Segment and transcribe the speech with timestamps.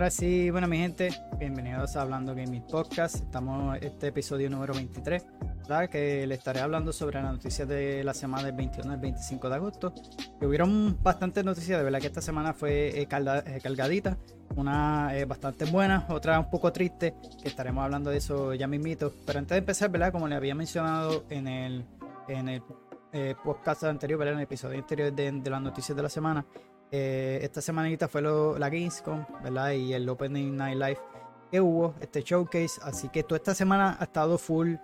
[0.00, 3.16] Ahora sí, bueno, mi gente, bienvenidos a Hablando Gaming Podcast.
[3.16, 5.26] Estamos en este episodio número 23,
[5.58, 5.90] ¿verdad?
[5.90, 9.54] Que le estaré hablando sobre las noticias de la semana del 21 al 25 de
[9.56, 9.92] agosto.
[10.38, 14.16] Que hubieron bastantes noticias, de verdad que esta semana fue eh, eh, cargadita,
[14.56, 19.12] una eh, bastante buena, otra un poco triste, que estaremos hablando de eso ya mismito.
[19.26, 20.12] Pero antes de empezar, ¿verdad?
[20.12, 21.84] Como le había mencionado en el,
[22.26, 22.62] en el
[23.44, 24.32] podcast anterior, ¿verdad?
[24.32, 26.46] En el episodio anterior de, de las noticias de la semana,
[26.90, 29.72] eh, esta semanita fue la Gamescom, ¿verdad?
[29.72, 31.00] Y el Opening Night Live
[31.50, 32.80] que hubo, este showcase.
[32.82, 34.74] Así que toda esta semana ha estado full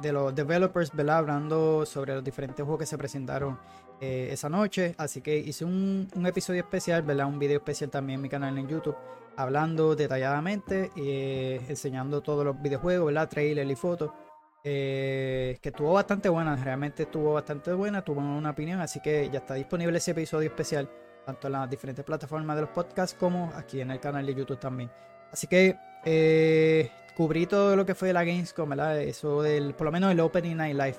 [0.00, 1.18] de los developers, ¿verdad?
[1.18, 3.58] Hablando sobre los diferentes juegos que se presentaron
[4.00, 4.94] eh, esa noche.
[4.98, 7.26] Así que hice un, episodio especial, ¿verdad?
[7.26, 8.96] Un video especial también en mi canal en YouTube.
[9.36, 13.28] Hablando detalladamente, y eh, enseñando todos los videojuegos, ¿verdad?
[13.28, 14.10] Trailer y fotos.
[14.62, 19.38] Eh, que estuvo bastante buena, realmente estuvo bastante buena, tuvo una opinión, así que ya
[19.38, 20.90] está disponible ese episodio especial,
[21.24, 24.58] tanto en las diferentes plataformas de los podcasts como aquí en el canal de YouTube
[24.58, 24.90] también.
[25.32, 29.00] Así que eh, cubrí todo lo que fue la Gamescom, ¿verdad?
[29.00, 30.96] Eso del, por lo menos el Opening Night Live.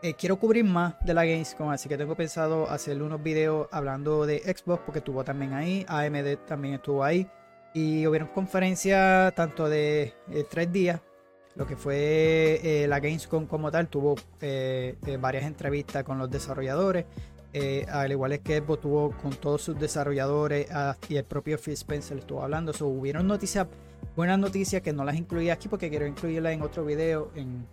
[0.00, 4.24] Eh, quiero cubrir más de la Gamescom, así que tengo pensado hacer unos videos hablando
[4.24, 7.28] de Xbox, porque estuvo también ahí, AMD también estuvo ahí,
[7.74, 10.14] y hubieron conferencias tanto de
[10.48, 11.00] tres días
[11.56, 16.30] lo que fue eh, la Gamescom como tal tuvo eh, eh, varias entrevistas con los
[16.30, 17.06] desarrolladores,
[17.88, 21.74] al igual es que Xbox tuvo con todos sus desarrolladores ah, y el propio Phil
[21.74, 22.72] Spencer estuvo hablando.
[22.72, 23.68] So, hubieron noticias,
[24.16, 27.64] buenas noticias que no las incluí aquí porque quiero incluirlas en otro video, en,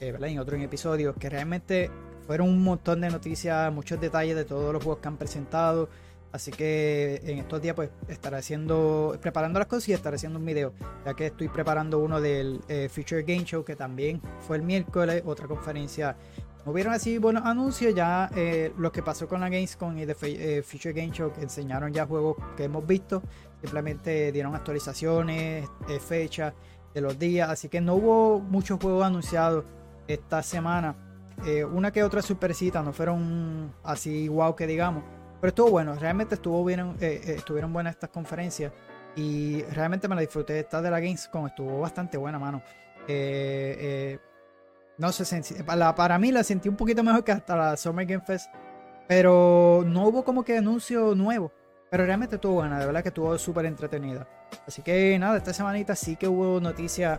[0.00, 1.90] en otro episodio, que realmente
[2.26, 5.88] fueron un montón de noticias, muchos detalles de todos los juegos que han presentado.
[6.32, 10.46] Así que en estos días pues estaré haciendo, preparando las cosas y estaré haciendo un
[10.46, 10.72] video,
[11.04, 15.22] ya que estoy preparando uno del eh, Future Game Show que también fue el miércoles,
[15.26, 16.16] otra conferencia.
[16.64, 20.62] Hubieron así buenos anuncios, ya eh, lo que pasó con la Gamescom y de eh,
[20.62, 23.22] Future Game Show que enseñaron ya juegos que hemos visto,
[23.60, 25.68] simplemente dieron actualizaciones,
[26.00, 26.54] fechas
[26.94, 29.64] de los días, así que no hubo muchos juegos anunciados
[30.08, 30.96] esta semana.
[31.72, 35.02] una que otra supercita, no fueron así wow que digamos
[35.42, 38.72] pero estuvo bueno, realmente estuvo bien, eh, eh, estuvieron buenas estas conferencias
[39.16, 40.60] y realmente me la disfruté.
[40.60, 42.62] Esta de la Gamescom estuvo bastante buena, mano.
[43.08, 44.20] Eh,
[44.98, 48.22] no sé, para, para mí la sentí un poquito mejor que hasta la Summer Game
[48.24, 48.52] Fest,
[49.08, 51.50] pero no hubo como que anuncio nuevo.
[51.90, 54.28] Pero realmente estuvo buena, de verdad que estuvo súper entretenida.
[54.64, 57.18] Así que nada, esta semanita sí que hubo noticias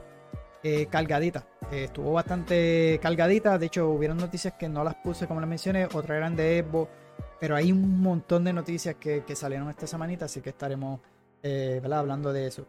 [0.89, 1.43] cargaditas.
[1.73, 3.57] estuvo bastante cargadita.
[3.57, 5.87] De hecho, hubieron noticias que no las puse como les mencioné.
[5.87, 6.87] Otras eran de Evo
[7.43, 11.01] pero hay un montón de noticias que, salieron esta semanita, así que estaremos
[11.41, 12.65] eh, hablando de eso.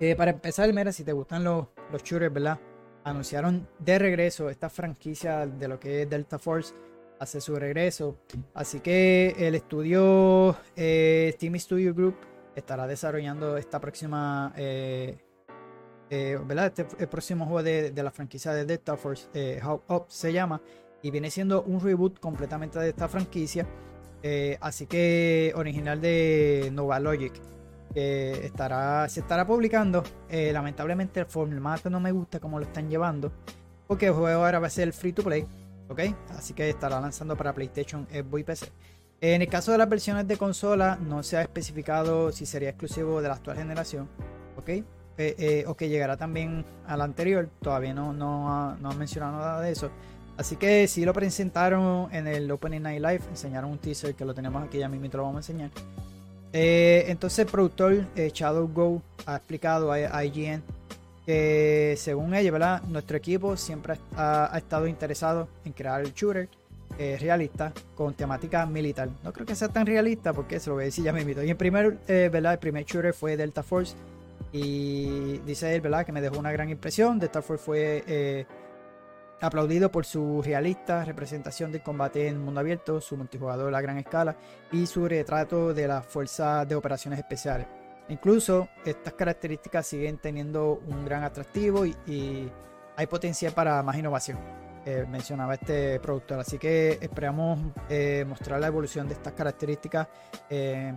[0.00, 2.58] Eh, para empezar, mira, si te gustan los, los shooters, ¿verdad?
[3.04, 6.74] Anunciaron de regreso esta franquicia de lo que es Delta Force
[7.20, 8.18] hace su regreso.
[8.54, 12.16] Así que el estudio eh, Studio Group
[12.56, 14.52] estará desarrollando esta próxima,
[16.10, 16.66] ¿verdad?
[16.76, 19.28] Este, el próximo juego de, de, la franquicia de Delta Force,
[19.64, 20.60] How Up se llama
[21.06, 23.64] y viene siendo un reboot completamente de esta franquicia.
[24.24, 27.32] Eh, así que original de Nova Logic.
[27.94, 30.02] estará, se estará publicando.
[30.28, 33.30] Eh, lamentablemente el formato no me gusta como lo están llevando.
[33.86, 35.46] Porque el juego ahora va a ser free to play.
[35.88, 36.00] ¿Ok?
[36.30, 38.72] Así que estará lanzando para PlayStation, Xbox y PC.
[39.20, 43.22] En el caso de las versiones de consola, no se ha especificado si sería exclusivo
[43.22, 44.08] de la actual generación.
[44.56, 44.70] ¿Ok?
[45.18, 47.48] Eh, o que llegará también a la anterior.
[47.62, 49.92] Todavía no, no, no han mencionado nada de eso.
[50.36, 54.34] Así que sí lo presentaron en el Opening Night Live, enseñaron un teaser que lo
[54.34, 55.70] tenemos aquí, ya mismo lo vamos a enseñar.
[56.52, 60.62] Eh, entonces el productor eh, Shadow Go ha explicado a, IGN
[61.24, 62.82] que según ella, ¿verdad?
[62.82, 66.48] nuestro equipo siempre ha, estado interesado en crear el shooter
[66.98, 69.08] eh, realista con temática militar.
[69.24, 71.42] No creo que sea tan realista porque se lo voy a decir ya mismo.
[71.42, 72.52] Y el primer, ¿verdad?
[72.52, 73.94] el primer shooter fue Delta Force
[74.52, 76.06] y dice él ¿verdad?
[76.06, 77.18] que me dejó una gran impresión.
[77.18, 78.46] Delta Force fue
[79.40, 84.36] aplaudido por su realista representación del combate en mundo abierto, su multijugador a gran escala
[84.72, 87.66] y su retrato de las fuerzas de operaciones especiales.
[88.08, 92.50] Incluso estas características siguen teniendo un gran atractivo y,
[92.98, 94.38] hay potencial para más innovación,
[94.86, 96.40] eh, mencionaba este productor.
[96.40, 97.58] Así que esperamos
[97.90, 100.08] eh, mostrar la evolución de estas características,
[100.48, 100.94] eh,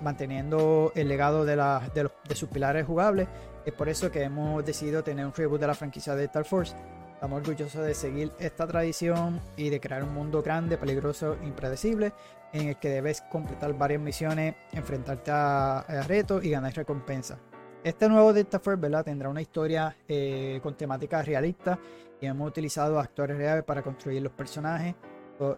[0.00, 3.26] manteniendo el legado de, de sus pilares jugables.
[3.66, 6.76] Es por eso que hemos decidido tener un reboot de la franquicia de Star Force
[7.20, 12.14] Estamos orgullosos de seguir esta tradición y de crear un mundo grande, peligroso e impredecible
[12.50, 17.38] en el que debes completar varias misiones, enfrentarte a, retos y ganar recompensas.
[17.84, 19.04] Este nuevo Delta Force ¿verdad?
[19.04, 21.78] tendrá una historia eh, con temáticas realistas
[22.22, 24.94] y hemos utilizado actores reales para construir los personajes,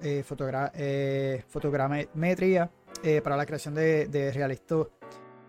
[0.03, 0.25] eh,
[1.49, 2.71] fotogrametría
[3.05, 4.33] eh, para la creación de, de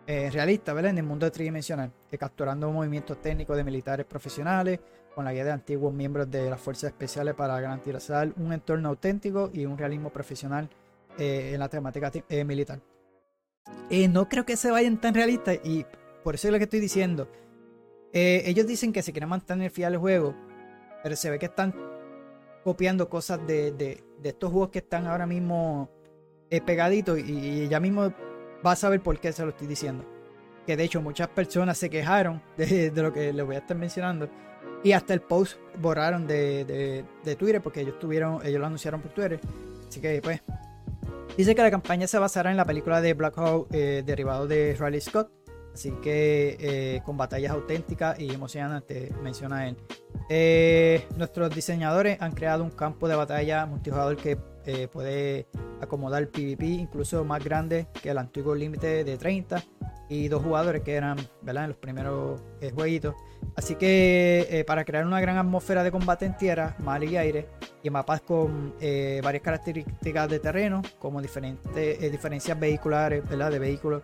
[0.06, 0.92] eh, realista, ¿verdad?
[0.92, 4.82] En el mundo tridimensional, eh, capturando movimientos técnicos de militares profesionales
[5.16, 9.50] con la guía de antiguos miembros de las fuerzas especiales para garantizar un entorno auténtico
[9.54, 10.70] y un realismo profesional
[11.18, 12.12] eh, en la temática
[12.46, 12.80] militar.
[14.10, 15.86] no creo que se vayan tan realistas y
[16.24, 17.28] por eso es lo que estoy diciendo.
[18.12, 20.36] ellos dicen que se quieren mantener fiel al juego,
[21.04, 21.74] pero se ve que están
[22.64, 25.90] copiando cosas de, de, estos juegos que están ahora mismo
[26.62, 28.14] pegaditos y, ya mismo
[28.62, 30.06] vas a ver por qué se lo estoy diciendo.
[30.66, 34.30] Que de hecho muchas personas se quejaron de, lo que les voy a estar mencionando.
[34.84, 37.06] Y hasta el post borraron de,
[37.38, 39.40] Twitter porque ellos tuvieron, ellos lo anunciaron por Twitter.
[39.88, 40.42] Así que pues.
[41.38, 44.76] Dice que la campaña se basará en la película de Black Hawk eh, derivado de
[44.80, 45.32] Riley Scott.
[45.74, 49.78] Así que eh, con batallas auténticas y emocionantes, menciona él.
[50.30, 55.48] Eh, nuestros diseñadores han creado un campo de batalla multijugador que eh, puede
[55.82, 59.62] acomodar PvP incluso más grande que el antiguo límite de 30
[60.08, 61.66] y dos jugadores que eran ¿verdad?
[61.66, 63.16] en los primeros eh, jueguitos.
[63.56, 67.50] Así que eh, para crear una gran atmósfera de combate en tierra, mar y aire
[67.84, 73.52] y mapas con varias características de terreno como diferentes diferencias vehiculares ¿verdad?
[73.52, 74.02] de vehículos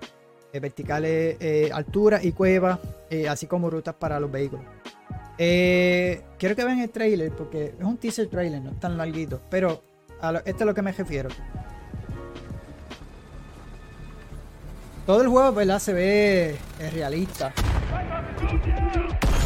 [0.51, 2.79] verticales, altura y cuevas,
[3.29, 4.65] así como rutas para los vehículos.
[5.37, 9.81] quiero que vean el trailer porque es un teaser trailer, no es tan larguito, pero
[10.21, 11.29] esto es lo que me refiero.
[15.05, 15.79] Todo el juego, ¿verdad?
[15.79, 16.57] Se ve
[16.91, 17.53] realista.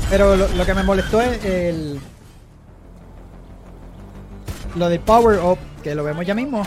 [0.10, 2.00] Pero lo, que me molestó es el.
[4.75, 6.64] Lo del Power Up, que lo vemos ya mismo.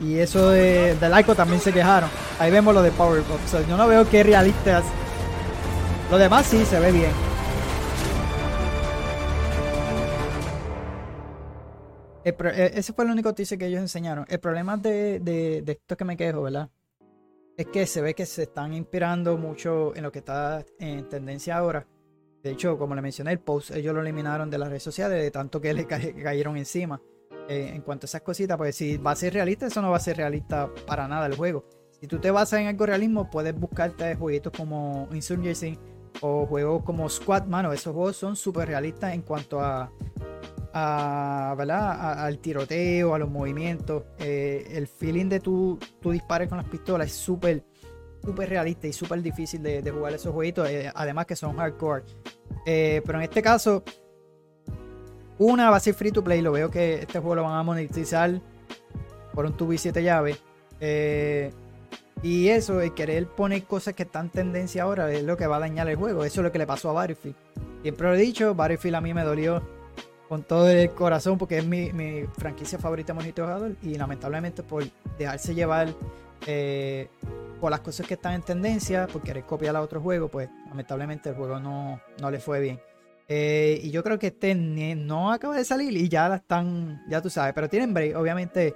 [0.00, 2.08] Y eso de, del Ico también se quejaron.
[2.38, 3.66] Ahí vemos lo de Power Up.
[3.68, 4.82] yo no veo que realista.
[6.10, 7.29] Lo demás sí se ve bien.
[12.24, 14.26] E, ese fue el único teaser que ellos enseñaron.
[14.28, 16.70] El problema de, de, esto que me quejo, ¿verdad?
[17.56, 21.56] Es que se ve que se están inspirando mucho en lo que está en tendencia
[21.56, 21.86] ahora.
[22.42, 25.30] De hecho, como le mencioné, el post ellos lo eliminaron de las redes sociales de
[25.30, 27.00] tanto que le cayeron encima.
[27.48, 29.96] Eh, en cuanto a esas cositas, pues si va a ser realista, eso no va
[29.96, 31.64] a ser realista para nada el juego.
[32.00, 35.78] Si tú te basas en algo realismo, puedes buscarte jueguitos como Insurgency
[36.20, 37.72] o juegos como Squad, mano.
[37.72, 39.92] Esos juegos son súper realistas en cuanto a
[40.72, 42.24] a, ¿verdad?
[42.24, 44.04] al tiroteo, a los movimientos.
[44.18, 47.64] Eh, el feeling de tu, tu dispares con las pistolas es súper
[48.22, 52.04] súper realista y súper difícil de, jugar esos jueguitos, eh, además que son hardcore.
[52.66, 53.82] Eh, pero en este caso,
[55.38, 57.62] una va a ser free to play, lo veo que este juego lo van a
[57.62, 58.38] monetizar
[59.32, 60.38] por un tubo y 7 llaves.
[62.22, 65.56] y eso, el querer poner cosas que están en tendencia ahora es lo que va
[65.56, 66.22] a dañar el juego.
[66.22, 67.36] Eso es lo que le pasó a Battlefield.
[67.80, 69.62] Siempre lo he dicho, Battlefield a mí me dolió
[70.30, 71.90] con todo el corazón porque es mi,
[72.38, 74.84] franquicia favorita Monito Jugador y lamentablemente por
[75.18, 75.88] dejarse llevar
[76.46, 77.08] eh,
[77.60, 81.30] por las cosas que están en tendencia, por querer copiar a otro juego, pues lamentablemente
[81.30, 82.80] el juego no, no le fue bien.
[83.26, 87.20] Eh, y yo creo que este no acaba de salir y ya la están, ya
[87.20, 88.72] tú sabes, pero tienen break, obviamente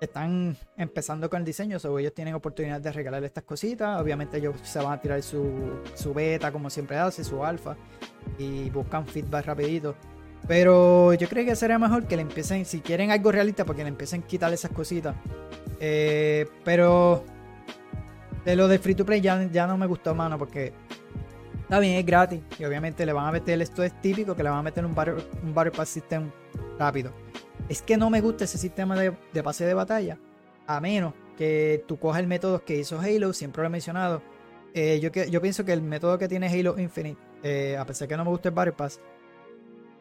[0.00, 4.78] están empezando con el diseño, ellos tienen oportunidad de regalar estas cositas, obviamente ellos se
[4.78, 7.76] van a tirar su, su beta como siempre hace, su alfa
[8.38, 9.94] y buscan feedback rapidito.
[10.48, 13.88] Pero yo creo que sería mejor que le empiecen, si quieren algo realista, porque le
[13.88, 15.16] empiecen a quitar esas cositas.
[15.80, 17.24] Eh, pero
[18.44, 20.72] de lo de free to play ya, ya no me gustó, mano, porque
[21.62, 22.40] está bien, es gratis.
[22.58, 24.94] Y obviamente le van a meter, esto es típico, que le van a meter un
[24.94, 26.30] Battle, un Pass System
[26.78, 27.12] rápido.
[27.68, 30.18] Es que no me gusta ese sistema de, de pase de batalla,
[30.66, 34.22] a menos que tú cojas el método que hizo Halo, siempre lo he mencionado.
[34.74, 38.16] Eh, yo, yo pienso que el método que tiene Halo Infinite, eh, a pesar que
[38.16, 39.00] no me gusta el Battle Pass,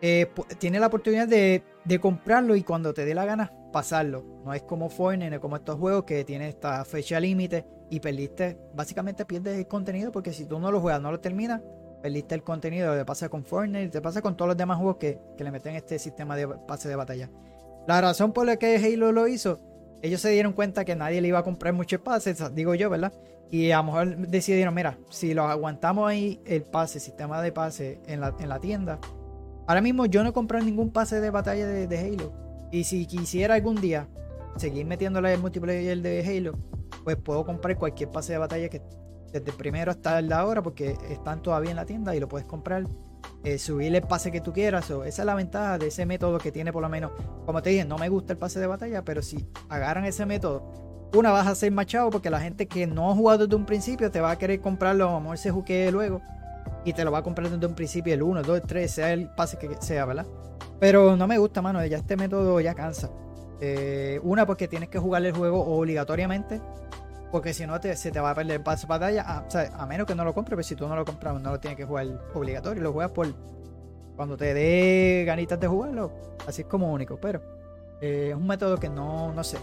[0.07, 1.63] eh, tiene la oportunidad de,
[1.99, 4.23] comprarlo y cuando te dé la gana pasarlo.
[4.45, 9.25] No es como Fortnite, como estos juegos que tiene esta fecha límite y perdiste, básicamente
[9.25, 11.59] pierdes el contenido porque si tú no lo juegas, no lo terminas,
[12.03, 12.95] perdiste el contenido.
[12.95, 15.97] Te pasa con Fortnite, te pasa con todos los demás juegos que, le meten este
[15.97, 17.31] sistema de pase de batalla.
[17.87, 19.59] La razón por la que Halo lo hizo,
[20.03, 23.11] ellos se dieron cuenta que nadie le iba a comprar muchos pases, digo yo, ¿verdad?
[23.49, 28.01] Y a lo mejor decidieron, mira, si lo aguantamos ahí el pase, sistema de pase
[28.05, 28.99] en la tienda,
[29.67, 32.31] Ahora mismo yo no he comprado ningún pase de batalla de, Halo.
[32.71, 34.07] Y si quisiera algún día
[34.57, 36.57] seguir metiéndole el multiplayer de Halo,
[37.03, 38.81] pues puedo comprar cualquier pase de batalla que
[39.31, 42.27] desde el primero hasta el de ahora, porque están todavía en la tienda y lo
[42.27, 42.85] puedes comprar.
[43.43, 44.89] Eh, subirle el pase que tú quieras.
[44.89, 47.11] esa es la ventaja de ese método que tiene por lo menos.
[47.45, 50.63] Como te dije, no me gusta el pase de batalla, pero si agarran ese método,
[51.13, 54.09] una vas a ser machado porque la gente que no ha jugado desde un principio
[54.09, 56.21] te va a querer comprarlo, a lo mejor se juquee luego
[56.83, 59.29] y te lo va a comprar desde un principio el 1, 2, 3, sea el
[59.29, 60.25] pase que sea, ¿verdad?
[60.79, 63.09] Pero no me gusta, mano, ya este método ya cansa.
[63.61, 66.59] Eh, una, porque tienes que jugar el juego obligatoriamente
[67.31, 69.45] Porque si no, te, se te va a perder el paso de batalla.
[69.77, 71.77] A, menos que no lo compres, pero si tú no lo compras, no lo tienes
[71.77, 72.83] que jugar obligatorio.
[72.83, 73.27] Lo juegas por
[74.15, 76.11] cuando te dé ganitas de jugarlo.
[76.47, 77.17] Así es como único.
[77.17, 77.41] Pero
[78.01, 79.57] eh, es un método que no, no sé.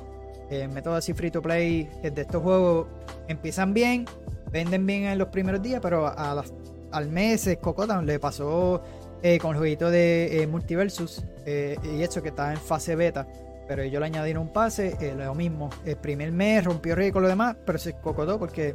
[0.51, 2.87] El método así free to play de estos juegos
[3.27, 4.05] empiezan bien,
[4.51, 6.53] venden bien en los primeros días, pero a las,
[6.93, 8.83] al mes Cocotan le pasó
[9.23, 13.27] eh, con el jueguito de eh, Multiversus y eso que está en fase beta
[13.73, 15.71] pero ellos le añadieron un pase, eh, lo mismo.
[15.85, 18.75] El primer mes rompió récord lo demás, pero se cocotó porque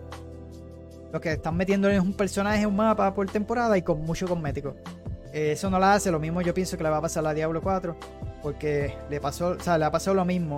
[1.11, 4.75] lo que están metiendo es un personaje, un mapa por temporada y con mucho cosmético.
[5.33, 7.29] Eh, eso no la hace, lo mismo yo pienso que le va a pasar a
[7.29, 7.95] la Diablo 4,
[8.41, 10.57] porque le pasó, o sea, le ha pasado lo mismo.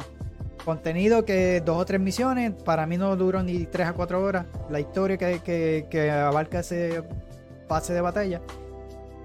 [0.63, 4.45] Contenido que dos o tres misiones, para mí no duró ni tres a cuatro horas.
[4.69, 7.01] La historia que, que abarca ese
[7.69, 8.41] pase de batalla.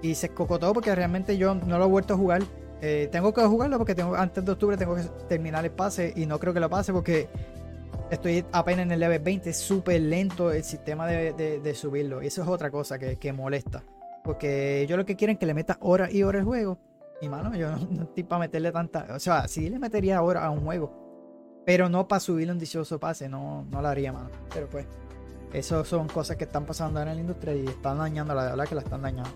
[0.01, 2.43] Y se cocotó porque realmente yo no lo he vuelto a jugar
[2.81, 6.25] eh, tengo que jugarlo porque tengo antes de octubre tengo que terminar el pase y
[6.25, 7.29] no creo que lo pase porque
[8.09, 9.49] estoy apenas en el level 20.
[9.49, 12.21] Es súper lento el sistema de, subirlo.
[12.21, 13.83] Y eso es otra cosa que, molesta.
[14.23, 16.79] Porque yo lo que quiero es que le meta horas y horas al juego.
[17.21, 19.07] Y mano, yo no, estoy para meterle tanta.
[19.11, 21.63] O sea, sí le metería horas a un juego.
[21.65, 23.29] Pero no para subirle un dichoso pase.
[23.29, 24.29] No, no lo haría, mano.
[24.53, 24.85] Pero pues.
[25.55, 28.75] Eso son cosas que están pasando en la industria y están dañando, la verdad que
[28.75, 29.29] la están dañando.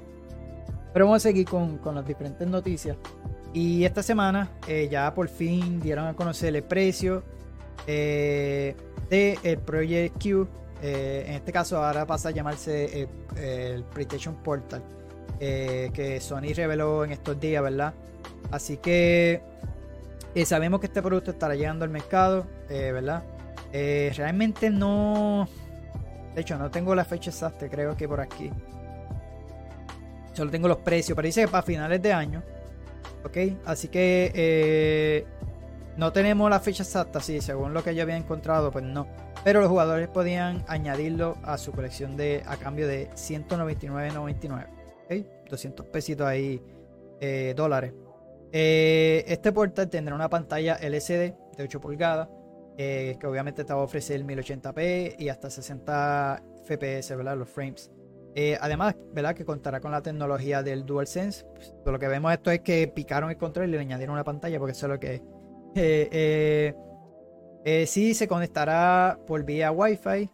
[0.91, 2.97] Pero vamos a seguir con, con las diferentes noticias.
[3.53, 7.23] Y esta semana eh, ya por fin dieron a conocer el precio
[7.87, 8.75] eh,
[9.09, 10.47] del el Project Q.
[10.81, 13.07] Eh, en este caso ahora pasa a llamarse
[13.37, 14.83] el PlayStation Portal.
[15.39, 17.93] que Sony reveló en estos días, ¿verdad?
[18.51, 19.41] Así que
[20.43, 23.23] sabemos que este producto estará llegando al mercado, ¿verdad?
[23.71, 25.47] realmente no...
[26.35, 28.51] De hecho, no tengo la fecha exacta, creo que por aquí.
[30.33, 32.43] Solo tengo los precios, pero dice que para finales de año.
[33.23, 35.25] Ok, así que eh,
[35.97, 39.07] no tenemos la fecha exacta, sí, según lo que yo había encontrado, pues no.
[39.43, 44.67] Pero los jugadores podían añadirlo a su colección de a cambio de 199.99.
[45.05, 45.49] ¿ok?
[45.49, 46.61] 200 pesitos ahí,
[47.19, 47.93] eh, dólares.
[48.51, 52.29] Eh, este portal tendrá una pantalla LCD de 8 pulgadas,
[52.77, 57.37] que obviamente te va a ofrecer 1080p y hasta 60 FPS, ¿verdad?
[57.37, 57.91] Los frames.
[58.35, 59.35] Eh, además, ¿verdad?
[59.35, 61.45] Que contará con la tecnología del DualSense.
[61.53, 64.59] Pues, lo que vemos esto es que picaron el control y le añadieron una pantalla
[64.59, 65.21] porque eso es lo que
[65.75, 66.73] eh,
[67.65, 70.29] eh, sí se conectará por vía Wi-Fi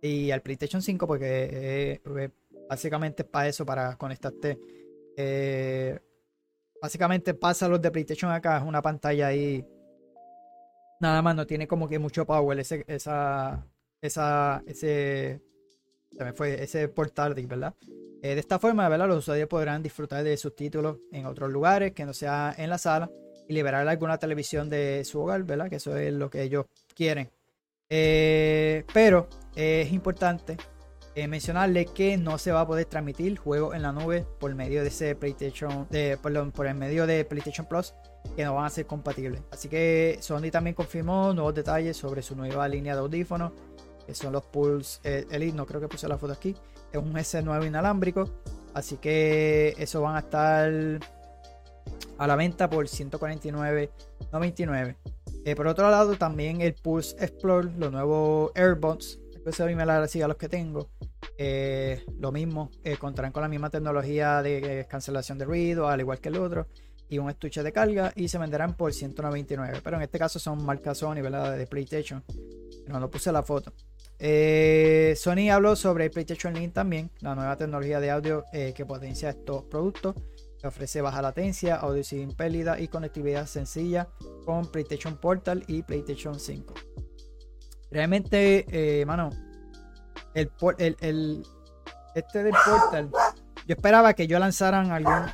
[0.00, 2.00] y al PlayStation 5 porque
[2.68, 4.58] básicamente es para eso, para conectarte.
[6.80, 9.64] básicamente pasa los de PlayStation acá, es una pantalla ahí.
[11.04, 13.62] Nada más, no tiene como que mucho power ese, esa,
[14.00, 15.38] esa, ese
[16.16, 17.74] también fue ese portal, ¿verdad?
[18.22, 19.08] Eh, de esta forma, ¿verdad?
[19.08, 22.78] Los usuarios podrán disfrutar de sus títulos en otros lugares que no sea en la
[22.78, 23.10] sala
[23.46, 25.68] y liberar alguna televisión de su hogar, ¿verdad?
[25.68, 27.28] Que eso es lo que ellos quieren.
[27.90, 30.56] Eh, pero es importante
[31.14, 34.82] eh, mencionarle que no se va a poder transmitir juegos en la nube por medio
[34.82, 37.94] de ese PlayStation, de, perdón, por el medio de PlayStation Plus,
[38.36, 39.42] que no van a ser compatibles.
[39.50, 43.52] Así que Sony también confirmó nuevos detalles sobre su nueva línea de audífonos
[44.04, 46.56] que son los Pulse eh, Elite, no creo que puse la foto aquí,
[46.92, 48.28] es un S9 inalámbrico,
[48.74, 50.72] así que eso van a estar
[52.18, 54.96] a la venta por 149.99.
[55.46, 60.28] Eh, por otro lado, también el Pulse Explore, los nuevos AirBots, es similar así a
[60.28, 60.90] los que tengo.
[61.36, 66.28] Eh, lo mismo, contarán con la misma tecnología de cancelación de ruido, al igual que
[66.28, 66.68] el otro,
[67.08, 69.80] y un estuche de carga, y se venderán por 199.
[69.82, 71.56] Pero en este caso son marcas Sony, ¿verdad?
[71.56, 72.24] De PlayStation.
[72.86, 73.72] No, puse la foto.
[74.18, 79.30] Eh, Sony habló sobre PlayStation Link también, la nueva tecnología de audio eh, que potencia
[79.30, 80.14] estos productos,
[80.60, 84.08] que ofrece baja latencia, audio sin pérdida y conectividad sencilla
[84.44, 86.74] con PlayStation Portal y PlayStation 5.
[87.94, 89.30] Realmente, eh, mano,
[90.34, 90.50] el,
[91.00, 91.46] el,
[92.16, 93.08] este del Portal,
[93.68, 95.26] yo esperaba que yo lanzaran algún.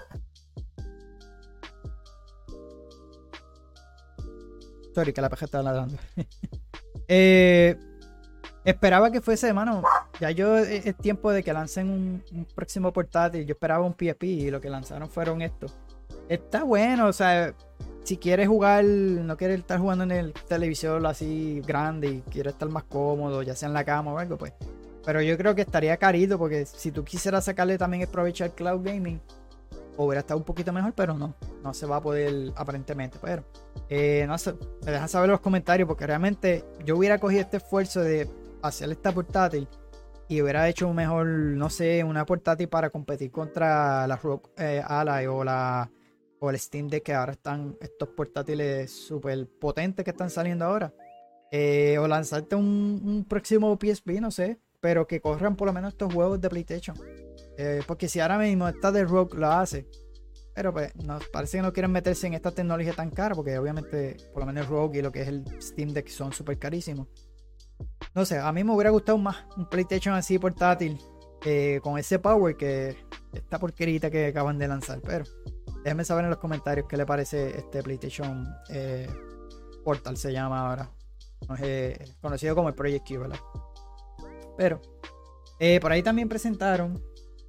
[4.95, 5.97] Sorry, que la paja estaba ladrando.
[7.09, 7.79] eh
[8.65, 9.83] Esperaba que fuese, mano.
[10.21, 13.47] Ya yo eh, es tiempo de que lancen un, próximo portátil.
[13.47, 15.79] Yo esperaba un PSP y lo que lanzaron fueron estos.
[16.29, 17.55] Está bueno, o sea,
[18.05, 22.69] si quieres jugar, no quieres estar jugando en el televisor así grande y quieres estar
[22.69, 24.53] más cómodo, ya sea en la cama o algo, pues.
[25.05, 28.85] Pero yo creo que estaría carito porque si tú quisieras sacarle también el provecho cloud
[28.85, 29.21] gaming,
[29.97, 33.19] hubiera estado un poquito mejor, pero no, no se va a poder aparentemente.
[33.21, 33.45] Pero
[33.89, 34.55] eh, no sé,
[34.85, 38.29] me dejan saber los comentarios porque realmente yo hubiera cogido este esfuerzo de
[38.63, 39.69] hacer esta portátil
[40.29, 44.83] y hubiera hecho un mejor, no sé, una portátil para competir contra la Rock eh,
[44.87, 45.91] Ally o la
[46.41, 50.93] o el Steam Deck que ahora están estos portátiles súper potentes que están saliendo ahora.
[51.53, 54.59] Eh, o lanzarte un, próximo PSP, no sé.
[54.81, 56.97] Pero que corran por lo menos estos juegos de PlayStation.
[57.59, 59.87] Eh, porque si ahora mismo esta de Rock lo hace.
[60.55, 60.93] Pero pues
[61.31, 63.35] parece que no quieren meterse en esta tecnología tan cara.
[63.35, 66.59] Porque obviamente por lo menos Rogue y lo que es el Steam Deck son súper
[66.59, 67.09] carísimos.
[68.15, 70.99] No sé, a mí me hubiera gustado más un PlayStation así portátil.
[71.45, 72.97] Eh, con ese power que
[73.33, 75.01] esta porquerita que acaban de lanzar.
[75.03, 75.25] Pero
[75.85, 78.47] déjenme saber en los comentarios qué le parece este PlayStation
[79.85, 80.91] Portal se llama ahora.
[82.21, 83.39] conocido como el Project Q, ¿verdad?
[84.57, 84.81] Pero
[85.59, 87.03] eh, por ahí también presentaron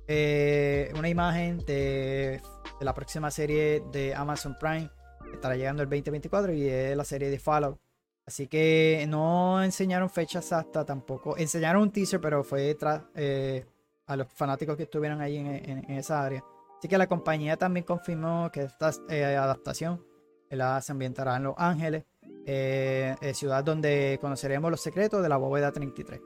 [0.05, 2.41] eh, una imagen de,
[2.81, 4.89] la próxima serie de Amazon Prime.
[5.23, 7.79] Que estará llegando el 2024 y es la serie de Fallout.
[8.25, 11.38] Así que no enseñaron fechas hasta tampoco.
[11.38, 12.77] Enseñaron un teaser, pero fue
[13.15, 13.65] eh,
[14.05, 16.43] a los fanáticos que estuvieron ahí en, esa área.
[16.81, 20.03] Así que la compañía también confirmó que esta adaptación
[20.50, 22.05] la se ambientará en Los Ángeles
[22.43, 26.19] eh, eh, ciudad donde conoceremos los secretos de la bóveda 33.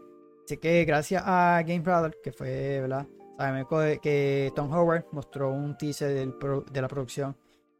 [0.45, 3.05] Así que gracias a Game Brother, que fue, ¿verdad?
[3.37, 7.35] Sabemos que Tom Howard mostró un teaser de la producción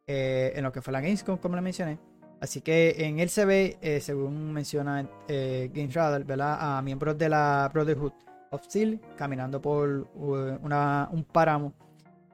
[0.05, 1.97] eh, en lo que fue la Gamescom, como le mencioné.
[2.41, 6.57] Así que en él se ve, según menciona Game Brother, ¿verdad?
[6.59, 8.11] A miembros de la Brotherhood
[8.51, 11.73] of Steel caminando por un páramo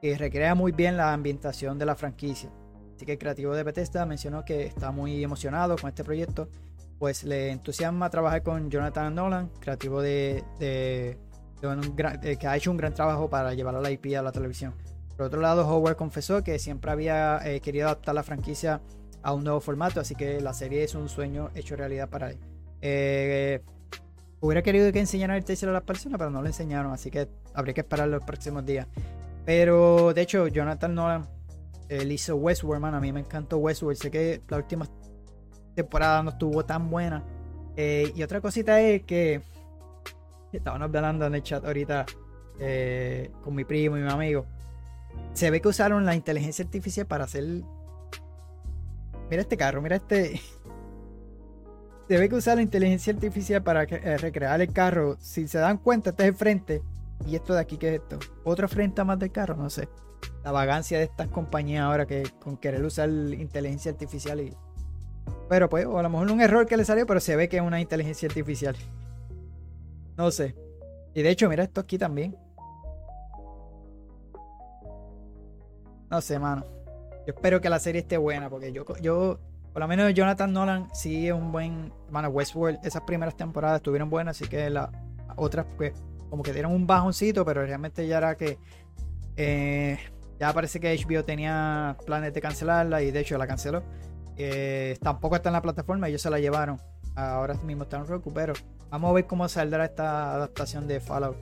[0.02, 2.50] que recrea muy bien la ambientación de la franquicia
[3.04, 6.48] que el creativo de Bethesda mencionó que está muy emocionado con este proyecto,
[6.98, 13.28] pues le entusiasma trabajar con Jonathan Nolan, creativo de, que ha hecho un gran trabajo
[13.28, 14.74] para llevar a la IP a la televisión.
[15.16, 18.80] Por otro lado, Howard confesó que siempre había eh, querido adaptar la franquicia
[19.22, 22.38] a un nuevo formato, así que la serie es un sueño hecho realidad para él.
[22.80, 23.60] Eh,
[24.40, 27.28] hubiera querido que enseñaran el teaser a las personas, pero no lo enseñaron, así que
[27.54, 28.88] habría que esperar los próximos días.
[29.44, 31.28] Pero de hecho, Jonathan Nolan
[32.00, 32.94] él hizo Westworld, man.
[32.94, 33.98] A mí me encantó Westworld.
[33.98, 34.86] Sé que la última
[35.74, 37.22] temporada no estuvo tan buena.
[37.76, 39.42] Eh, y otra cosita es que
[40.52, 42.06] estábamos hablando en el chat ahorita
[42.58, 44.46] eh, con mi primo y mi amigo.
[45.34, 47.44] Se ve que usaron la inteligencia artificial para hacer.
[49.30, 50.40] Mira este carro, mira este.
[52.08, 55.16] Se ve que usaron la inteligencia artificial para eh, recrear el carro.
[55.18, 56.82] Si se dan cuenta, este es el frente.
[57.26, 58.18] Y esto de aquí, ¿qué es esto?
[58.44, 59.56] ¿Otra frente más del carro?
[59.56, 59.88] No sé.
[60.44, 64.56] La vagancia de estas compañías ahora que con querer usar inteligencia artificial y
[65.48, 67.56] pero pues o a lo mejor un error que le salió pero se ve que
[67.56, 68.76] es una inteligencia artificial.
[70.16, 70.56] No sé.
[71.14, 72.36] Y de hecho mira esto aquí también.
[76.10, 76.64] No sé mano.
[77.26, 79.38] Yo espero que la serie esté buena porque yo yo
[79.72, 84.10] por lo menos Jonathan Nolan sí es un buen mano Westworld esas primeras temporadas estuvieron
[84.10, 84.90] buenas así que las
[85.36, 85.92] otras pues
[86.32, 88.56] como que dieron un bajoncito pero realmente ya era que
[89.36, 89.98] eh,
[90.40, 93.82] ya parece que HBO tenía planes de cancelarla y de hecho la canceló.
[94.38, 96.80] Eh, tampoco está en la plataforma, ellos se la llevaron.
[97.16, 98.54] Ahora mismo está en Roku, pero
[98.88, 101.36] vamos a ver cómo saldrá esta adaptación de Fallout.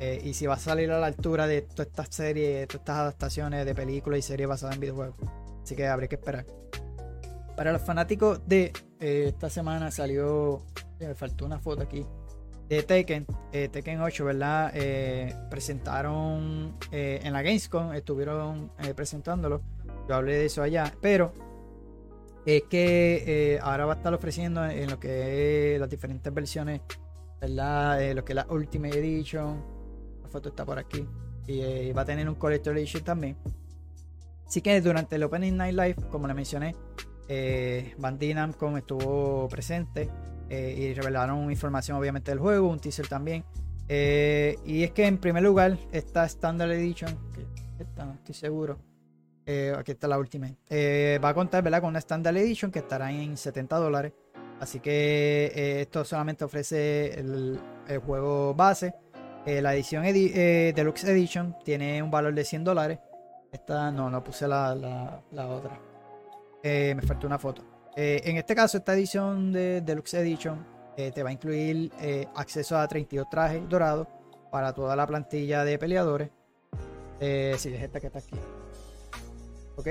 [0.00, 2.96] Eh, y si va a salir a la altura de todas estas series, todas estas
[2.96, 5.14] adaptaciones de películas y series basadas en videojuegos.
[5.62, 6.46] Así que habría que esperar.
[7.56, 10.64] Para los fanáticos de esta semana salió.
[10.98, 12.04] Me faltó una foto aquí
[12.76, 14.72] de Tekken, eh, Tekken 8, ¿verdad?
[14.74, 19.60] Eh, presentaron eh, en la Gamescom, estuvieron presentándolo.
[20.08, 21.32] Yo hablé de eso allá, pero
[22.46, 26.80] es que ahora va a estar ofreciendo en lo que es las diferentes versiones,
[27.40, 28.14] ¿verdad?
[28.14, 29.62] lo que es la Ultimate Edition.
[30.22, 31.06] La foto está por aquí.
[31.46, 33.36] Y va a tener un Collector Edition también.
[34.46, 36.74] Así que durante el Opening Night Live, como le mencioné,
[37.28, 40.08] eh, Bandai Namco estuvo presente.
[40.54, 43.42] Eh, y revelaron información obviamente del juego, un teaser también.
[43.88, 48.78] Eh, y es que en primer lugar, esta Standard Edition, que esta no estoy seguro,
[49.46, 53.34] eh, aquí está la última, va a contar con una Standard Edition que estará en
[53.34, 54.12] 70 dólares.
[54.60, 57.58] Así que esto solamente ofrece el,
[58.04, 58.94] juego base.
[59.46, 62.98] la edición Deluxe Edition tiene un valor de 100 dólares.
[63.50, 65.80] Esta no, no puse la, la otra.
[66.62, 67.71] me faltó una foto.
[67.96, 70.64] Eh, en este caso, esta edición de Deluxe Edition
[70.96, 74.06] eh, te va a incluir eh, acceso a 32 trajes dorados
[74.50, 76.30] para toda la plantilla de peleadores.
[77.20, 77.26] si
[77.68, 78.36] es esta que está aquí.
[79.76, 79.88] Ok.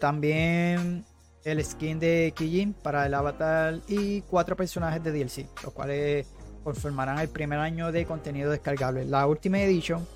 [0.00, 1.04] también
[1.44, 6.26] el skin de Kijin para el avatar y cuatro personajes de DLC, los cuales
[6.64, 9.04] conformarán el primer año de contenido descargable.
[9.04, 10.06] La última edition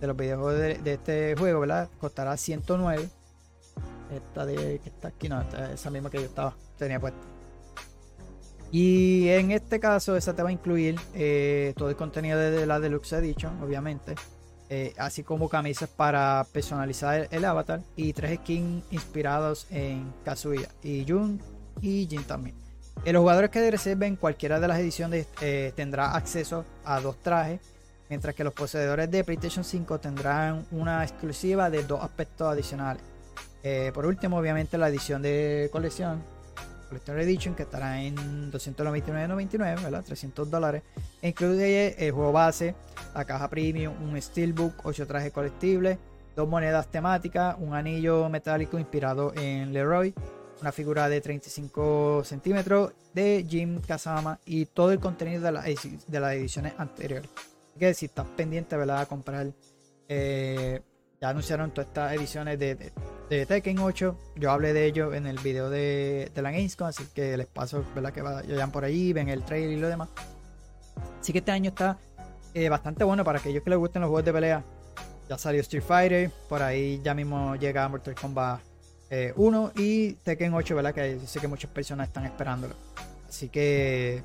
[0.00, 1.88] de los videojuegos de, de este juego, ¿verdad?
[1.98, 3.08] Costará 109
[4.10, 5.42] esta de que está aquí, no,
[5.72, 7.36] esa misma que yo estaba, tenía puesta.
[8.72, 12.80] Y en este caso, esa te va a incluir eh, todo el contenido de la
[12.80, 14.14] Deluxe Edition, obviamente.
[14.68, 21.04] Eh, así como camisas para personalizar el, avatar y tres skins inspirados en Kazuya y
[21.06, 21.40] Jun
[21.80, 22.56] y Jin también.
[23.04, 25.28] Eh, los jugadores que reserven cualquiera de las ediciones
[25.76, 27.60] tendrá acceso a dos trajes,
[28.08, 33.02] mientras que los poseedores de PlayStation 5 tendrán una exclusiva de dos aspectos adicionales.
[33.68, 36.22] Eh, por último, obviamente la edición de colección,
[36.88, 38.14] Collector Edition, que estará en
[38.52, 40.04] 299.99, ¿verdad?
[40.04, 40.84] 300 dólares.
[41.20, 42.76] E incluye el juego base,
[43.12, 45.98] la caja premium, un steelbook, 8 trajes colectibles,
[46.36, 50.14] dos monedas temáticas, un anillo metálico inspirado en Leroy,
[50.60, 55.76] una figura de 35 centímetros de Jim Kazama y todo el contenido de,
[56.06, 57.28] de las ediciones anteriores.
[57.34, 59.00] Así que si estás pendiente ¿verdad?
[59.00, 59.52] a comprar,
[60.08, 60.82] eh,
[61.20, 62.92] ya anunciaron todas estas ediciones de,
[63.30, 64.18] de, Tekken 8.
[64.36, 68.12] Yo hablé de ello en el video de, la Gamescom, así que les paso ¿verdad?
[68.12, 70.08] que vayan por allí, ven el trailer y lo demás.
[71.20, 71.98] Así que este año está
[72.54, 74.64] eh, bastante bueno para aquellos que les gusten los juegos de pelea.
[75.28, 78.60] Ya salió Street Fighter, por ahí ya mismo llega Mortal Kombat
[79.36, 80.94] 1 eh, y Tekken 8, ¿verdad?
[80.94, 82.74] Que sé que muchas personas están esperándolo.
[83.28, 84.22] Así que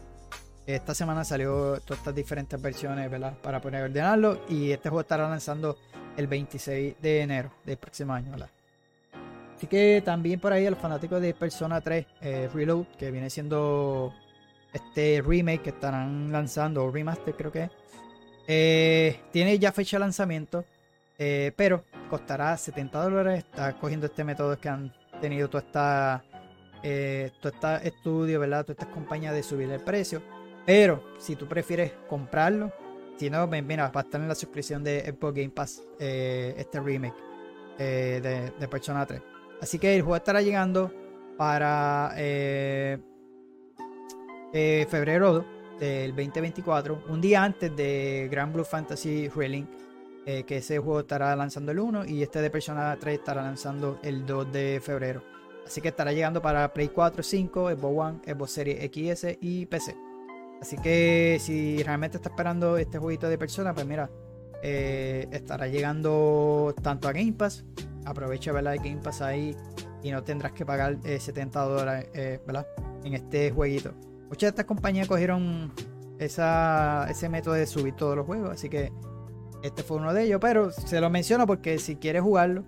[0.65, 3.33] esta semana salió todas estas diferentes versiones, ¿verdad?
[3.41, 4.41] Para poder ordenarlo.
[4.47, 5.77] Y este juego estará lanzando
[6.17, 8.33] el 26 de enero del próximo año.
[9.55, 14.13] Así que también por ahí el fanático de Persona 3 eh, Reload, que viene siendo
[14.73, 17.69] este remake que estarán lanzando, o remaster creo que
[18.47, 20.65] eh, tiene ya fecha de lanzamiento.
[21.19, 23.39] Eh, pero costará 70 dólares.
[23.43, 26.23] Está cogiendo este método que han tenido toda esta,
[27.39, 28.65] todo este estudio, ¿verdad?
[28.65, 30.23] Todas estas compañías de subir el precio.
[30.65, 32.71] Pero si tú prefieres comprarlo,
[33.29, 37.15] no, mira, va a estar en la suscripción de Xbox Game Pass eh, este remake
[37.77, 39.21] de, de, Persona 3.
[39.61, 40.91] Así que el juego estará llegando
[41.37, 42.13] para
[44.89, 45.45] febrero
[45.79, 49.67] del 2024, un día antes de Grand Blue Fantasy Relink
[50.23, 53.99] eh, que ese juego estará lanzando el 1 y este de Persona 3 estará lanzando
[54.03, 55.23] el 2 de febrero.
[55.65, 60.10] Así que estará llegando para Play 4, 5, Xbox One, Xbox Series XS y PC.
[60.61, 64.09] Así que si realmente está esperando este jueguito de Persona, pues mira,
[64.61, 67.65] eh, estará llegando tanto a Game Pass.
[68.05, 68.73] Aprovecha ¿verdad?
[68.75, 69.55] el Game Pass ahí
[70.03, 72.09] y no tendrás que pagar 70 eh, dólares
[72.45, 72.67] ¿verdad?
[73.03, 73.93] en este jueguito.
[74.29, 75.73] Muchas de estas compañías cogieron
[76.19, 78.91] ese método de subir todos los juegos, así que
[79.63, 82.63] este fue uno de ellos, pero se lo menciono porque si quieres jugarlo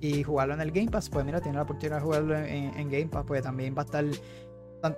[0.00, 3.06] y jugarlo en el Game Pass, pues mira, tiene la oportunidad de jugarlo en, Game
[3.06, 4.04] Pass, pues también va a estar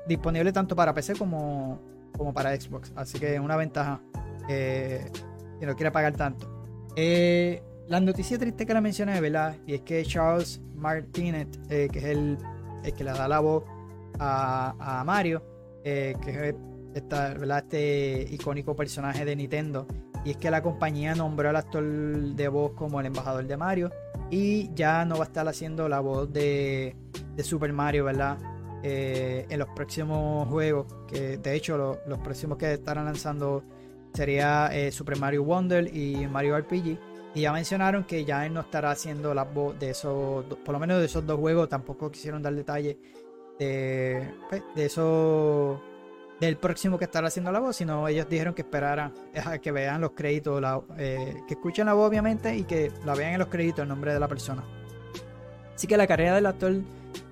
[0.06, 1.80] disponible tanto para PC como,
[2.16, 2.92] como para Xbox.
[2.96, 4.00] Así que es una ventaja
[4.48, 5.10] eh,
[5.58, 6.62] que no quiere pagar tanto.
[6.96, 9.56] Eh, la noticia triste que la mencioné, ¿verdad?
[9.66, 12.38] Y es que Charles Martinet, eh, que es el,
[12.96, 13.64] que le da la voz
[14.18, 15.42] a, Mario,
[15.82, 16.54] que es
[16.94, 19.86] este icónico personaje de Nintendo,
[20.24, 23.90] y es que la compañía nombró al actor de voz como el embajador de Mario
[24.30, 26.94] y ya no va a estar haciendo la voz de,
[27.38, 28.36] Super Mario, ¿verdad?
[28.82, 33.64] Eh, en los próximos juegos, que de hecho los próximos que estarán lanzando
[34.14, 36.98] sería eh, Super Mario Wonder y Mario RPG.
[37.34, 40.78] Y ya mencionaron que ya él no estará haciendo la voz de esos, por lo
[40.78, 42.96] menos de esos dos juegos, tampoco quisieron dar detalles
[43.58, 45.78] de, pues, de esos
[46.40, 49.12] del próximo que estará haciendo la voz, sino ellos dijeron que esperaran
[49.44, 50.62] a que vean los créditos,
[50.96, 54.12] eh, que escuchen la voz obviamente y que la vean en los créditos el nombre
[54.12, 54.62] de la persona.
[55.74, 56.74] Así que la carrera del actor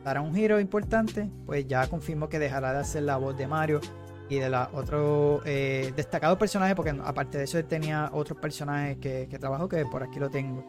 [0.04, 3.80] dará un giro importante, pues ya confirmó que dejará de hacer la voz de Mario
[4.28, 8.98] y de la otro eh, destacado personaje, porque aparte de eso él tenía otros personajes
[8.98, 10.64] que, que trabajó, que por aquí lo tengo.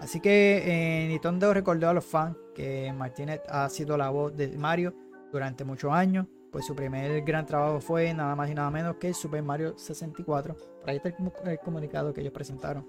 [0.00, 4.48] Así que eh, Nintendo recordó a los fans que Martínez ha sido la voz de
[4.56, 4.94] Mario
[5.32, 9.14] durante muchos años pues su primer gran trabajo fue nada más y nada menos que
[9.14, 10.54] Super Mario 64.
[10.54, 12.86] Por ahí está el, comunicado que ellos presentaron.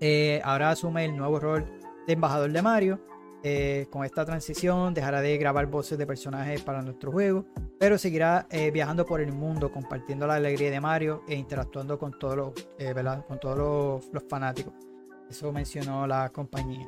[0.00, 1.64] Eh, ahora asume el nuevo rol
[2.08, 3.00] de embajador de Mario.
[3.42, 7.46] Eh, con esta transición dejará de grabar voces de personajes para nuestro juego,
[7.78, 12.18] pero seguirá eh, viajando por el mundo compartiendo la alegría de Mario e interactuando con
[12.18, 12.52] todos los,
[13.26, 14.74] Con todos los, fanáticos.
[15.28, 16.86] Eso mencionó la compañía.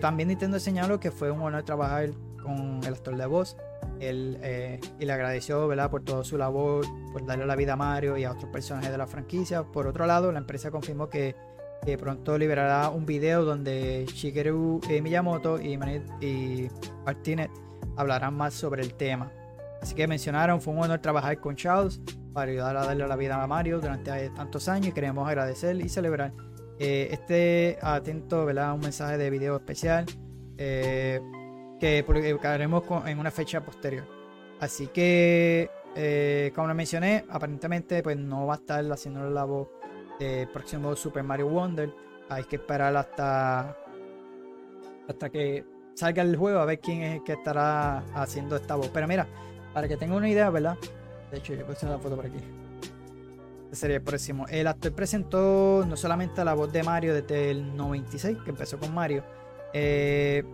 [0.00, 2.10] también Nintendo señaló que fue un honor trabajar
[2.42, 3.56] con el actor de voz
[4.00, 5.90] él, eh, y le agradeció ¿verdad?
[5.90, 8.98] por toda su labor, por darle la vida a Mario y a otros personajes de
[8.98, 9.62] la franquicia.
[9.64, 11.34] Por otro lado, la empresa confirmó que,
[11.98, 15.74] pronto liberará un video donde Shigeru eh, Miyamoto y,
[16.20, 16.68] y
[17.04, 17.50] Martínez
[17.96, 19.32] hablarán más sobre el tema.
[19.80, 22.00] Así que mencionaron, fue un honor trabajar con Charles
[22.32, 25.88] para ayudar a darle la vida a Mario durante tantos años y queremos agradecer y
[25.88, 26.32] celebrar.
[26.78, 28.74] Eh, este atento, ¿verdad?
[28.74, 30.04] Un mensaje de video especial.
[30.58, 31.20] Eh,
[31.78, 34.04] que publicaremos en una fecha posterior.
[34.60, 39.68] Así que, eh, como lo mencioné, aparentemente pues no va a estar haciendo la voz
[40.18, 41.92] del próximo Super Mario Wonder.
[42.28, 43.76] Hay que esperar hasta,
[45.08, 48.88] hasta que salga el juego a ver quién es el que estará haciendo esta voz.
[48.92, 49.26] Pero mira,
[49.72, 50.76] para que tengan una idea, ¿verdad?
[51.30, 52.38] De hecho, yo puse una foto por aquí.
[53.64, 54.46] Este sería el próximo.
[54.48, 58.94] El actor presentó no solamente la voz de Mario desde el 96, que empezó con
[58.94, 59.24] Mario.
[59.72, 60.44] Eh,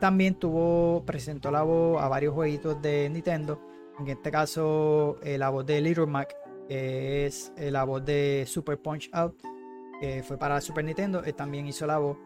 [0.00, 3.60] también tuvo, presentó la voz a varios jueguitos de Nintendo.
[3.98, 6.34] En este caso, eh, la voz de Little Mac,
[6.68, 9.42] es eh, la voz de Super Punch Out,
[10.00, 11.22] que fue para Super Nintendo.
[11.24, 12.16] Él también hizo la voz.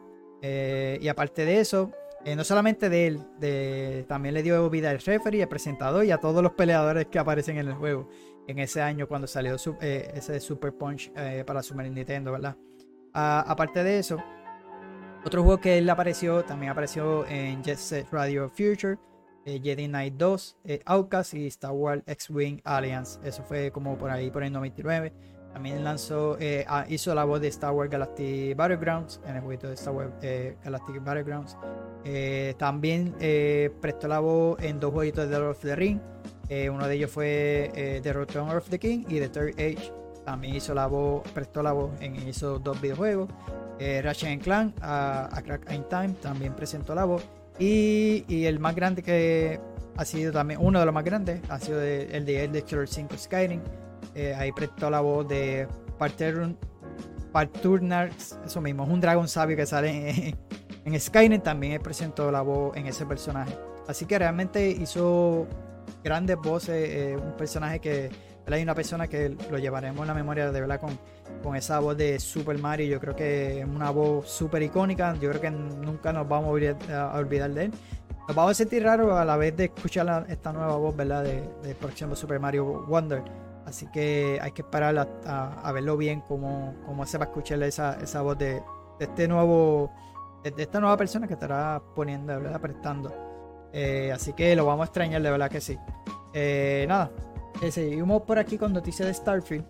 [0.42, 1.92] y aparte de eso,
[2.36, 6.42] no solamente de él, también le dio vida al referee, al presentador y a todos
[6.42, 8.08] los peleadores que aparecen en el juego
[8.50, 12.56] en ese año cuando salió eh, ese Super Punch eh, para Super Nintendo, ¿verdad?
[13.12, 14.18] aparte de eso,
[15.24, 18.98] otro juego que él apareció, también apareció en Jet Set Radio Future,
[19.44, 23.18] eh, Jedi Knight 2, Outcast y Star Wars X-Wing Alliance.
[23.24, 25.12] Eso fue como por ahí, por el 99.
[25.52, 29.74] También lanzó, ah, hizo la voz de Star Wars Galactic Battlegrounds en el juego de
[29.74, 30.12] Star Wars
[30.62, 31.56] Galactic Battlegrounds.
[32.56, 33.14] también
[33.80, 36.00] prestó la voz en dos jueguitos de Lord of the Ring.
[36.50, 39.92] Eh, uno de ellos fue eh, The Return of the King y The Third Age.
[40.24, 43.30] También hizo la voz, prestó la voz en esos dos videojuegos.
[43.78, 47.22] Eh, Ratchet Clank, a, Crack in Time, también presentó la voz.
[47.60, 49.60] Y, el más grande que
[49.96, 53.16] ha sido también, uno de los más grandes, ha sido el de Elder Scrolls 5
[53.18, 53.60] Skyrim.
[54.36, 55.68] ahí prestó la voz de
[57.32, 58.10] Parturnar,
[58.44, 60.36] eso mismo, es un dragón sabio que sale en,
[60.86, 61.40] en Skyrim.
[61.42, 63.54] También presentó la voz en ese personaje.
[63.86, 65.46] Así que realmente hizo
[66.02, 68.10] grandes voces, eh, un personaje que
[68.54, 70.98] hay una persona que lo llevaremos en la memoria de verdad con,
[71.42, 72.86] con esa voz de Super Mario.
[72.86, 75.14] Yo creo que es una voz súper icónica.
[75.14, 77.72] Yo creo que nunca nos vamos a olvidar, de él.
[78.26, 81.24] Nos vamos a sentir raro a la vez de escuchar esta nueva voz, ¿verdad?
[81.24, 83.22] De, de próximo Super Mario Wonder.
[83.70, 87.98] Así que hay que esperar a, verlo bien, cómo, cómo se va a escuchar esa,
[88.02, 88.60] esa voz de,
[88.98, 89.92] este nuevo,
[90.42, 92.60] de, esta nueva persona que estará poniendo, ¿verdad?
[92.60, 93.14] Prestando.
[93.72, 95.78] Eh, así que lo vamos a extrañar, de verdad que sí.
[96.32, 97.12] Eh, nada,
[97.62, 99.64] eh, seguimos por aquí con noticias de Starfield.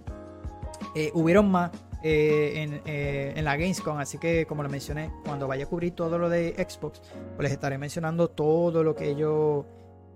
[1.15, 1.71] Hubieron más
[2.03, 6.55] en, la Gamescom, así que como lo mencioné, cuando vaya a cubrir todo lo de
[6.55, 7.01] Xbox,
[7.37, 9.65] pues les estaré mencionando todo lo que ellos,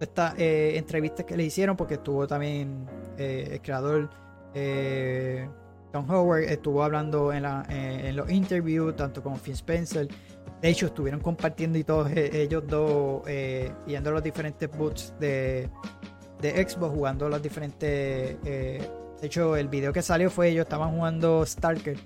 [0.00, 2.86] estas entrevistas que le hicieron, porque estuvo también
[3.18, 4.10] el creador
[5.92, 10.08] Tom Howard, estuvo hablando en, en los interviews, tanto con Phil Spencer
[10.64, 15.12] de hecho, estuvieron compartiendo y todos eh, ellos dos eh, yendo a los diferentes boots
[15.20, 15.68] de,
[16.40, 18.38] de Xbox, jugando los diferentes.
[19.24, 21.96] Eh, de hecho, el video que salió fue ellos estaban jugando Stalker.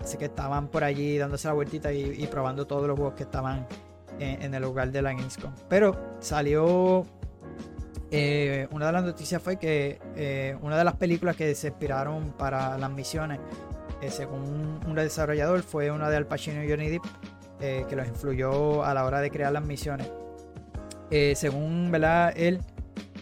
[0.00, 3.66] Así que estaban por allí dándose la vueltita y, probando todos los juegos que estaban
[4.18, 5.54] en, el lugar de la Gamescom.
[5.68, 7.06] Pero salió.
[8.70, 9.98] una de las noticias fue que
[10.60, 13.40] una de las películas que se inspiraron para las misiones,
[14.10, 17.04] según un desarrollador, fue una de Al Pacino y Johnny Depp
[17.60, 20.10] eh, que los influyó a la hora de crear las misiones.
[21.10, 21.90] Eh, según
[22.36, 22.60] él,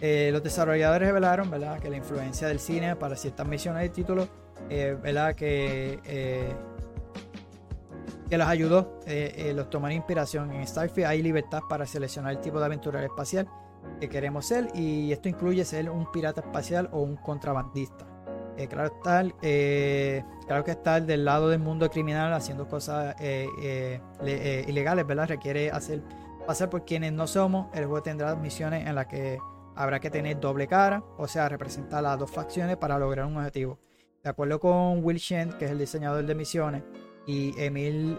[0.03, 1.79] eh, los desarrolladores revelaron ¿verdad?
[1.79, 4.29] que la influencia del cine para ciertas misiones de título
[4.69, 5.35] ¿verdad?
[5.35, 5.99] que,
[8.29, 9.01] que los ayudó,
[9.55, 10.53] los tomaron inspiración.
[10.53, 13.49] En Starfield hay libertad para seleccionar el tipo de aventura espacial
[14.01, 18.07] que queremos ser y esto incluye ser un pirata espacial o un contrabandista.
[18.57, 24.01] Eh, claro, está, eh, claro que estar del lado del mundo criminal haciendo cosas eh,
[24.67, 25.29] ilegales, ¿verdad?
[25.29, 26.03] Requiere hacer
[26.47, 27.69] pasar por quienes no somos.
[27.73, 29.39] El juego tendrá misiones en las que
[29.75, 33.79] habrá que tener doble cara, o sea, representar las dos facciones para lograr un objetivo.
[34.23, 36.83] De acuerdo con Will Shen, que es el diseñador de misiones,
[37.27, 38.19] y Emil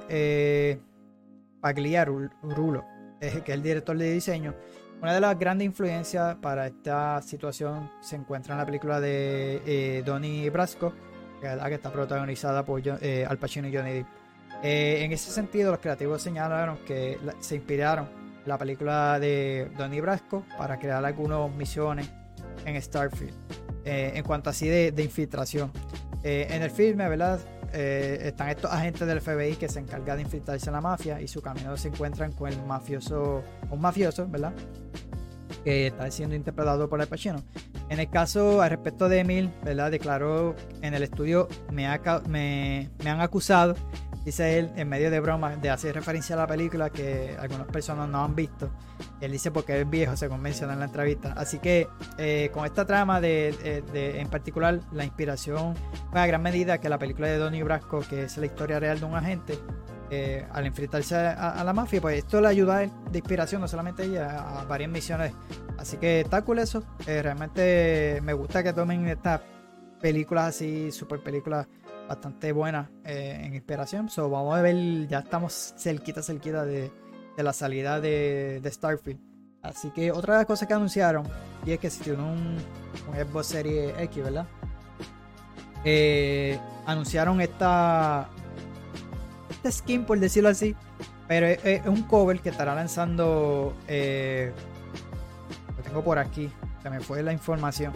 [1.61, 2.85] Pagliarulo,
[3.19, 4.53] que es el director de diseño,
[5.03, 10.01] una de las grandes influencias para esta situación se encuentra en la película de eh,
[10.05, 10.93] Donnie Brasco,
[11.41, 14.07] que, está protagonizada por eh, Al Pacino y Johnny Depp.
[14.63, 20.43] Eh, en ese sentido, los creativos señalaron que se inspiraron la película de Donnie Brasco
[20.57, 22.09] para crear algunas misiones
[22.65, 23.33] en Starfield.
[23.85, 25.71] en cuanto así de, de infiltración.
[26.23, 27.39] en el filme, ¿verdad?
[27.73, 31.41] están estos agentes del FBI que se encargan de infiltrarse en la mafia y su
[31.41, 34.53] camino se encuentran con el mafioso, un mafioso, ¿verdad?
[35.63, 37.41] que está siendo interpretado por el Pacino.
[37.89, 39.91] En el caso al respecto de Emil, ¿verdad?
[39.91, 43.75] Declaró en el estudio, me, han acusado,
[44.25, 48.09] dice él, en medio de broma, de hacer referencia a la película que algunas personas
[48.09, 48.69] no han visto.
[49.21, 51.33] Él dice porque es viejo, según menciona en la entrevista.
[51.35, 55.75] Así que eh, con esta trama de, de, en particular, la inspiración
[56.11, 58.99] fue a gran medida que la película de Donnie Brasco, que es la historia real
[58.99, 59.59] de un agente,
[60.15, 64.05] eh, al enfrentarse a, la mafia, pues esto le ayuda de inspiración, no solamente a
[64.05, 65.33] ella, a varias misiones.
[65.77, 66.83] Así que está cool eso.
[67.07, 69.41] Eh, realmente me gusta que tomen estas
[69.99, 71.67] películas así, super películas
[72.13, 74.09] bastante buenas eh, en inspiración.
[74.09, 76.91] So, vamos a ver, ya estamos cerquita, cerquita de,
[77.37, 79.19] la salida de, Starfield.
[79.61, 81.25] Así que otra de las cosas que anunciaron,
[81.65, 82.57] y es que si tiene un,
[83.07, 84.45] un Xbox Series X, ¿verdad?
[85.85, 88.29] Eh, anunciaron esta,
[89.49, 90.75] esta skin, por decirlo así,
[91.27, 93.73] pero es, un cover que estará lanzando.
[93.87, 94.51] Eh,
[95.77, 96.49] lo tengo por aquí,
[96.81, 97.93] se me fue la información.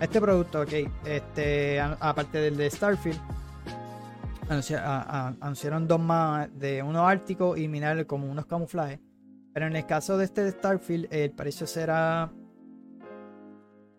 [0.00, 0.72] Este producto, ok,
[1.04, 3.20] este, aparte del de Starfield,
[4.48, 8.98] anunciaron dos más de uno ártico y mineral como unos camuflajes.
[9.52, 12.30] Pero en el caso de este de Starfield, el precio será.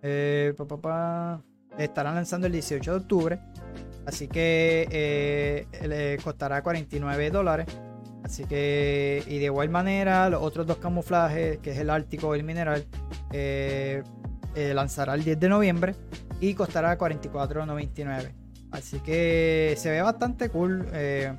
[0.02, 0.54] Eh,
[1.78, 3.40] estarán lanzando el 18 de octubre.
[4.06, 7.68] Así que eh, le costará 49 dólares.
[8.24, 12.40] Así que, y de igual manera, los otros dos camuflajes, que es el ártico y
[12.40, 12.86] el mineral,
[13.32, 14.04] eh,
[14.56, 15.96] eh, lanzará el 10 de noviembre
[16.40, 18.34] y costará 44.99.
[18.72, 20.88] Así que se ve bastante cool.
[20.92, 21.34] Eh,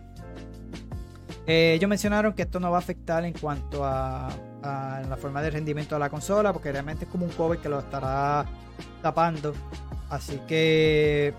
[1.47, 4.29] eh, ellos mencionaron que esto no va a afectar en cuanto a,
[4.63, 7.81] la forma de rendimiento de la consola, porque realmente es como un cover que lo
[7.81, 8.47] estará
[9.03, 9.53] tapando.
[10.09, 11.35] Así que,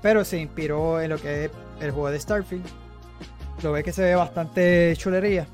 [0.00, 2.64] pero se inspiró en lo que es el juego de Starfield.
[3.62, 5.46] Lo ve que se ve bastante chulería.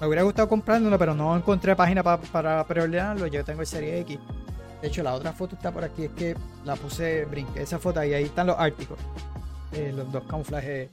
[0.00, 3.26] Me hubiera gustado comprándolo, pero no encontré página para preordenarlo.
[3.26, 4.18] Yo tengo el Serie X.
[4.80, 8.02] De hecho, la otra foto está por aquí, es que la puse, brinqué esa foto
[8.04, 8.98] y ahí están los árticos.
[9.72, 10.90] Eh, los dos camuflajes.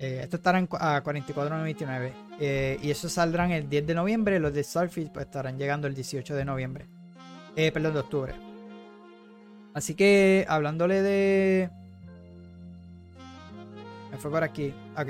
[0.00, 4.38] Eh, estos estarán a 44.99 eh, y esos saldrán el 10 de noviembre.
[4.38, 6.86] Los de Starfield pues, estarán llegando el 18 de noviembre.
[7.54, 8.34] Perdón, de octubre.
[9.74, 11.70] Así que hablándole de.
[14.12, 14.72] Me fue por aquí.
[14.96, 15.08] Ok.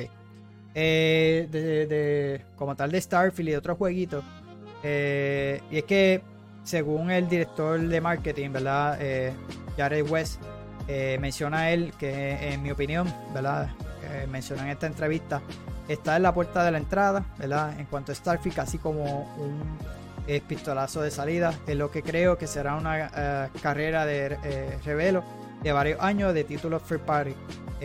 [0.75, 4.25] de, de, como tal de Starfield y de otros jueguitos.
[4.83, 6.23] y es que
[6.69, 8.99] según el director de marketing, ¿verdad?
[9.01, 9.33] Eh,
[9.79, 10.39] Jared West,
[10.87, 13.71] eh, menciona él que en mi opinión, ¿verdad?
[14.03, 15.41] Eh, en esta entrevista,
[15.89, 17.81] está en la puerta de la entrada, ¿verdad?
[17.81, 19.79] En cuanto a Starfield, así como un
[20.47, 25.25] pistolazo de salida, es lo que creo que será una carrera de revelo
[25.63, 27.35] de varios años de títulos free party.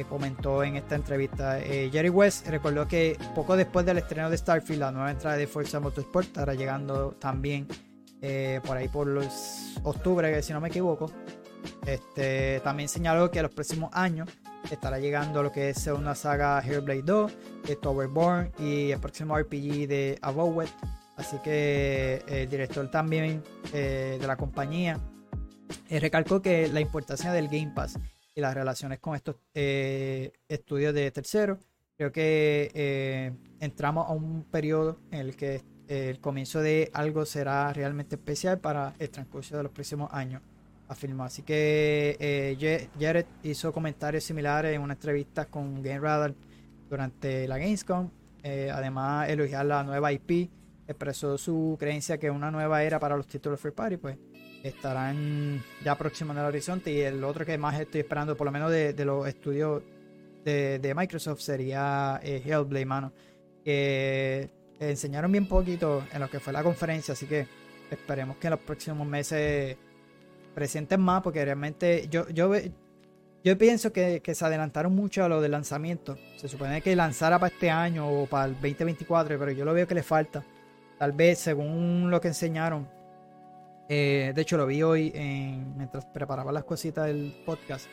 [0.10, 1.58] comentó en esta entrevista.
[1.62, 5.80] Jerry West recordó que poco después del estreno de Starfield, la nueva entrada de Forza
[5.80, 7.66] Motorsport estará llegando también
[8.26, 11.12] eh, por ahí por los octubre, si no me equivoco.
[11.86, 14.30] Este, también señaló que a los próximos años
[14.72, 17.34] estará llegando lo que es una saga Hellblade 2,
[17.68, 20.70] de Towerborn y el próximo RPG de Avowed.
[21.18, 24.98] Así que eh, el director también eh, de la compañía
[25.90, 28.00] recalcó que la importancia del Game Pass
[28.34, 31.60] y las relaciones con estos estudios de terceros,
[31.98, 38.16] creo que entramos a un periodo en el que el comienzo de algo será realmente
[38.16, 40.42] especial para el transcurso de los próximos años,
[40.88, 41.24] afirmó.
[41.24, 46.34] Así que eh, Jared hizo comentarios similares en una entrevista con Game Radar
[46.90, 48.10] durante la Gamescom.
[48.44, 50.50] Eh, además, elogiar la nueva IP,
[50.88, 54.18] expresó su creencia que una nueva era para los títulos Free Party, pues
[54.64, 56.92] estarán ya próximos el horizonte.
[56.92, 59.84] Y el otro que más estoy esperando, por lo menos de, los estudios
[60.46, 63.14] de, Microsoft, sería eh, Hellblade, mano.
[64.80, 67.48] Enseñaron bien poquito en lo que fue la conferencia, así que
[67.90, 69.78] esperemos que en los próximos meses
[70.54, 72.52] presenten más, porque realmente yo, yo,
[73.44, 76.18] yo pienso que, se adelantaron mucho a lo del lanzamiento.
[76.38, 79.88] Se supone que lanzara para este año o para el 2024, pero yo lo veo
[79.88, 80.44] que le falta.
[80.98, 82.88] Tal vez, según lo que enseñaron,
[83.90, 85.12] eh, de hecho lo vi hoy
[85.76, 87.88] mientras preparaba las cositas del podcast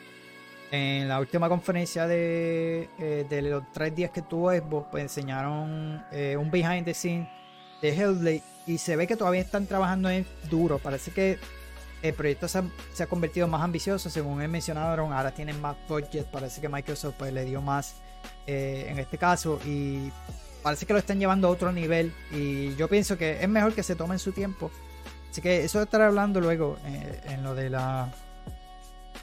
[0.71, 6.37] en la última conferencia de, eh, los tres días que tuvo Xbox, pues enseñaron eh,
[6.37, 7.27] un behind the scenes
[7.81, 10.79] de Hellblade y se ve que todavía están trabajando en duro.
[10.79, 11.37] Parece que
[12.01, 12.59] el proyecto se
[13.03, 15.11] ha, convertido más ambicioso, según él mencionaron.
[15.11, 16.25] Ahora tienen más budget.
[16.27, 17.95] Parece que Microsoft pues, le dio más
[18.47, 20.09] eh, en este caso y
[20.63, 22.13] parece que lo están llevando a otro nivel.
[22.31, 24.71] Y yo pienso que es mejor que se tomen su tiempo.
[25.29, 28.11] Así que eso estaré hablando luego en lo de la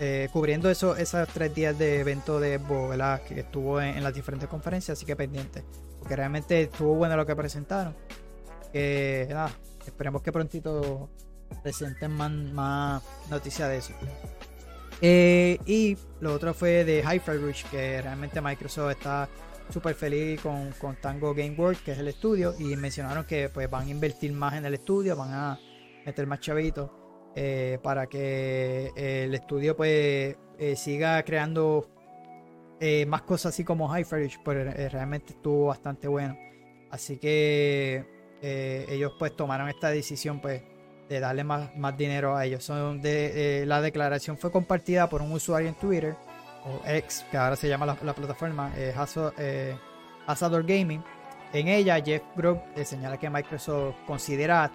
[0.00, 3.20] eh, cubriendo eso, esos tres días de evento de Xbox.
[3.26, 5.64] Que estuvo en, las diferentes conferencias, así que pendiente.
[5.98, 7.96] Porque realmente estuvo bueno lo que presentaron.
[8.72, 9.50] Que nada,
[9.86, 11.08] esperemos que prontito
[11.62, 13.92] presenten más, noticias de eso.
[15.00, 19.28] Eh, y lo otro fue de Hi-Fi Rush, que realmente Microsoft está
[19.70, 23.70] súper feliz con, con, Tango Game World, que es el estudio, y mencionaron que pues
[23.70, 25.60] van a invertir más en el estudio, van a
[26.04, 26.90] meter más chavitos
[27.40, 31.88] eh, para que eh, el estudio pues eh, siga creando
[33.06, 34.04] más cosas así como High
[34.44, 36.36] pues realmente estuvo bastante bueno.
[36.90, 38.04] Así que
[38.42, 40.62] ellos pues tomaron esta decisión pues
[41.08, 42.64] de darle más, más dinero a ellos.
[42.64, 46.16] Son de, la declaración fue compartida por un usuario en Twitter,
[46.64, 48.72] o X, que ahora se llama la, plataforma,
[50.26, 51.02] Hazard Gaming,
[51.52, 54.70] En ella, Jeff Grubb señala que Microsoft considera a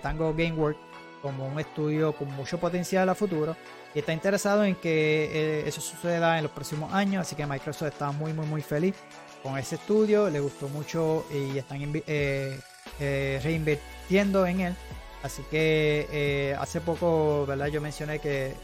[0.00, 0.83] Tango Gameworks
[1.24, 3.56] como un estudio con mucho potencial a futuro
[3.94, 7.88] y está interesado en que eh, eso suceda en los próximos años, así que Microsoft
[7.88, 8.94] está muy muy muy feliz
[9.42, 12.60] con ese estudio, le gustó mucho y están eh,
[13.00, 14.74] eh, reinvirtiendo en él.
[15.22, 17.68] Así que hace poco, ¿verdad?
[17.68, 18.54] Yo mencioné que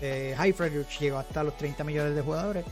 [0.00, 2.64] Hyper llegó hasta los 30 millones de jugadores.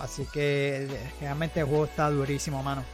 [0.00, 0.86] así que
[1.18, 2.84] realmente el juego está durísimo, mano.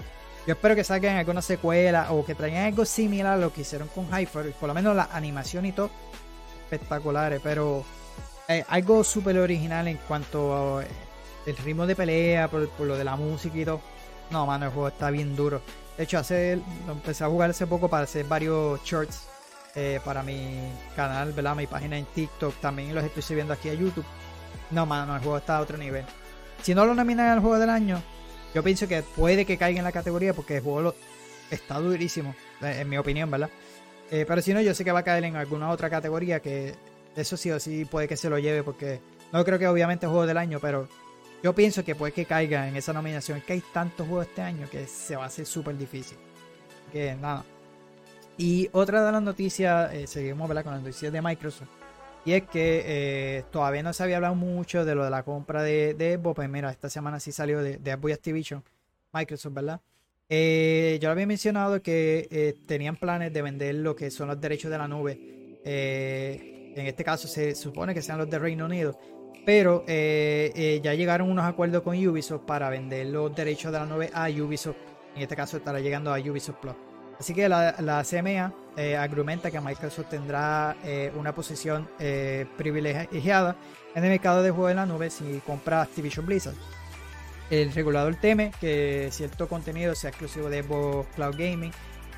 [0.46, 3.88] Yo espero que saquen alguna secuela o que traigan algo similar a lo que hicieron
[3.88, 5.90] con Hyper, por lo menos la animación y todo
[6.72, 7.84] espectaculares, pero
[8.48, 10.86] eh, algo súper original en cuanto al
[11.46, 13.80] eh, ritmo de pelea, por, lo de la música y todo.
[14.30, 15.62] No, mano, el juego está bien duro.
[15.96, 19.28] De hecho, hace, empecé a jugar hace poco para hacer varios shorts
[19.74, 21.54] eh, para mi canal, ¿verdad?
[21.54, 22.54] Mi página en TikTok.
[22.60, 24.04] También los estoy subiendo aquí a YouTube.
[24.70, 26.04] No, mano, el juego está a otro nivel.
[26.62, 28.02] Si no lo nominan al juego del año,
[28.54, 30.94] yo pienso que puede que caiga en la categoría porque el juego
[31.50, 33.50] está durísimo, en mi opinión, ¿verdad?
[34.10, 36.74] pero si no, yo sé que va a caer en alguna otra categoría que
[37.16, 39.00] eso sí o sí puede que se lo lleve porque
[39.32, 40.86] no creo que obviamente juego del año, pero
[41.42, 43.38] yo pienso que puede que caiga en esa nominación.
[43.38, 46.18] Es que hay tantos juegos este año que se va a hacer súper difícil.
[46.92, 47.44] Que nada.
[48.38, 51.68] Y otra de las noticias, eh, seguimos con las noticias de Microsoft.
[52.24, 55.62] Y es que eh, todavía no se había hablado mucho de lo de la compra
[55.62, 56.36] de, de Xbox.
[56.36, 58.62] Pues mira, esta semana sí salió de, de Xbox Activision,
[59.12, 59.80] Microsoft, ¿verdad?
[60.28, 64.78] Eh, yo había mencionado que tenían planes de vender lo que son los derechos de
[64.78, 65.18] la nube.
[65.64, 68.98] Eh, en este caso se supone que sean los de Reino Unido,
[69.44, 73.86] pero eh, eh, ya llegaron unos acuerdos con Ubisoft para vender los derechos de la
[73.86, 74.76] nube a Ubisoft.
[75.14, 76.74] En este caso estará llegando a Ubisoft Plus.
[77.22, 80.76] Así que la, la CMA eh, argumenta que Microsoft tendrá
[81.14, 81.88] una posición
[82.56, 83.54] privilegiada
[83.94, 86.56] en el mercado de juegos en la nube si compra Activision Blizzard.
[87.48, 91.70] El regulador teme que cierto contenido sea exclusivo de Xbox Cloud Gaming,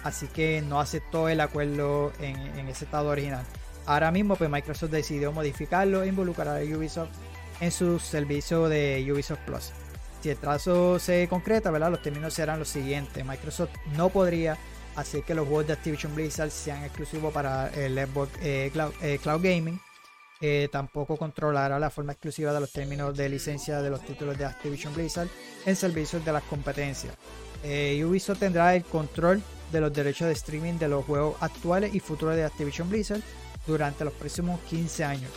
[0.04, 3.44] así que no aceptó el acuerdo en, en ese estado original.
[3.84, 7.10] Ahora mismo pues Microsoft decidió modificarlo e involucrar a Ubisoft
[7.60, 9.70] en su servicio de Ubisoft Plus.
[10.22, 11.90] Si el trazo se concreta, ¿verdad?
[11.90, 13.22] los términos serán los siguientes.
[13.26, 14.56] Microsoft no podría
[14.96, 18.70] hacer que los juegos de Activision Blizzard sean exclusivos para el Xbox eh,
[19.02, 19.80] eh, Cloud, Gaming.
[20.40, 24.44] Eh, tampoco controlará la forma exclusiva de los términos de licencia de los títulos de
[24.44, 25.28] Activision Blizzard
[25.64, 27.14] en servicios de las competencias.
[27.64, 29.42] Ubisoft tendrá el control
[29.72, 33.22] de los derechos de streaming de los juegos actuales y futuros de Activision Blizzard
[33.66, 35.30] durante los próximos 15 años.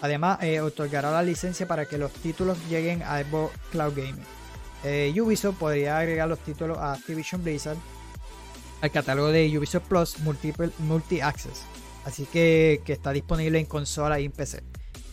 [0.00, 5.20] Además, otorgará la licencia para que los títulos lleguen a Xbox Cloud Gaming.
[5.20, 7.76] Ubisoft podría agregar los títulos a Activision Blizzard
[8.84, 11.62] al catálogo de Ubisoft Plus Multiple, Multi Access,
[12.04, 14.62] así que, está disponible en consola y en PC.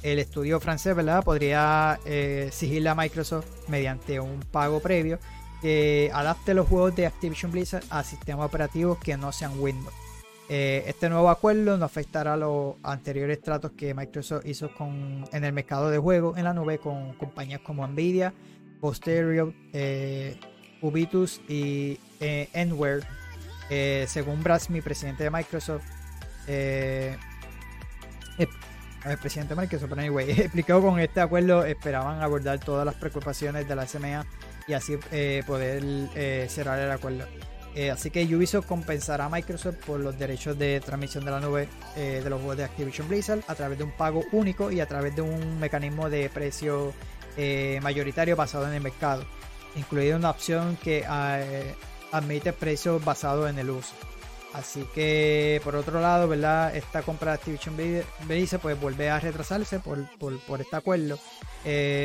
[0.03, 1.23] El estudio francés ¿verdad?
[1.23, 5.19] podría eh, exigirle a Microsoft mediante un pago previo
[5.61, 9.93] que adapte los juegos de Activision Blizzard a sistemas operativos que no sean Windows.
[10.49, 15.53] Eh, este nuevo acuerdo no afectará los anteriores tratos que Microsoft hizo con, en el
[15.53, 18.33] mercado de juegos en la nube con compañías como Nvidia,
[18.81, 20.37] Posterior, eh,
[20.81, 22.49] Ubitus y eh,
[23.71, 24.07] Enware.
[24.07, 25.83] según Brasmi, presidente de Microsoft,
[26.47, 27.17] el
[29.19, 33.75] presidente de Microsoft, pero anyway, explicó con este acuerdo esperaban abordar todas las preocupaciones de
[33.75, 34.25] la SMA
[34.67, 34.97] y así
[35.45, 35.83] poder
[36.49, 37.25] cerrar el acuerdo.
[37.73, 41.69] Eh, así que Ubisoft compensará a Microsoft por los derechos de transmisión de la nube
[41.95, 44.85] eh, de los juegos de Activision Blizzard a través de un pago único y a
[44.85, 46.93] través de un mecanismo de precio
[47.37, 49.23] eh, mayoritario basado en el mercado,
[49.75, 51.05] incluida una opción que
[52.11, 53.93] admite precios basados en el uso.
[54.53, 56.75] Así que por otro lado, ¿verdad?
[56.75, 57.77] Esta compra de Activision
[58.27, 61.17] Blizzard pues vuelve a retrasarse por, por, este acuerdo.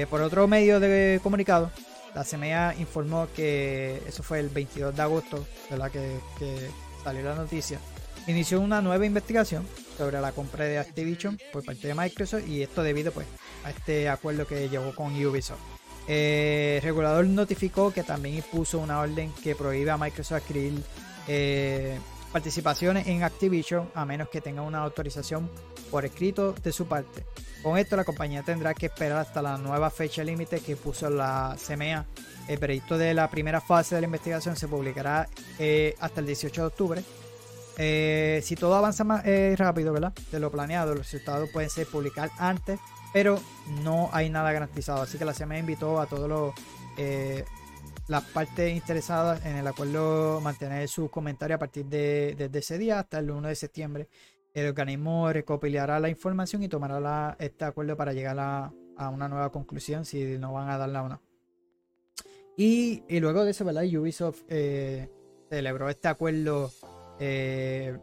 [0.09, 1.73] por otro medio de comunicado,
[2.15, 5.91] la CMA informó que eso fue el 22 de agosto, ¿verdad?
[5.91, 6.71] Que, que
[7.03, 7.81] salió la noticia.
[8.29, 12.83] Inició una nueva investigación sobre la compra de Activision por parte de Microsoft y esto
[12.83, 13.27] debido pues
[13.65, 15.76] a este acuerdo que llevó con Ubisoft.
[16.09, 20.83] Eh, el regulador notificó que también impuso una orden que prohíbe a Microsoft adquirir
[21.27, 21.99] eh,
[22.33, 25.51] participaciones en Activision a menos que tenga una autorización
[25.91, 27.25] por escrito de su parte.
[27.63, 31.57] Con esto la compañía tendrá que esperar hasta la nueva fecha límite que puso la
[31.57, 32.05] CMA.
[32.47, 35.29] El proyecto de la primera fase de la investigación se publicará
[35.59, 37.05] eh, hasta el 18 de octubre.
[37.79, 40.13] Eh, si todo avanza más eh, rápido, ¿verdad?
[40.31, 42.79] De lo planeado, los resultados pueden ser publicados antes,
[43.17, 43.41] pero
[43.83, 45.01] no hay nada garantizado.
[45.01, 46.53] Así que la CMA invitó a todos los
[48.09, 53.01] las partes interesadas en el acuerdo mantener sus comentarios a partir de, de, ese día
[53.01, 54.09] hasta el 1 de septiembre
[54.53, 58.71] el organismo recopilará la información y tomará este acuerdo para llegar a,
[59.09, 61.23] una nueva conclusión si no van a darla o no.
[62.55, 63.85] Y, luego de eso, ¿verdad?
[63.85, 65.11] Ubisoft eh,
[65.49, 66.71] celebró este acuerdo
[67.19, 67.97] eh,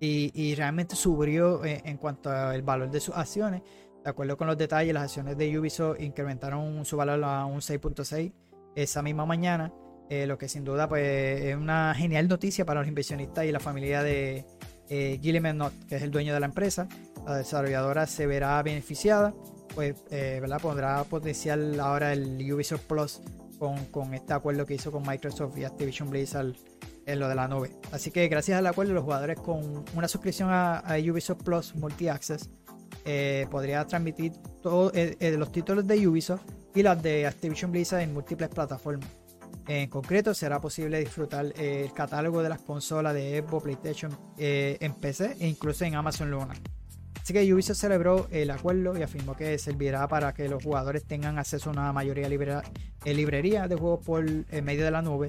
[0.00, 3.62] eh, y, realmente subió en, cuanto al valor de sus acciones.
[4.04, 8.32] De acuerdo con los detalles, las acciones de Ubisoft incrementaron su valor a un 6.6
[8.74, 9.72] esa misma mañana,
[10.10, 14.02] lo que sin duda pues, es una genial noticia para los inversionistas y la familia
[14.02, 14.44] de
[14.88, 16.88] eh, que es el dueño de la empresa.
[17.24, 19.34] La desarrolladora se verá beneficiada,
[19.74, 20.60] pues eh, ¿verdad?
[20.60, 23.20] pondrá potencial ahora el Ubisoft Plus
[23.58, 26.54] con, este acuerdo que hizo con Microsoft y Activision Blizzard
[27.06, 27.70] en lo de la nube.
[27.92, 32.50] Así que gracias al acuerdo, los jugadores con una suscripción a, Ubisoft Plus Multi Access
[33.04, 36.42] eh, podría transmitir todos eh, eh, los títulos de Ubisoft
[36.74, 39.08] y las de Activision Blizzard en múltiples plataformas.
[39.68, 45.36] En concreto, será posible disfrutar el catálogo de las consolas de Xbox, PlayStation en PC
[45.40, 46.54] e incluso en Amazon Luna.
[47.20, 51.38] Así que Ubisoft celebró el acuerdo y afirmó que servirá para que los jugadores tengan
[51.38, 54.24] acceso a una mayoría eh, librería de juegos por
[54.62, 55.28] medio de la nube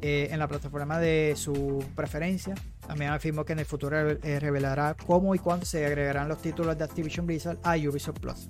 [0.00, 2.54] eh, en la plataforma de su preferencia.
[2.86, 6.76] También afirmó que en el futuro eh, revelará cómo y cuándo se agregarán los títulos
[6.76, 8.48] de Activision Blizzard a Ubisoft Plus.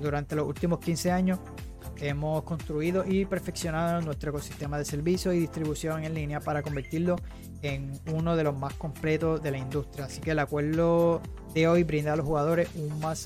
[0.00, 1.38] durante los últimos 15 años
[2.00, 7.16] hemos construido y perfeccionado nuestro ecosistema de servicios y distribución en línea para convertirlo
[7.62, 10.06] en uno de los más completos de la industria.
[10.06, 11.20] Así que el acuerdo
[11.54, 12.68] de hoy brinda a los jugadores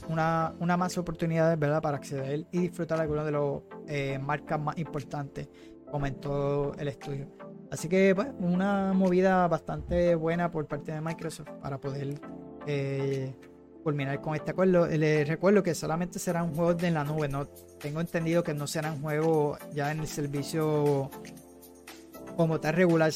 [0.08, 1.82] una, más oportunidades ¿verdad?
[1.82, 3.42] para acceder y disfrutar de algunas de las
[3.88, 5.48] eh, marcas más importantes,
[5.90, 7.28] comentó el estudio.
[7.70, 12.20] Así que pues, una movida bastante buena por parte de Microsoft para poder
[12.66, 13.32] eh,
[13.84, 14.86] culminar con este acuerdo.
[14.86, 17.46] Les recuerdo que solamente serán juegos de la nube, no
[17.78, 21.10] tengo entendido que no serán juegos ya en el servicio
[22.36, 23.12] como tal regular.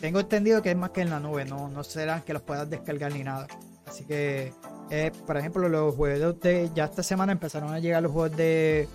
[0.00, 2.68] tengo entendido que es más que en la nube, no, no serán que los puedas
[2.68, 3.46] descargar ni nada.
[3.86, 4.52] Así que,
[4.90, 8.88] eh, por ejemplo, los juegos de ya esta semana empezaron a llegar los juegos de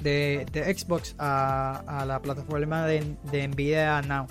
[0.00, 0.46] de,
[0.76, 4.26] Xbox a, la plataforma de, de Nvidia Now.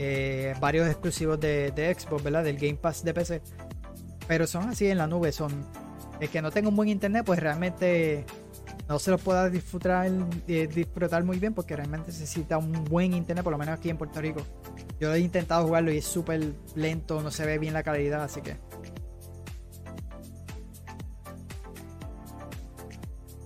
[0.00, 2.44] Eh, varios exclusivos de, de Xbox, ¿verdad?
[2.44, 3.42] Del Game Pass de PC
[4.28, 5.50] pero son así en la nube, son
[6.20, 8.24] el que no tenga un buen internet, pues realmente
[8.86, 10.10] no se lo pueda disfrutar,
[10.46, 13.96] eh, disfrutar muy bien porque realmente necesita un buen internet, por lo menos aquí en
[13.96, 14.42] Puerto Rico.
[15.00, 18.42] Yo he intentado jugarlo y es súper lento, no se ve bien la calidad, así
[18.42, 18.56] que...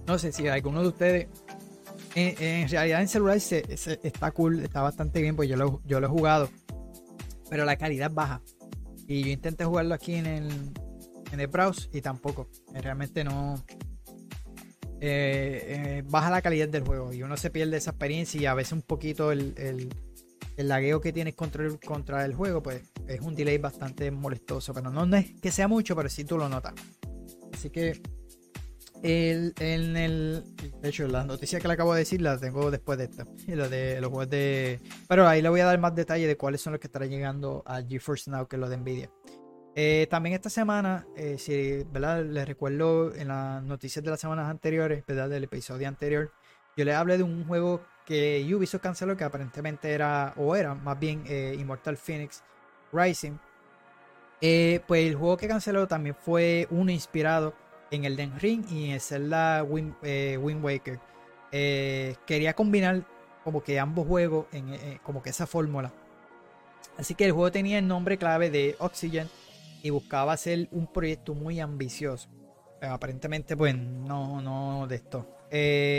[0.06, 1.28] No sé si alguno de ustedes...
[2.14, 3.64] En, realidad en celular se,
[4.02, 6.50] está cool, está bastante bien, pues yo lo, yo lo he jugado.
[7.48, 8.42] Pero la calidad baja.
[9.06, 10.72] Y yo intenté jugarlo aquí en el,
[11.32, 12.48] en el browse y tampoco.
[12.72, 13.62] Realmente no.
[15.00, 18.54] Eh, eh, baja la calidad del juego y uno se pierde esa experiencia y a
[18.54, 19.88] veces un poquito el, el,
[20.68, 24.72] lagueo que tienes contra el, contra el juego, pues es un delay bastante molestoso.
[24.72, 26.74] Pero no es que sea mucho, pero sí tú lo notas.
[27.52, 28.00] Así que
[29.02, 30.44] el, en el,
[30.80, 33.26] de hecho, la noticia que le acabo de decir la tengo después de esta.
[33.48, 34.80] Lo de los juegos de.
[35.08, 37.64] Pero ahí le voy a dar más detalle de cuáles son los que estarán llegando
[37.66, 39.10] a GeForce Now, que es lo de Nvidia.
[39.74, 42.24] Eh, también esta semana, eh, si ¿verdad?
[42.24, 45.30] les recuerdo en las noticias de las semanas anteriores, ¿verdad?
[45.30, 46.30] del episodio anterior,
[46.76, 50.98] yo les hablé de un juego que Ubisoft canceló que aparentemente era, o era más
[50.98, 52.42] bien eh, Immortal Phoenix
[52.92, 53.38] Rising.
[54.86, 57.54] pues el juego que canceló también fue uno inspirado
[57.92, 60.98] en el Den Ring y en Zelda Wind, eh, Wind Waker.
[61.52, 63.04] Eh, quería combinar
[63.44, 65.92] como que ambos juegos en eh, como que esa fórmula.
[66.96, 69.28] Así que el juego tenía el nombre clave de Oxygen
[69.82, 72.28] y buscaba hacer un proyecto muy ambicioso.
[72.80, 75.26] aparentemente, pues no, no de esto.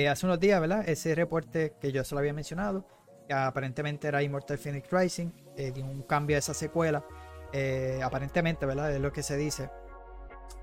[0.09, 0.87] hace unos días, ¿verdad?
[0.87, 2.85] Ese reporte que yo se lo había mencionado,
[3.27, 5.31] que aparentemente era Immortal Phoenix Rising,
[5.81, 7.03] un cambio a esa secuela.
[8.03, 8.93] aparentemente, ¿verdad?
[8.93, 9.69] Es lo que se dice.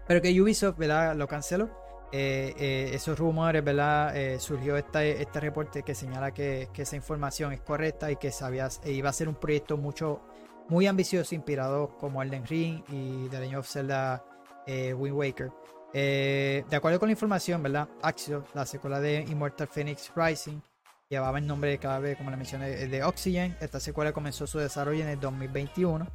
[0.06, 1.14] Pero que Ubisoft, ¿verdad?
[1.14, 1.70] Lo canceló.
[2.12, 4.16] Eh, eh, esos rumores, ¿verdad?
[4.16, 8.68] Eh, surgió este, este reporte que señala que, esa información es correcta y que sabía,
[8.84, 10.20] iba a ser un proyecto mucho,
[10.68, 14.24] muy ambicioso, inspirado como Elden Ring y The Legend of Zelda
[14.66, 15.52] Wind Waker.
[15.92, 17.88] de acuerdo con la información, ¿verdad?
[18.02, 20.60] Axio, la secuela de Immortal Phoenix Rising,
[21.08, 23.56] llevaba el nombre de cada vez, como le mencioné, de Oxygen.
[23.60, 26.08] Esta secuela comenzó su desarrollo en el 2021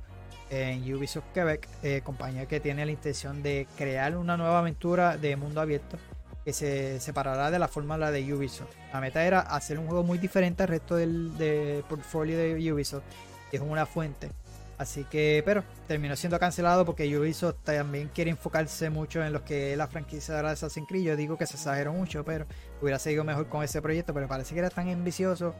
[0.50, 5.36] en Ubisoft Quebec, eh, compañía que tiene la intención de crear una nueva aventura de
[5.36, 5.98] mundo abierto
[6.46, 8.70] que se separará de la fórmula de Ubisoft.
[8.94, 13.04] La meta era hacer un juego muy diferente al resto del, portfolio de Ubisoft,
[13.50, 14.30] que es una fuente.
[14.78, 19.72] Así que, pero terminó siendo cancelado porque Ubisoft también quiere enfocarse mucho en lo que
[19.72, 21.04] es la franquicia de Assassin's Creed.
[21.04, 22.46] Yo digo que se exageró mucho, pero
[22.80, 25.56] hubiera seguido mejor con ese proyecto, pero parece que era tan ambicioso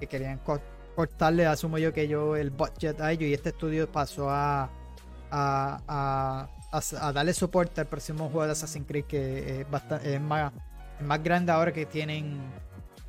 [0.00, 0.38] que querían
[0.94, 4.70] cortarle, asumo yo que yo el budget a ellos y este estudio pasó a,
[5.30, 10.52] a, a, darle soporte al próximo juego de Assassin's Creed que es, bastante, es, más,
[11.00, 12.40] más grande ahora que tienen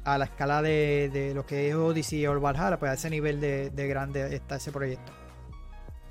[0.03, 3.87] a la escala de, lo que es Odyssey o Valhalla, pues a ese nivel de,
[3.87, 5.11] grande está ese proyecto.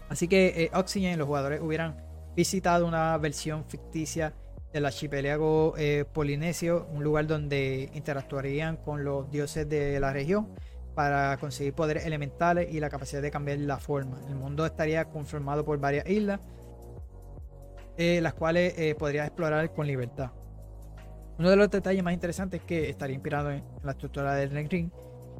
[0.08, 1.96] Así que eh, Oxygen, los jugadores hubieran
[2.34, 4.32] visitado una versión ficticia
[4.72, 10.48] del archipiélago eh, polinesio, un lugar donde interactuarían con los dioses de la región
[10.94, 14.20] para conseguir poderes elementales y la capacidad de cambiar la forma.
[14.28, 16.40] El mundo estaría conformado por varias islas,
[17.96, 20.30] eh, las cuales eh, podría explorar con libertad.
[21.38, 24.90] Uno de los detalles más interesantes es que estaría inspirado en la estructura del Ring.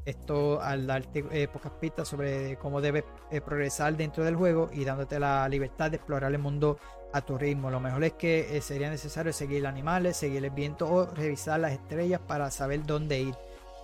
[0.04, 3.04] Esto al darte eh, pocas pistas sobre cómo debes
[3.44, 6.76] progresar dentro del juego y dándote la libertad de explorar el mundo
[7.12, 7.70] a tu ritmo.
[7.70, 12.20] Lo mejor es que sería necesario seguir animales, seguir el viento o revisar las estrellas
[12.26, 13.34] para saber dónde ir.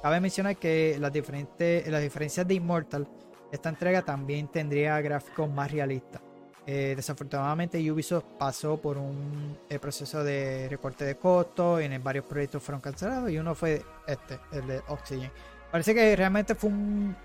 [0.02, 3.08] Cabe mencionar que las, diferentes, las diferencias de Immortal,
[3.50, 6.20] esta entrega también tendría gráficos más realistas.
[6.66, 12.62] Eh, desafortunadamente Ubisoft pasó por un eh, proceso de recorte de costos, en varios proyectos
[12.62, 15.32] fueron cancelados y uno fue este, el de Oxygen.
[15.72, 17.16] Parece que realmente fue un...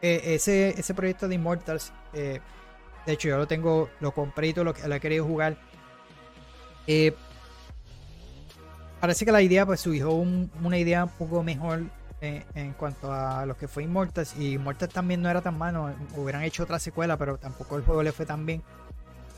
[0.00, 2.40] Eh, ese, ese proyecto de Immortals, de
[3.06, 5.56] hecho yo lo tengo, lo compré y todo lo, lo he querido jugar
[9.04, 11.82] parece que la idea pues surgió una idea un poco mejor
[12.22, 14.34] eh, en cuanto a lo que fue Immortals.
[14.38, 18.02] Y Immortals también no era tan malo hubieran hecho otra secuela pero tampoco el juego
[18.02, 18.62] le fue tan bien.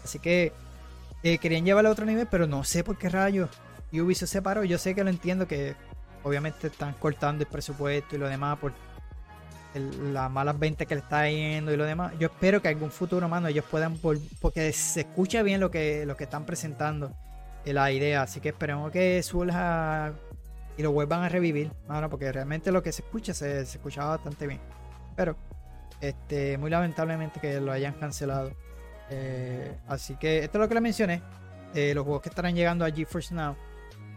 [0.04, 0.52] Así que
[1.24, 3.50] eh, querían llevarlo a otro nivel pero no sé por qué rayos
[3.92, 5.74] Ubisoft se separó yo sé que lo entiendo que
[6.22, 8.72] obviamente están cortando el presupuesto y lo demás por
[9.74, 12.12] las malas ventas que le está yendo y lo demás.
[12.20, 16.16] Yo espero que algún futuro mano ellos puedan porque se escucha bien lo que lo
[16.16, 17.16] que están presentando
[17.72, 18.22] la idea.
[18.22, 20.12] Así que esperemos que surja
[20.76, 24.16] y lo vuelvan a revivir, mano, porque realmente lo que se escucha se, se escuchaba
[24.16, 24.60] bastante bien.
[25.16, 25.36] Pero,
[26.00, 28.52] este, muy lamentablemente que lo hayan cancelado.
[29.10, 31.22] Eh, así que esto es lo que le mencioné.
[31.74, 33.56] Eh, los juegos que estarán llegando a GeForce Now,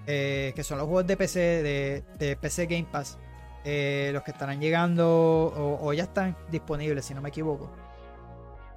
[0.05, 3.17] eh, que son los juegos de PC, de, PC Game Pass,
[3.63, 7.71] los que estarán llegando o, o, ya están disponibles, si no me equivoco.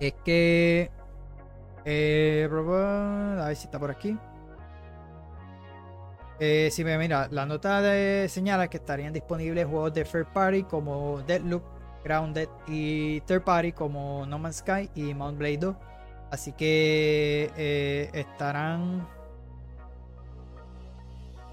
[0.01, 0.91] Es que.
[1.85, 4.17] a ver si está por aquí.
[6.45, 10.65] Eh, si me mira, la nota de señala que estarían disponibles juegos de third party
[10.65, 11.63] como Deadloop,
[12.03, 15.77] Grounded y third party como No Man's Sky y Mount Blade 2.
[16.33, 19.07] Así que eh, estarán.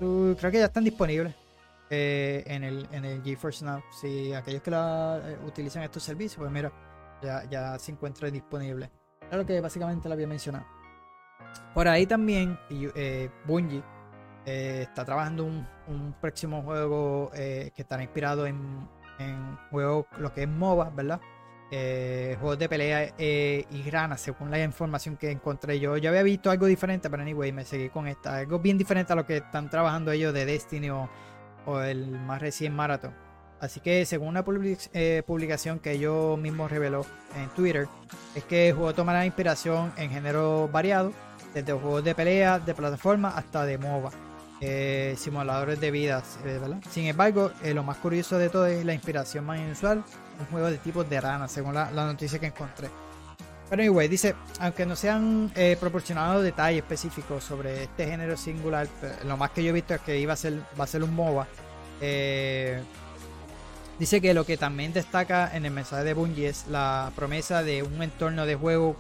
[0.02, 1.36] Uh, creo que ya están disponibles
[1.92, 3.84] eh, en, el, en el GeForce Now.
[3.92, 6.72] Si aquellos que la, utilizan estos servicios, pues mira,
[7.22, 8.90] ya, ya se encuentra disponible.
[9.30, 10.66] Claro que básicamente lo había mencionado.
[11.76, 12.58] Por ahí también,
[13.46, 13.84] Bungie
[14.50, 18.58] eh, está trabajando un, próximo juego eh, que estará inspirado en,
[19.20, 21.22] en juegos, lo que es MOBA, ¿verdad?
[21.70, 25.98] Eh, juegos de pelea y granas, según la información que encontré yo.
[25.98, 28.38] Ya había visto algo diferente, pero anyway, me seguí con esta.
[28.38, 31.08] Algo bien diferente a lo que están trabajando ellos de Destiny o,
[31.84, 33.14] el más recién Marathon.
[33.60, 37.06] Así que según una publicación que ellos mismos reveló
[37.38, 37.88] en Twitter,
[38.34, 41.14] es que el juego tomará inspiración en géneros variados,
[41.54, 44.29] desde juegos de pelea, de plataforma hasta de MOBA.
[44.62, 46.60] Eh, simuladores de vidas, eh,
[46.92, 50.04] Sin embargo, eh, lo más curioso de todo es la inspiración más inusual,
[50.38, 52.90] un juego de tipo de rana, según la, noticia que encontré.
[53.70, 58.88] Pero anyway, dice, aunque no se han proporcionado detalles específicos sobre este género singular,
[59.26, 61.14] lo más que yo he visto es que iba a ser, va a ser un
[61.14, 61.48] MOBA.
[64.00, 67.84] dice que lo que también destaca en el mensaje de Bungie es la promesa de
[67.84, 68.98] un entorno de juego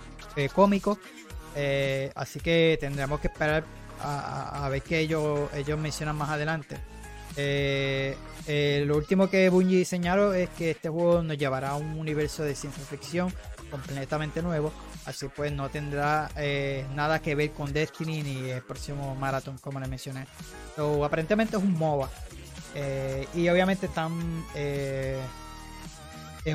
[0.54, 1.00] cómico.
[2.16, 3.64] así que tendremos que esperar
[4.02, 6.78] a, ver qué ellos, ellos mencionan más adelante.
[7.36, 11.98] Eh, eh, lo último que Bungie señaló es que este juego nos llevará a un
[11.98, 13.34] universo de ciencia ficción
[13.70, 14.74] completamente nuevo,
[15.06, 19.80] así pues no tendrá eh, nada que ver con Destiny ni el próximo Marathon como
[19.80, 20.26] les mencioné.
[20.76, 22.10] So, aparentemente es un MOBA
[23.36, 24.44] y obviamente están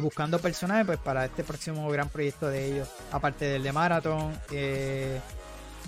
[0.01, 4.33] buscando personajes pues, para este próximo gran proyecto de ellos, aparte del de Marathon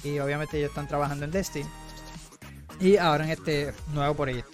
[0.07, 1.67] y obviamente ellos están trabajando en Destiny.
[2.81, 4.51] Y ahora en este nuevo proyecto.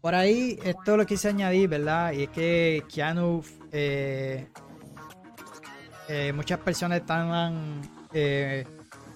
[0.00, 2.12] Por ahí, esto lo quise añadir, ¿verdad?
[2.12, 4.48] Y es que Keanu, eh,
[6.08, 7.80] eh, muchas personas están,
[8.12, 8.66] eh,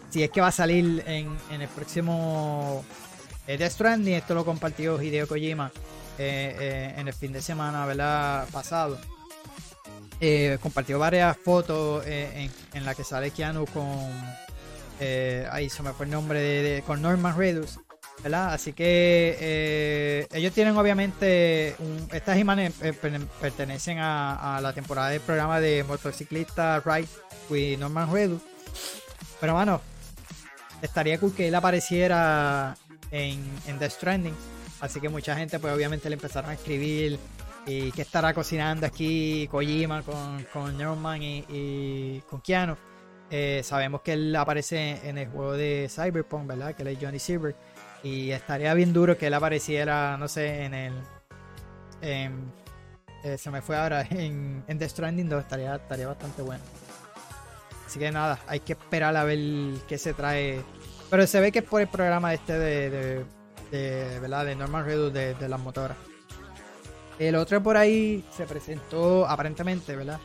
[0.08, 2.82] si es que va a salir en, el próximo
[3.46, 5.70] Death Stranding, esto lo compartió Hideo Kojima
[6.16, 8.48] en el fin de semana, ¿verdad?
[8.50, 8.98] Pasado.
[10.60, 14.47] Compartió varias fotos eh, en, la que sale Keanu con.
[15.00, 17.78] Eh, ahí se me fue el nombre de, con Norman Reedus,
[18.22, 18.52] ¿verdad?
[18.52, 21.76] Así que ellos tienen obviamente.
[22.12, 22.74] estas imágenes
[23.40, 27.08] pertenecen a, la temporada del programa de motociclista Ride
[27.48, 28.42] with Norman Reedus.
[29.40, 29.80] Pero, bueno,
[30.82, 32.76] estaría cool que él apareciera
[33.10, 34.34] en, en The Stranding.
[34.80, 37.18] Así que mucha gente, pues obviamente le empezaron a escribir
[37.66, 42.76] y qué estará cocinando aquí Kojima con, con Neumann y, con Keanu.
[43.30, 46.74] Eh, sabemos que él aparece en el juego de Cyberpunk, ¿verdad?
[46.74, 47.54] Que él es Johnny Silver.
[48.02, 50.92] Y estaría bien duro que él apareciera, no sé, en el.
[52.00, 52.30] Eh,
[53.36, 55.40] se me fue ahora en, en Stranding 2.
[55.40, 56.62] Estaría, estaría bastante bueno.
[57.86, 59.38] Así que nada, hay que esperar a ver
[59.88, 60.62] qué se trae.
[61.10, 63.24] Pero se ve que es por el programa este de,
[63.70, 64.44] de, ¿verdad?
[64.44, 65.96] de Normal Redu de, de las motoras.
[67.18, 70.20] El otro por ahí se presentó aparentemente, ¿verdad?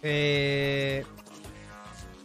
[0.00, 1.04] Eh,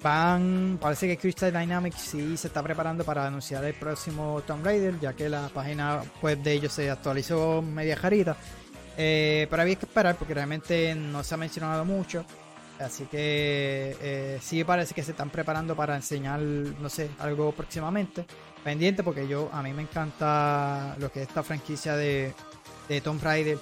[0.01, 4.99] van, parece que Crystal Dynamics sí se está preparando para anunciar el próximo Tomb Raider,
[4.99, 8.37] ya que la página web de ellos se actualizó media jarita.
[8.97, 12.25] Eh, pero había que esperar porque realmente no se ha mencionado mucho.
[12.79, 18.25] Así que eh, sí parece que se están preparando para enseñar, no sé, algo próximamente.
[18.63, 22.33] Pendiente porque yo, a mí me encanta lo que es esta franquicia de,
[22.87, 23.57] de Tomb Raider.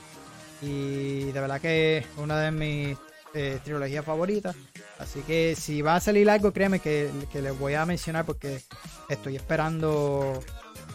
[0.61, 2.97] Y de verdad que es una de mis
[3.35, 4.55] eh, trilogías favoritas.
[4.97, 8.61] Así que si va a salir algo, créeme que, les voy a mencionar porque
[9.09, 10.41] estoy esperando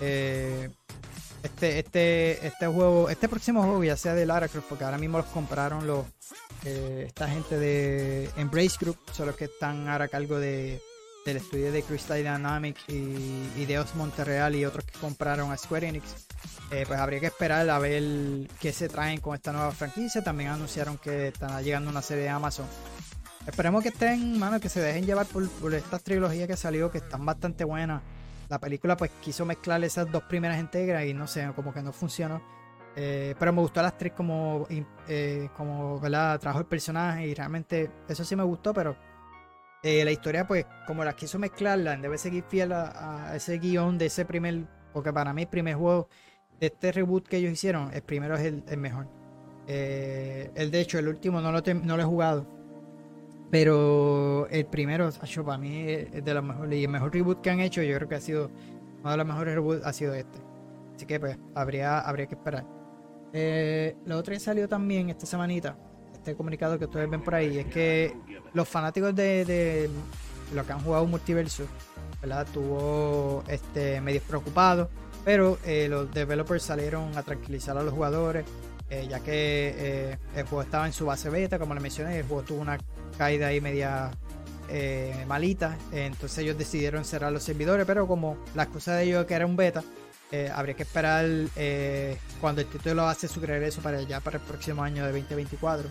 [0.00, 0.70] eh,
[1.42, 5.18] este, este, este juego, este próximo juego, ya sea de Lara Croft, porque ahora mismo
[5.18, 6.06] los compraron los
[6.64, 10.80] eh, esta gente de Embrace Group, son los que están ahora a cargo de,
[11.26, 15.56] del estudio de Crystal Dynamics y, y de Osmond Real y otros que compraron a
[15.56, 16.28] Square Enix.
[16.70, 20.22] Eh, pues habría que esperar a ver qué se traen con esta nueva franquicia.
[20.22, 22.66] También anunciaron que están llegando una serie de Amazon.
[23.46, 26.98] Esperemos que estén, mano, que se dejen llevar por, por estas trilogías que salió, que
[26.98, 28.02] están bastante buenas.
[28.48, 31.92] La película pues quiso mezclar esas dos primeras integras y no sé, como que no
[31.92, 32.40] funcionó.
[32.94, 34.66] Eh, pero me gustó la actriz como,
[35.08, 36.38] eh, como ¿verdad?
[36.38, 38.96] trajo el personaje y realmente eso sí me gustó, pero
[39.82, 44.06] la historia pues como la quiso mezclarla, debe seguir fiel a, a, ese guion de
[44.06, 46.08] ese primer, porque para mí el primer juego
[46.60, 49.08] este reboot que ellos hicieron, el primero es el, mejor.
[49.66, 52.46] Eh, el de hecho, el último no lo, no lo he jugado.
[53.50, 55.10] Pero el primero,
[55.44, 56.78] para mí es de los mejores.
[56.78, 58.50] Y el mejor reboot que han hecho, yo creo que ha sido
[59.00, 60.38] uno de los mejores reboots ha sido este.
[60.94, 62.64] Así que pues habría, habría que esperar.
[63.32, 65.76] Eh, lo otro que salió también esta semanita,
[66.12, 68.14] este comunicado que ustedes ven por ahí, es que
[68.52, 69.90] los fanáticos de, de
[70.54, 71.64] lo que han jugado multiverso,
[72.20, 72.46] ¿verdad?
[72.52, 74.88] Tuvo este, medios preocupados
[75.24, 78.44] pero eh, los developers salieron a tranquilizar a los jugadores,
[78.88, 82.26] eh, ya que eh, el juego estaba en su base beta, como les mencioné, el
[82.26, 82.78] juego tuvo una
[83.16, 84.10] caída ahí media
[85.26, 89.44] malita, entonces ellos decidieron cerrar los servidores, pero como la excusa de ellos que era
[89.44, 89.82] un beta,
[90.54, 91.26] habría que esperar
[92.40, 95.88] cuando el título hace su regreso para ya para el próximo año de 2024.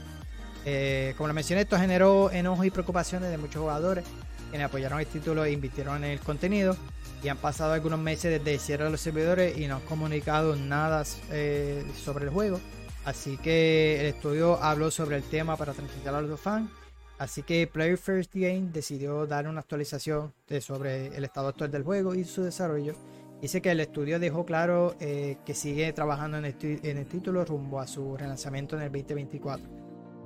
[1.17, 4.05] como les mencioné, esto generó enojos y preocupaciones de muchos jugadores
[4.49, 6.75] quienes apoyaron el título e invirtieron en el contenido
[7.21, 10.55] y han pasado algunos meses desde el cierre de los servidores y no han comunicado
[10.55, 12.59] nada eh, sobre el juego.
[13.05, 16.69] Así que el estudio habló sobre el tema para tranquilizar a los fans.
[17.17, 22.15] Así que Player First Game decidió dar una actualización sobre el estado actual del juego
[22.15, 22.95] y su desarrollo.
[23.41, 27.87] Dice que el estudio dejó claro eh, que sigue trabajando en el, título rumbo a
[27.87, 29.65] su relanzamiento en el 2024.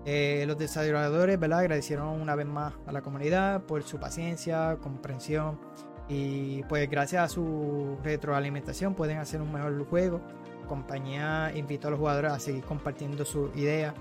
[0.06, 5.60] Eh, los desarrolladores agradecieron una vez más a la comunidad por su paciencia, comprensión
[6.14, 10.22] y pues gracias a su retroalimentación pueden hacer un mejor juego.
[10.61, 13.95] La compañía invitó a los jugadores a seguir compartiendo sus ideas,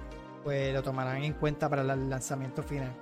[0.44, 2.92] pues lo tomarán en cuenta para el lanzamiento final.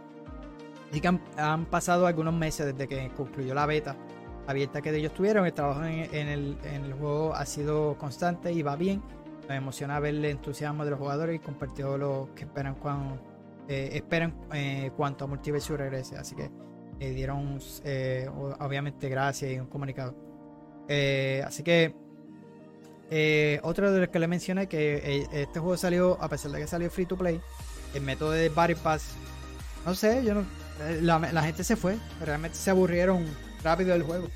[0.90, 3.96] Así que han, pasado algunos meses desde que concluyó la beta
[4.46, 5.44] abierta que ellos tuvieron.
[5.44, 9.02] El trabajo en, el, juego ha sido constante y va bien.
[9.48, 13.20] Me emociona ver el entusiasmo de los jugadores y compartió lo que esperan cuando
[13.68, 16.16] eh, esperan eh, cuanto a Multiverse regrese.
[16.16, 16.50] Así que
[17.00, 18.28] eh, dieron eh,
[18.58, 20.14] obviamente gracias y un comunicado.
[20.86, 21.94] Eh, así que
[23.62, 26.90] otro de los que le mencioné que este juego salió, a pesar de que salió
[26.90, 27.40] free to play,
[27.94, 29.14] el método de Battle Pass,
[29.86, 30.44] no sé, yo no,
[31.00, 33.24] la, gente se fue, realmente se aburrieron
[33.64, 34.28] rápido del juego.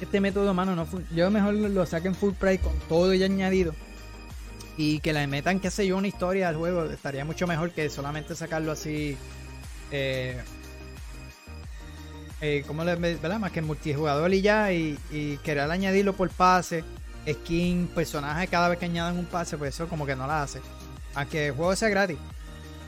[0.00, 3.74] Este método, mano, no yo mejor lo saquen full price con todo ya añadido
[4.76, 7.88] y que le metan, qué sé yo, una historia al juego, estaría mucho mejor que
[7.88, 9.16] solamente sacarlo así.
[9.90, 10.42] Eh,
[12.40, 13.38] eh, ¿Cómo le verdad?
[13.38, 14.98] Más que multijugador y ya, y,
[15.44, 16.84] querer añadirlo por pase,
[17.30, 20.60] skin, personaje cada vez que añadan un pase, pues eso como que no la hace.
[21.14, 22.18] Aunque el juego sea gratis.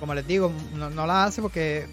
[0.01, 1.87] Como les digo, no, no la hace porque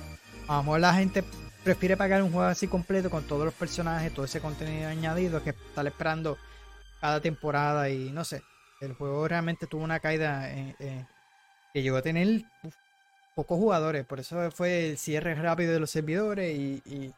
[0.47, 1.23] a lo mejor la gente
[1.63, 5.51] prefiere pagar un juego así completo con todos los personajes, todo ese contenido añadido que
[5.51, 6.37] estar esperando
[6.99, 8.41] cada temporada y no sé
[8.83, 10.49] el juego realmente tuvo una caída
[11.73, 12.43] que llegó a tener
[13.35, 14.05] pocos jugadores.
[14.05, 17.13] Por eso fue el cierre rápido de los servidores y,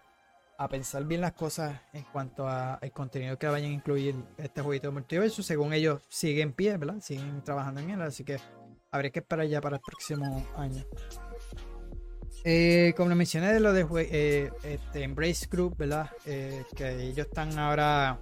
[0.57, 4.87] a pensar bien las cosas en cuanto al contenido que vayan a incluir este jueguito
[4.87, 5.43] de multiverso.
[5.43, 7.01] Según ellos, sigue en pie, ¿verdad?
[7.01, 8.39] Siguen trabajando en él, así que
[8.89, 10.85] habría que esperar ya para el próximo año.
[12.45, 16.11] Eh, como lo mencioné de lo de eh, este Embrace Group, ¿verdad?
[16.25, 18.19] Eh, que ellos están ahora.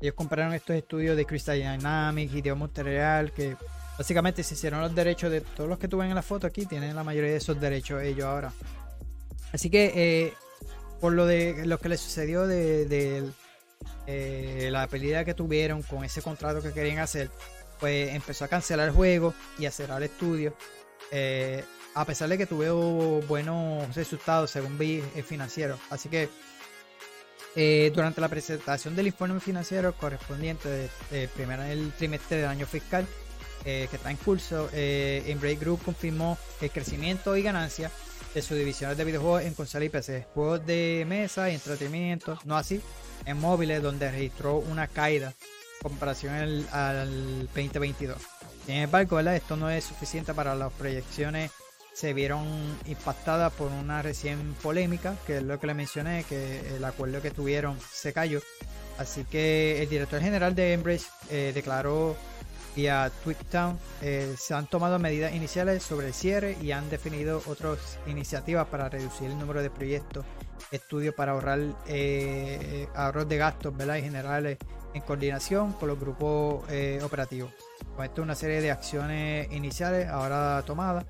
[0.00, 3.56] Ellos compraron estos estudios de Crystal Dynamics y de Real, que
[3.98, 6.94] básicamente se hicieron los derechos de todos los que tuve en la foto aquí, tienen
[6.94, 8.52] la mayoría de esos derechos ellos ahora.
[9.52, 10.34] Así que
[11.04, 13.22] por lo de lo que les sucedió de,
[14.06, 17.30] eh, la pérdida que tuvieron con ese contrato que querían hacer,
[17.78, 20.56] pues empezó a cancelar el juego y a cerrar el estudio.
[21.10, 21.62] Eh,
[21.94, 25.78] a pesar de que tuvo buenos resultados según vi el financiero.
[25.90, 26.30] Así que
[27.56, 31.60] eh, durante la presentación del informe financiero correspondiente del de primer
[31.98, 33.06] trimestre del año fiscal
[33.64, 37.90] que está en curso, Embrace Group confirmó el crecimiento y ganancia
[38.34, 42.58] de sus divisiones de videojuegos en consola y PC, juegos de mesa y entretenimiento, no
[42.58, 42.82] así
[43.26, 46.34] en móviles donde registró una caída en comparación
[46.72, 48.18] al, 2022.
[48.66, 51.50] Sin embargo, esto no es suficiente para las proyecciones
[51.94, 52.44] se vieron
[52.86, 57.30] impactadas por una recién polémica, que es lo que le mencioné, que el acuerdo que
[57.30, 58.40] tuvieron se cayó.
[58.98, 62.16] Así que el director general de Embrace eh, declaró
[62.76, 67.98] vía Twittown eh, se han tomado medidas iniciales sobre el cierre y han definido otras
[68.08, 70.24] iniciativas para reducir el número de proyectos,
[70.72, 73.96] estudios para ahorrar eh, ahorros de gastos ¿verdad?
[73.96, 74.58] y generales
[74.92, 76.64] en coordinación con los grupos
[77.02, 77.52] operativos.
[77.94, 81.04] Con esto una serie de acciones iniciales ahora tomadas.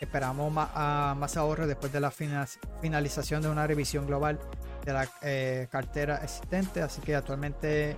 [0.00, 4.38] Esperamos más, más ahorros después de la finalización de una revisión global
[4.86, 7.96] de la eh, cartera existente, así que actualmente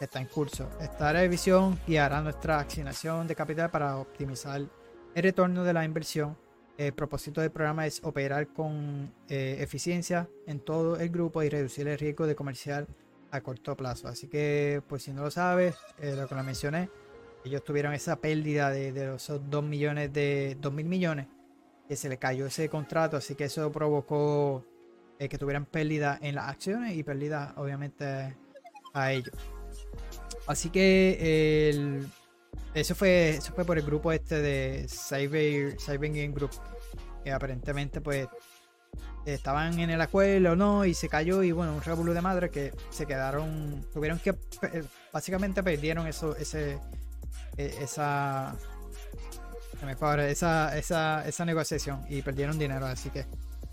[0.00, 0.68] está en curso.
[0.80, 6.36] Esta revisión guiará nuestra asignación de capital para optimizar el retorno de la inversión.
[6.76, 11.88] El propósito del programa es operar con eh, eficiencia en todo el grupo y reducir
[11.88, 12.86] el riesgo de comercial
[13.30, 14.08] a corto plazo.
[14.08, 16.90] Así que, pues si no lo sabes, eh, lo que lo mencioné,
[17.46, 21.28] ellos tuvieron esa pérdida de, de esos 2 millones de 2 mil millones
[21.88, 24.64] que se le cayó ese contrato, así que eso provocó
[25.18, 28.36] eh, que tuvieran pérdida en las acciones y pérdida obviamente
[28.92, 29.32] a ellos.
[30.46, 32.06] Así que
[32.74, 36.50] eso fue eso fue por el grupo este de Cyber, Cyber Game Group
[37.24, 38.28] que aparentemente pues
[39.24, 42.50] estaban en el acuerdo o no y se cayó y bueno un revolú de madre
[42.50, 44.36] que se quedaron tuvieron que
[45.12, 46.78] básicamente perdieron eso ese
[49.82, 53.26] e, esa esa, esa, esa negociación y perdieron dinero así que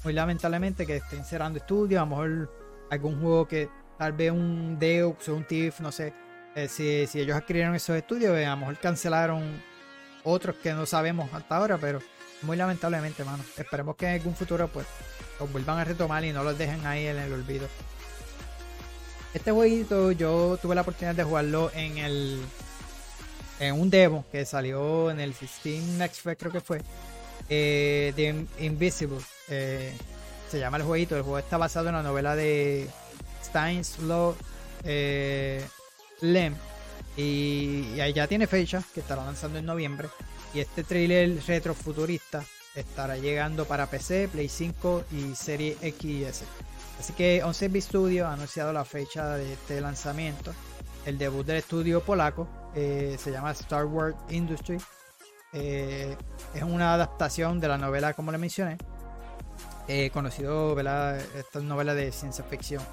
[0.04, 2.52] muy lamentablemente que estén cerrando estudios, a lo mejor
[2.92, 6.14] algún juego que tal vez un Deux o un TIFF, no sé,
[6.56, 9.62] eh, si, si, ellos adquirieron esos estudios, eh, a lo mejor cancelaron
[10.24, 12.00] otros que no sabemos hasta ahora, pero
[12.42, 13.44] muy lamentablemente, mano.
[13.58, 14.86] Esperemos que en algún futuro pues
[15.40, 17.68] los vuelvan a retomar y no los dejen ahí en el olvido.
[19.34, 22.42] Este jueguito yo tuve la oportunidad de jugarlo en el
[23.68, 26.82] en un demo que salió en el Steam Next Fest creo que fue
[27.50, 29.20] eh, Invisible.
[29.50, 29.94] Eh,
[30.50, 31.16] se llama el jueguito.
[31.16, 32.88] El juego está basado en la novela de
[33.44, 34.36] Stanislaw
[34.84, 35.66] eh,
[36.22, 36.56] Lem.
[37.18, 40.10] Y, ahí ya tiene fecha, que estará lanzando en noviembre.
[40.54, 42.44] Y este trailer retrofuturista
[42.76, 46.46] estará llegando para PC, Play 5 y Serie X y S.
[47.00, 50.54] Así que 11 Bit Studio ha anunciado la fecha de este lanzamiento.
[51.06, 54.78] El debut del estudio polaco se llama Star Wars Industry
[55.54, 56.18] eh,
[56.56, 58.78] es una adaptación de la novela, como le mencioné,
[59.88, 62.84] eh, conocido, Esta novela de ciencia ficción.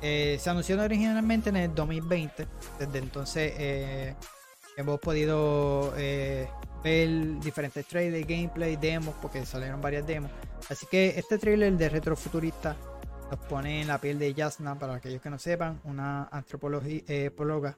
[0.00, 2.46] Eh, se anunció originalmente en el 2020.
[2.78, 4.16] Desde entonces
[4.76, 10.30] hemos podido ver diferentes trailers, gameplay, demos, porque salieron varias demos.
[10.70, 12.76] Así que este trailer de retrofuturista
[13.30, 17.76] nos pone en la piel de Yasna, para aquellos que no sepan, una antropóloga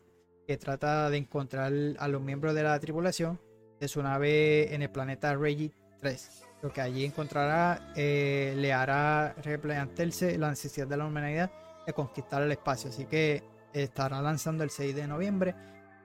[0.48, 3.38] que trata de encontrar a los miembros de la tripulación
[3.78, 6.42] de su nave en el planeta Reggie 3.
[6.62, 11.52] Lo que allí encontrará eh, le hará replantearse la necesidad de la humanidad
[11.86, 12.88] de conquistar el espacio.
[12.88, 13.42] Así que
[13.74, 15.54] estará lanzando el 6 de noviembre.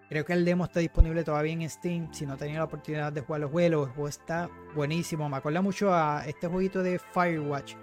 [0.10, 2.14] Creo que el demo está disponible todavía en Steam.
[2.14, 5.30] Si no tenía la oportunidad de jugar los juegos, el juego está buenísimo.
[5.30, 7.76] Me acuerda mucho a este jueguito de Firewatch.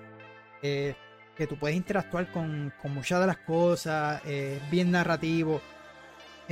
[0.60, 0.94] Eh,
[1.34, 4.20] que tú puedes interactuar con, muchas de las cosas.
[4.26, 5.62] Eh, bien narrativo.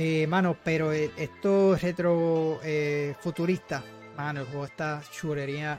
[0.01, 3.83] Eh, mano, pero eh, esto retro eh, futurista,
[4.15, 5.77] mano, el juego está chulería.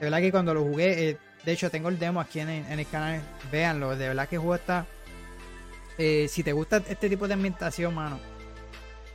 [0.00, 3.22] De verdad que cuando lo jugué, de hecho tengo el demo aquí en, el canal,
[3.52, 4.86] véanlo, de verdad que el juego está...
[5.96, 8.18] si te gusta este tipo de ambientación, mano,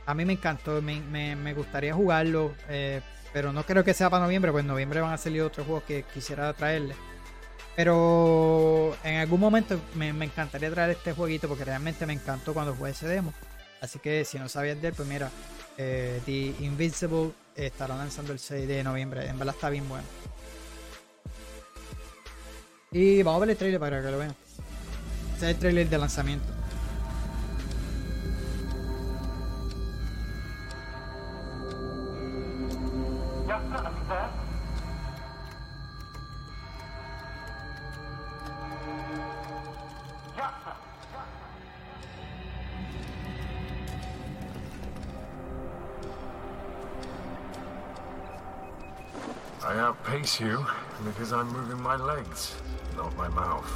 [0.06, 2.54] a mí me encantó, me, gustaría jugarlo,
[3.34, 5.84] pero no creo que sea para noviembre, pues en noviembre van a salir otros juegos
[5.84, 6.94] que quisiera traerle.
[7.74, 12.92] Pero en algún momento me, encantaría traer este jueguito porque realmente me encantó cuando jugué
[12.92, 13.34] ese demo.
[13.80, 15.30] Así que si no sabías de él, pues mira,
[15.78, 19.28] eh, The Invincible estará lanzando el 6 de noviembre.
[19.28, 20.04] En verdad está bien bueno.
[22.92, 24.34] Y vamos a ver el trailer para que lo vean.
[25.34, 26.55] Este es el trailer de lanzamiento.
[50.26, 50.66] You
[51.04, 52.56] because I'm moving my legs,
[52.96, 53.70] not my mouth.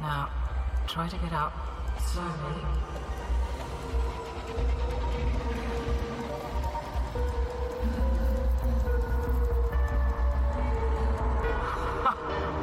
[0.00, 0.30] Now,
[0.88, 1.52] try to get up
[2.00, 2.32] slowly.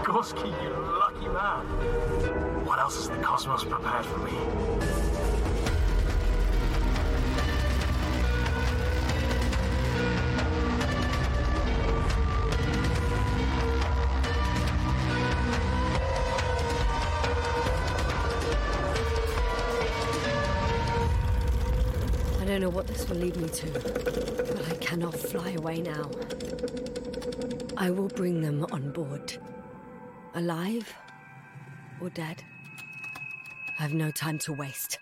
[0.04, 1.68] Gorski, you lucky man.
[2.66, 5.09] What else has the cosmos prepared for me?
[22.60, 26.10] Don't know what this will lead me to, but I cannot fly away now.
[27.78, 29.38] I will bring them on board.
[30.34, 30.94] Alive
[32.02, 32.44] or dead.
[33.78, 35.00] I have no time to waste.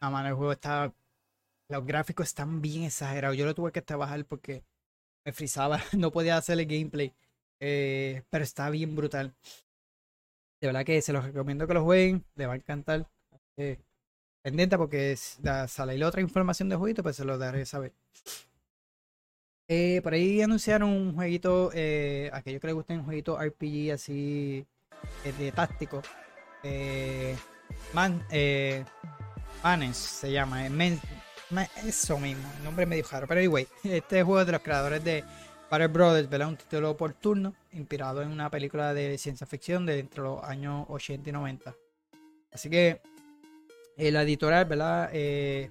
[0.00, 0.92] Ah, mano, el juego está.
[1.68, 3.36] Los gráficos están bien exagerados.
[3.36, 4.62] Yo lo tuve que trabajar porque
[5.24, 5.80] me frizaba.
[5.98, 7.12] No podía hacer el gameplay.
[7.58, 9.34] Eh, pero está bien brutal.
[10.60, 12.24] De verdad que se los recomiendo que lo jueguen.
[12.36, 13.08] Les va a encantar.
[13.56, 13.78] Eh,
[14.44, 17.94] pendiente porque sale otra información de jueguito, pues se lo daré saber.
[19.66, 24.66] Eh, por ahí anunciaron un jueguito, eh, aquellos que les gusten un jueguito RPG así
[25.24, 26.02] eh, de táctico.
[26.62, 27.34] Eh,
[27.94, 28.22] Man,
[29.62, 30.66] Manes se llama.
[31.86, 33.26] eso mismo, el nombre medio raro.
[33.26, 35.24] Pero anyway, este juego es de los creadores de
[35.70, 36.48] Battle Brothers, ¿verdad?
[36.48, 40.84] Un título por turno, inspirado en una película de ciencia ficción de entre los años
[40.90, 41.74] 80 y 90.
[42.52, 43.00] Así que
[43.96, 45.10] la editorial, ¿verdad?
[45.12, 45.70] Eh,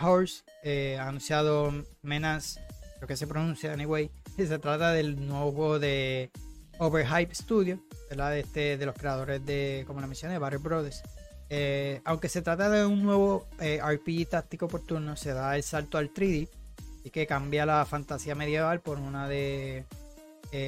[0.00, 2.60] Horse eh, ha anunciado Menace,
[3.00, 4.10] lo que se pronuncia anyway.
[4.36, 6.30] Y se trata del nuevo de
[6.78, 7.78] Overhype Studio,
[8.10, 8.30] ¿verdad?
[8.30, 11.02] De, este, de los creadores de, como lo mencioné, Battle Brothers.
[11.48, 15.98] Eh, aunque se trata de un nuevo RPG táctico por turno, se da el salto
[15.98, 16.48] al 3D
[17.04, 19.84] y que cambia la fantasía medieval por una de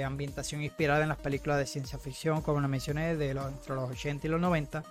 [0.04, 3.90] ambientación inspirada en las películas de ciencia ficción, como lo mencioné, de los, entre los
[3.90, 4.82] 80 y los 90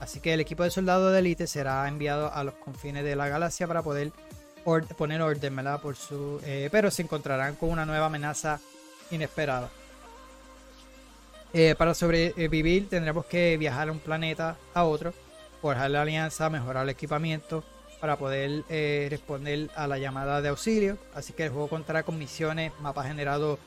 [0.00, 3.28] Así que el equipo de soldados de élite será enviado a los confines de la
[3.28, 4.12] galaxia para poder
[4.96, 5.80] poner orden, ¿verdad?
[5.80, 8.60] Por su, eh, pero se encontrarán con una nueva amenaza
[9.10, 9.70] inesperada.
[11.54, 15.14] Eh, para sobrevivir tendremos que viajar a un planeta a otro,
[15.62, 17.64] forjar la alianza, mejorar el equipamiento
[18.00, 20.98] para poder eh, responder a la llamada de auxilio.
[21.14, 23.58] Así que el juego contará con misiones, mapas generados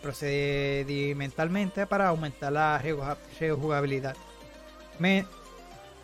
[0.00, 2.80] procedimentalmente para aumentar la
[3.40, 4.14] rejugabilidad.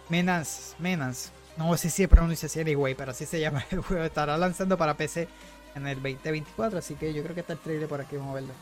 [0.08, 4.04] Menans, Menans, no sé si se pronuncia así anyway, pero así se llama el juego.
[4.04, 5.28] Estará lanzando para PC
[5.74, 8.34] en el 2024, así que yo creo que está el trailer por aquí, vamos a
[8.34, 8.54] verlo.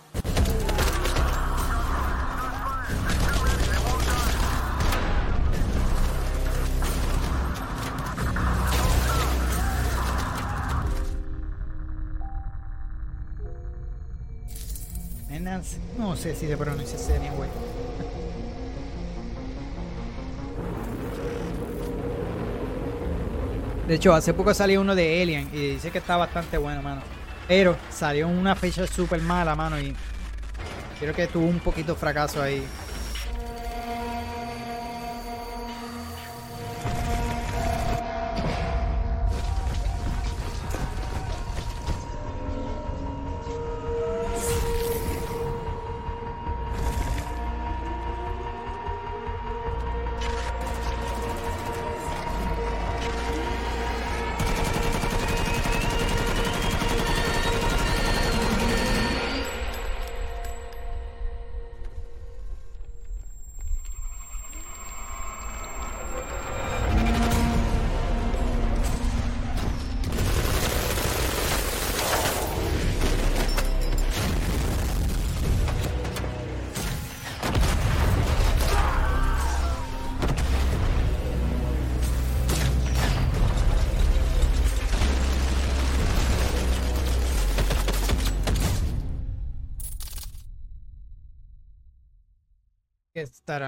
[15.29, 17.86] Menans, no sé si se pronuncia así anyway.
[23.87, 27.03] De hecho, hace poco salió uno de Alien y dice que está bastante bueno, mano.
[27.47, 29.95] Pero salió una fecha súper mala, mano, y
[30.99, 32.65] creo que tuvo un poquito fracaso ahí.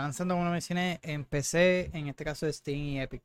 [0.09, 3.23] Lanzando, como mencioné, en PC, en este caso de Steam y Epic.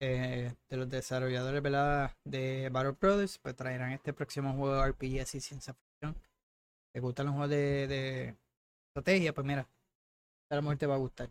[0.00, 2.12] Eh, de los desarrolladores ¿verdad?
[2.24, 6.16] de Battle Brothers, pues traerán este próximo juego RPG así ciencia ficción.
[6.92, 8.36] ¿Te gustan los juegos de, de
[8.88, 9.32] estrategia?
[9.32, 9.66] Pues mira,
[10.50, 11.30] a lo mejor te va a gustar.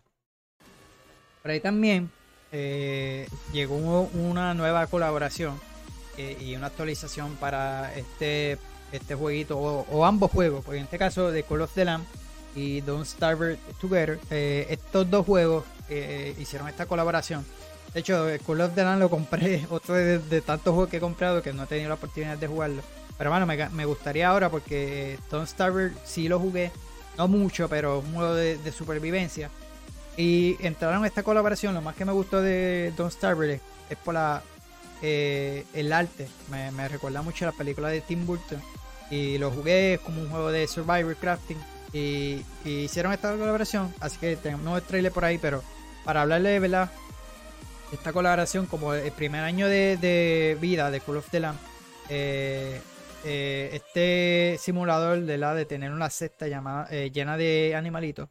[1.41, 2.10] Por ahí también
[2.52, 5.60] eh, llegó una nueva colaboración
[6.18, 8.58] eh, y una actualización para este,
[8.91, 12.06] este jueguito, o, ambos juegos, porque en este caso de Call of the Lamb
[12.56, 15.64] y Don't Starve Together, eh, estos dos juegos
[16.39, 17.45] hicieron esta colaboración.
[17.93, 21.43] De hecho, Call of the Lamb lo compré, otro de, tantos juegos que he comprado
[21.43, 22.82] que no he tenido la oportunidad de jugarlo.
[23.18, 26.72] Pero bueno, me, gustaría ahora porque Don't Starve sí lo jugué,
[27.16, 29.51] no mucho, pero un juego de supervivencia.
[30.18, 31.74] Y entraron a esta colaboración.
[31.74, 34.16] Lo más que me gustó de Don't Starve es por
[35.01, 36.28] eh, el arte.
[36.49, 38.62] Me, recuerda mucho a la película de Tim Burton.
[39.10, 41.58] Y lo jugué como un juego de Survivor Crafting.
[41.94, 43.94] Y, hicieron esta colaboración.
[44.00, 45.38] Así que tenemos el trailer por ahí.
[45.38, 45.64] Pero
[46.04, 46.91] para hablarle de verdad,
[47.91, 51.58] esta colaboración, como el primer año de, vida de Call of the Lamb,
[52.10, 52.82] eh,
[53.26, 58.30] eh, este simulador de la de tener una cesta llamada llena de animalitos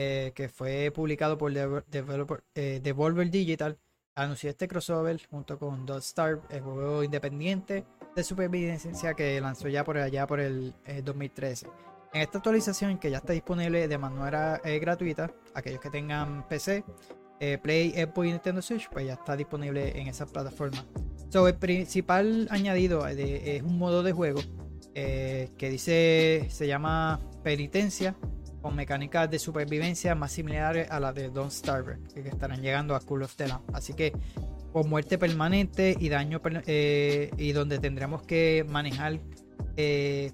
[0.00, 3.80] eh, que fue publicado por Developer, eh, Devolver Digital,
[4.14, 7.84] anunció este crossover junto con Dot Star, el juego independiente
[8.14, 11.66] de supervivencia que lanzó ya por allá por el 2013.
[12.12, 16.84] Eh, en esta actualización, que ya está disponible de manera gratuita, aquellos que tengan PC,
[17.62, 20.84] Play, Apple y Nintendo Switch, pues ya está disponible en esa plataforma.
[21.28, 24.40] So, el principal añadido es un modo de juego
[24.94, 28.16] que dice, se llama Penitencia,
[28.60, 33.00] con mecánicas de supervivencia más similares a las de Don't Starve, que estarán llegando a
[33.00, 34.12] Cool of the Así que
[34.72, 39.20] con muerte permanente y daño eh, y donde tendremos que manejar
[39.78, 40.32] eh,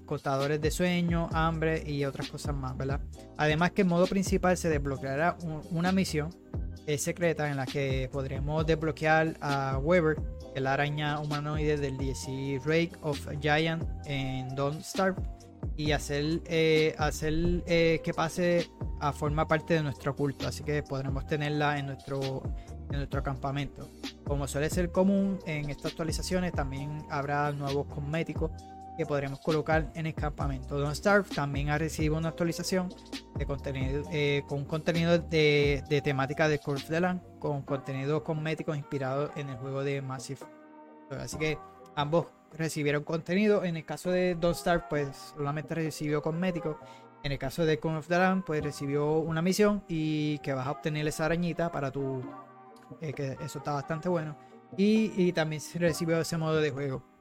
[0.59, 2.99] de sueño, hambre y otras cosas más, ¿verdad?
[3.37, 5.37] Además que en modo principal se desbloqueará
[5.69, 6.31] una misión
[6.87, 10.17] eh, secreta en la que podremos desbloquear a Weber,
[10.55, 15.21] el araña humanoide del DC Rake of Giant en Don't Starve
[15.77, 18.69] y hacer, eh, hacer eh, que pase
[18.99, 20.47] a formar parte de nuestro culto.
[20.47, 22.43] Así que podremos tenerla en nuestro,
[22.89, 23.87] en nuestro campamento.
[24.23, 28.51] Como suele ser común en estas actualizaciones, también habrá nuevos cosméticos
[28.95, 30.77] que podremos colocar en el campamento.
[30.77, 32.89] Don't Starve también ha recibido una actualización
[33.35, 39.31] de contenido, eh, con contenido de, temática de Call of Land, con contenido cosméticos inspirados
[39.35, 40.41] en el juego de Massive.
[41.11, 41.57] Así que
[41.95, 43.63] ambos recibieron contenido.
[43.63, 46.77] En el caso de Don't Star, pues solamente recibió cosméticos.
[47.23, 50.71] En el caso de of the Land, pues recibió una misión y que vas a
[50.71, 52.21] obtener esa arañita para tu.
[53.01, 54.37] Eh, que eso está bastante bueno.
[54.77, 57.14] Y también recibió ese modo de juego.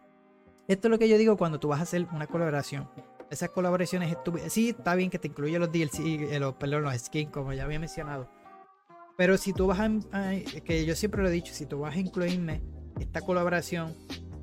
[0.67, 2.89] Esto es lo que yo digo cuando tú vas a hacer una colaboración.
[3.31, 4.53] Esas colaboraciones estúpidas.
[4.53, 6.01] Sí, está bien que te incluye los DLC,
[6.31, 8.29] eh, los, perdón, los skins, como ya había mencionado.
[9.17, 9.91] Pero si tú vas a,
[10.65, 12.63] que yo siempre lo he dicho, si tú vas a incluirme
[12.99, 13.95] esta colaboración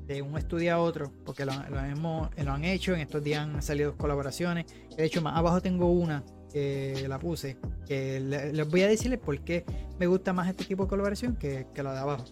[0.06, 4.66] de un estudio a otro, porque lo, han hecho, en estos días han salido colaboraciones.
[4.96, 7.56] De hecho, más abajo tengo una que la puse,
[7.86, 9.64] que les voy a decirles por qué
[9.98, 12.24] me gusta más este tipo de colaboración que, que la de abajo,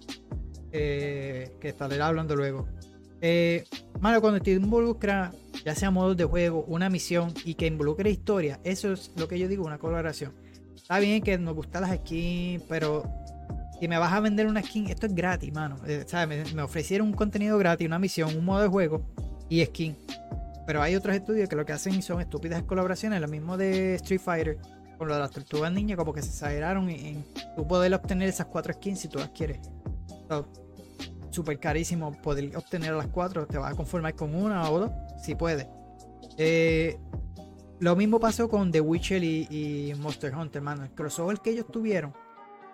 [0.72, 2.68] eh, que estaré hablando luego.
[3.20, 3.64] Eh,
[4.00, 5.32] cuando te involucra,
[5.64, 9.38] ya sea modos de juego, una misión y que involucre historia, eso es lo que
[9.38, 10.32] yo digo, una colaboración.
[10.74, 13.04] Está bien que nos gustan las skins, pero
[13.80, 15.76] y me vas a vender una skin, esto es gratis, mano.
[15.86, 16.04] Eh,
[16.54, 19.02] me, ofrecieron un contenido gratis, una misión, un modo de juego
[19.48, 19.96] y skin.
[20.66, 24.20] Pero hay otros estudios que lo que hacen son estúpidas colaboraciones, lo mismo de Street
[24.20, 24.58] Fighter,
[24.98, 27.24] con lo de las tortugas niñas, como que se exageraron en,
[27.56, 29.58] tú poder obtener esas cuatro skins si tú las quieres.
[31.30, 34.90] Súper carísimo poder obtener las cuatro, te vas a conformar con una o dos,
[35.22, 35.66] si puedes.
[36.36, 36.98] Eh,
[37.80, 40.84] lo mismo pasó con The Witcher y, Monster Hunter, mano.
[40.84, 42.12] El crossover que ellos tuvieron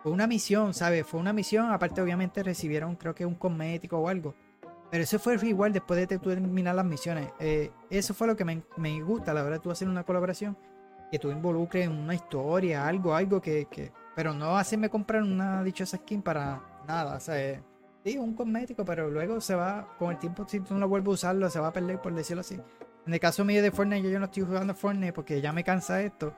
[0.02, 1.06] fue una misión, ¿sabes?
[1.06, 4.34] Fue una misión, aparte obviamente recibieron creo que un cosmético o algo.
[4.90, 7.28] Pero eso fue igual después de terminar las misiones.
[7.38, 10.56] Eh, eso fue lo que me, gusta a la hora de tú hacer una colaboración.
[11.10, 15.98] Que tú involucres en una historia, algo, algo que, Pero no hacerme comprar una dichosa
[15.98, 17.16] skin para nada.
[17.16, 17.62] O sea,
[18.06, 21.12] sí, un cosmético, pero luego se va, con el tiempo, si tú no vuelves a
[21.12, 22.54] usarlo, se va a perder, por decirlo así.
[23.04, 25.64] En el caso mío de Fortnite, yo, yo no estoy jugando Fortnite porque ya me
[25.64, 26.32] cansa esto.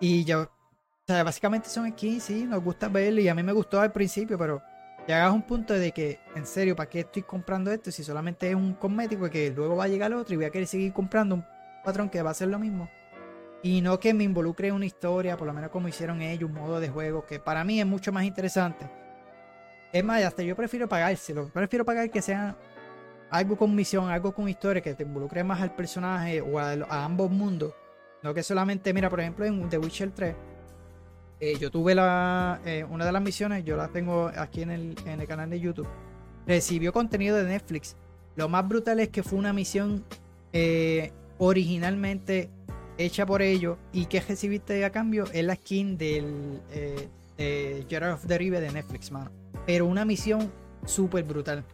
[0.00, 3.52] Y yo o sea, básicamente son skins, sí, nos gusta verlo y a mí me
[3.52, 4.62] gustó al principio, pero
[5.06, 8.48] llegas a un punto de que, en serio, ¿para qué estoy comprando esto si solamente
[8.48, 11.36] es un cosmético que luego va a llegar otro y voy a querer seguir comprando
[11.36, 11.44] un
[11.84, 12.88] patrón que va a ser lo mismo?
[13.64, 16.56] Y no que me involucre en una historia, por lo menos como hicieron ellos, un
[16.56, 19.01] modo de juego que para mí es mucho más interesante.
[19.92, 21.48] Es más, hasta yo prefiero pagárselo.
[21.48, 22.56] Prefiero pagar que sea
[23.30, 27.30] algo con misión, algo con historia, que te involucre más al personaje o a, ambos
[27.30, 27.74] mundos.
[28.22, 30.34] No que solamente, mira, por ejemplo, en The Witcher 3
[31.40, 34.94] eh, yo tuve la, eh, una de las misiones, yo la tengo aquí en el,
[35.06, 35.88] en el canal de YouTube.
[36.46, 37.96] Recibió contenido de Netflix.
[38.36, 40.04] Lo más brutal es que fue una misión
[40.52, 42.48] eh, originalmente
[42.96, 48.14] hecha por ellos y que recibiste a cambio es la skin del eh, de Gerard
[48.14, 49.41] of the River de Netflix, mano.
[49.66, 50.50] Pero una misión
[50.84, 51.64] súper brutal.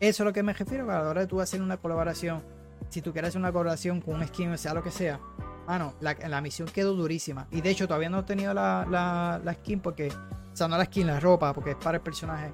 [0.00, 2.42] Eso es lo que me refiero a la hora de tú hacer una colaboración.
[2.90, 5.20] Si tú quieres hacer una colaboración con un skin, o sea lo que sea,
[5.66, 7.46] mano, la, la misión quedó durísima.
[7.50, 11.06] Y de hecho, todavía no he tenido la, skin porque, o sea, no la skin,
[11.06, 12.52] la ropa, porque es para el personaje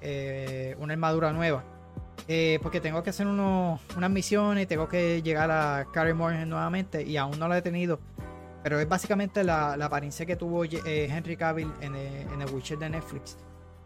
[0.00, 1.64] eh, una armadura nueva.
[2.28, 7.16] Eh, porque tengo que hacer unas misiones, tengo que llegar a Carrie Morgan nuevamente y
[7.16, 8.00] aún no la he tenido.
[8.62, 12.78] Pero es básicamente la, la apariencia que tuvo eh, Henry Cavill en en el Witcher
[12.78, 13.36] de Netflix.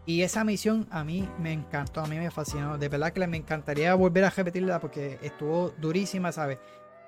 [0.05, 2.77] Y esa misión a mí me encantó, a mí me fascinó.
[2.77, 6.57] De verdad que me encantaría volver a repetirla porque estuvo durísima, ¿sabes?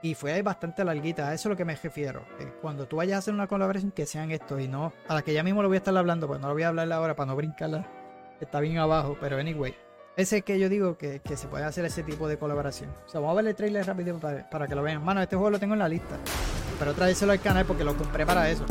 [0.03, 2.25] Y fue bastante larguita, a eso es lo que me refiero.
[2.39, 5.21] Eh, Cuando tú vayas a hacer una colaboración, que sean esto y no a la
[5.21, 7.15] que ya mismo lo voy a estar hablando, pues no lo voy a hablar ahora
[7.15, 7.87] para no brincarla.
[8.41, 9.73] Está bien abajo, pero anyway.
[10.15, 12.91] Ese es que yo digo que, que se puede hacer ese tipo de colaboración.
[13.05, 15.03] O sea, vamos a ver el trailer rápido para, para que lo vean.
[15.03, 16.17] Mano, este juego lo tengo en la lista.
[16.77, 18.65] Pero traérselo al canal porque lo compré para eso.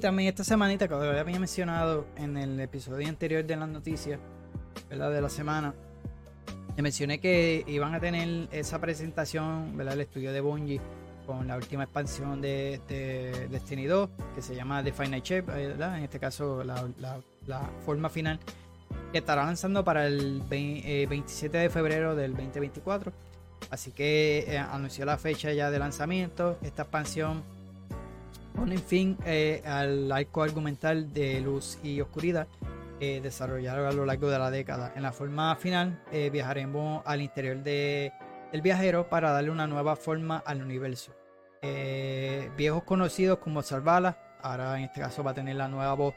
[0.00, 4.18] También esta semanita, que había mencionado en el episodio anterior de las noticias,
[4.88, 5.10] ¿verdad?
[5.12, 5.74] De la semana,
[6.76, 9.94] le mencioné que iban a tener esa presentación, ¿verdad?
[9.94, 10.80] El estudio de Bungie
[11.26, 15.72] con la última expansión de, de Destiny 2, que se llama The Final Shape.
[15.72, 16.84] En este caso, la,
[17.84, 18.38] forma final,
[19.12, 23.12] que estará lanzando para el vein- eh, 27 de febrero del 2024.
[23.70, 26.58] Así que eh, anunció la fecha ya de lanzamiento.
[26.62, 27.42] Esta expansión
[28.54, 32.46] pone fin eh, al arco argumental de luz y oscuridad
[33.00, 34.92] eh, desarrollado a lo largo de la década.
[34.94, 38.12] En la forma final eh, viajaremos al interior de,
[38.52, 41.12] del viajero para darle una nueva forma al universo.
[42.56, 46.14] Viejos conocidos como Salvala, ahora en este caso va a tener la nueva voz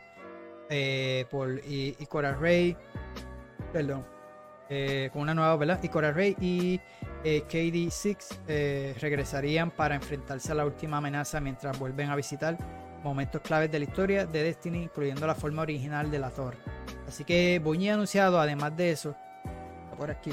[1.32, 2.76] por I- Ikora Rey,
[3.72, 4.06] perdón,
[5.14, 5.82] con una nueva, ¿verdad?
[5.82, 6.82] Ikora Rey y
[7.30, 12.58] eh, KD6 eh, regresarían para enfrentarse a la última amenaza mientras vuelven a visitar
[13.04, 16.58] momentos claves de la historia de Destiny, incluyendo la forma original de la torre.
[17.06, 19.14] Así que Bungie ha anunciado, además de eso,
[19.98, 20.32] por aquí,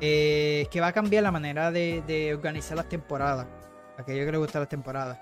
[0.00, 3.48] eh, que va a cambiar la manera de, organizar las temporadas.
[3.98, 5.18] A aquellos que les gustan las temporadas.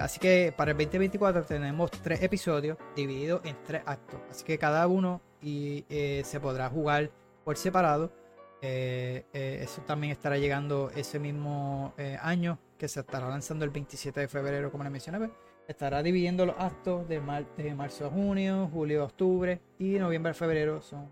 [0.00, 4.18] Así que para el 2024 tenemos tres episodios divididos en tres actos.
[4.30, 5.84] Así que cada uno y,
[6.24, 7.10] se podrá jugar
[7.44, 8.21] por separado.
[8.64, 13.70] Eh, eh, eso también estará llegando ese mismo eh, año que se estará lanzando el
[13.72, 15.18] 27 de febrero, como les mencioné.
[15.18, 15.30] pues,
[15.66, 20.30] Estará dividiendo los actos de, mar- de marzo a junio, julio a octubre y noviembre
[20.30, 20.80] a febrero.
[20.80, 21.08] Son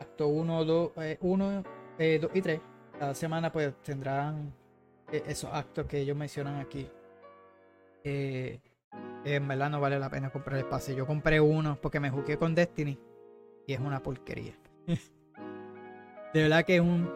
[0.00, 0.92] acto 1, 2
[2.34, 2.60] y 3.
[2.98, 4.52] Cada semana pues tendrán
[5.12, 6.88] esos actos que ellos mencionan aquí.
[8.04, 10.94] En verdad no vale la pena comprar el pase.
[10.94, 12.98] Yo compré uno porque me jugué con Destiny
[13.66, 14.56] y es una porquería.
[16.34, 17.10] de verdad que es un-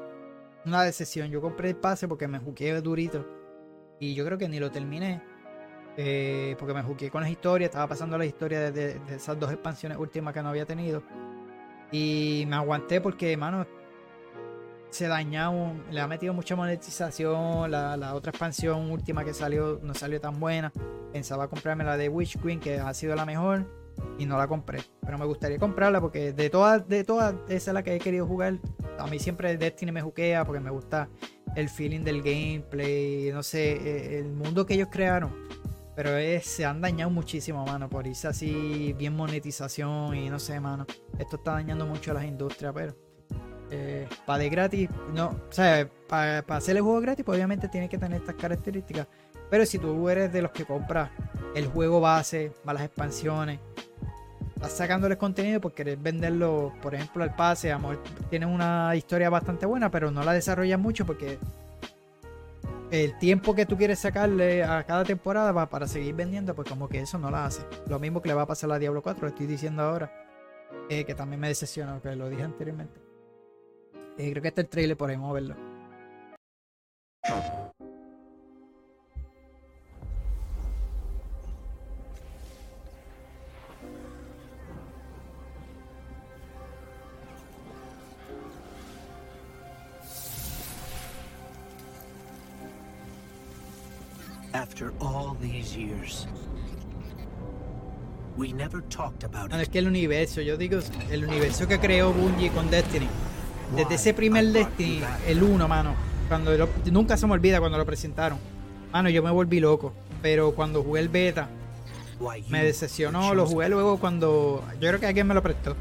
[0.66, 1.30] una decepción.
[1.30, 3.26] Yo compré el pase porque me jugué durito
[4.00, 5.22] y yo creo que ni lo terminé.
[5.96, 9.38] eh, porque me jugué con las historias, estaba pasando las historias de, de- de esas
[9.38, 11.04] dos expansiones últimas que no había tenido.
[11.92, 13.64] Y me aguanté porque, mano,
[14.90, 17.70] se dañaba, le ha metido mucha monetización.
[17.70, 20.72] La, la otra expansión última que salió no salió tan buena.
[21.12, 23.64] Pensaba comprarme la de Witch Queen, que ha sido la mejor,
[24.18, 24.80] y no la compré.
[25.00, 28.26] Pero me gustaría comprarla porque de todas, de todas, esa es la que he querido
[28.26, 28.58] jugar.
[28.98, 31.08] A mí siempre Destiny me juquea porque me gusta
[31.56, 35.32] el feeling del gameplay, no sé, eh, el mundo que ellos crearon.
[35.96, 40.58] Pero es- se han dañado muchísimo, mano, por irse así bien monetización y no sé,
[40.58, 40.86] mano.
[41.18, 42.94] Esto está dañando mucho a las industrias, pero
[44.26, 47.98] para de gratis, no, o sea, para hacer el juego gratis, pues obviamente tiene que
[47.98, 49.08] tener estas características.
[49.50, 51.10] Pero si tú eres de los que compras
[51.54, 53.58] el juego base, más las expansiones,
[54.68, 57.72] sacándoles contenido por querer venderlo, por ejemplo, al pase.
[57.72, 58.02] A lo mejor
[58.46, 61.38] una historia bastante buena, pero no la desarrollan mucho porque
[62.90, 66.88] el tiempo que tú quieres sacarle a cada temporada va para seguir vendiendo, pues como
[66.88, 67.62] que eso no la hace.
[67.88, 70.12] Lo mismo que le va a pasar a Diablo 4, lo estoy diciendo ahora,
[70.88, 73.00] eh, que también me decepcionó, que lo dije anteriormente.
[74.16, 75.56] Eh, creo que este es el trailer por ahí, vamos verlo.
[99.48, 100.78] No, es que el universo, yo digo,
[101.10, 103.06] el universo que creó Bungie con Destiny.
[103.76, 105.94] Desde ese primer Destiny, el 1, mano.
[106.28, 108.38] Cuando lo- nunca se me olvida cuando lo presentaron.
[108.92, 109.92] Mano, yo me volví loco.
[110.22, 111.48] Pero cuando jugué el beta,
[112.48, 113.34] me decepcionó.
[113.34, 114.64] Lo jugué luego cuando.
[114.80, 115.76] Yo creo que alguien me lo prestó.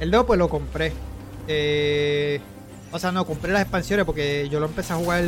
[0.00, 0.92] El 2, pues lo compré.
[1.48, 2.40] Eh,
[2.92, 5.24] o sea, no, compré las expansiones porque yo lo empecé a jugar.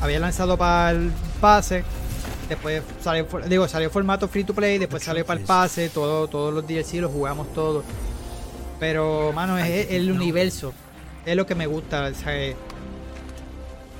[0.00, 1.84] Había lanzado para el pase.
[2.48, 4.78] Después salió, digo, salió formato free to play.
[4.78, 5.88] Después salió para el pase.
[5.88, 7.84] Todo, todos los DLC los jugamos todos.
[8.80, 10.72] Pero, mano, es el universo.
[11.26, 12.06] Es lo que me gusta.
[12.06, 12.56] o sea, eh,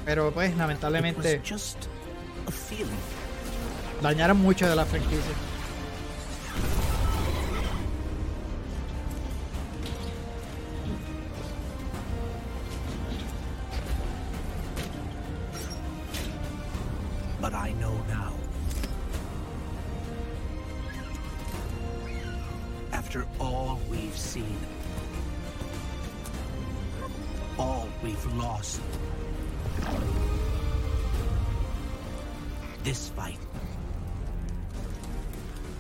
[0.05, 1.43] pero, pues, lamentablemente,
[4.01, 5.35] dañaron mucho de la franquicia.
[23.09, 24.59] After all we've seen,
[27.59, 28.82] all we've lost,
[32.85, 33.39] this fight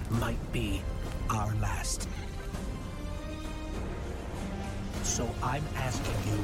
[0.08, 0.80] might be
[1.28, 2.08] our last.
[5.02, 6.38] So I'm asking you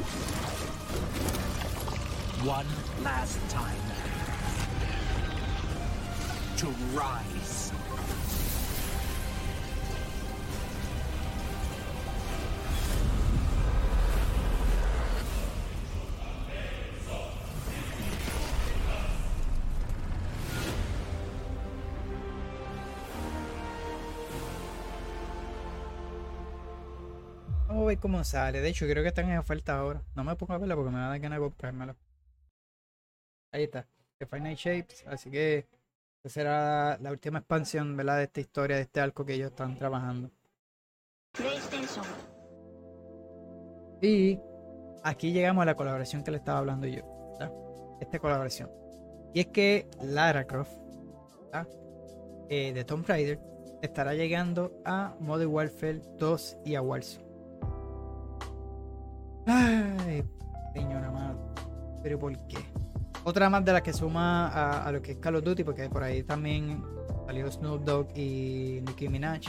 [2.46, 2.66] one
[3.02, 3.80] last time
[6.58, 7.72] to rise.
[28.04, 28.60] Cómo sale.
[28.60, 30.02] De hecho, creo que están en oferta ahora.
[30.14, 31.96] No me pongo a verla porque me da ganas de comprármelo.
[33.50, 33.86] Ahí está.
[34.18, 35.06] The Final Shapes.
[35.06, 35.66] Así que
[36.22, 38.18] esa será la última expansión, ¿verdad?
[38.18, 40.30] De esta historia, de este arco que ellos están trabajando.
[41.32, 42.04] PlayStation.
[44.02, 44.38] Y
[45.02, 47.06] aquí llegamos a la colaboración que le estaba hablando yo.
[47.38, 47.54] ¿verdad?
[48.02, 48.70] Esta colaboración.
[49.32, 50.76] Y es que Lara Croft.
[52.50, 53.40] Eh, de Tomb Raider
[53.80, 57.23] estará llegando a Modern Warfare 2 y a Warzone.
[59.46, 60.24] Ay,
[60.72, 61.38] señora madre.
[62.02, 62.58] Pero ¿por qué?
[63.24, 65.88] Otra más de las que suma a, a lo que es Call of Duty, porque
[65.88, 66.82] por ahí también
[67.26, 69.42] salió Snoop Dogg y Nicki Minaj.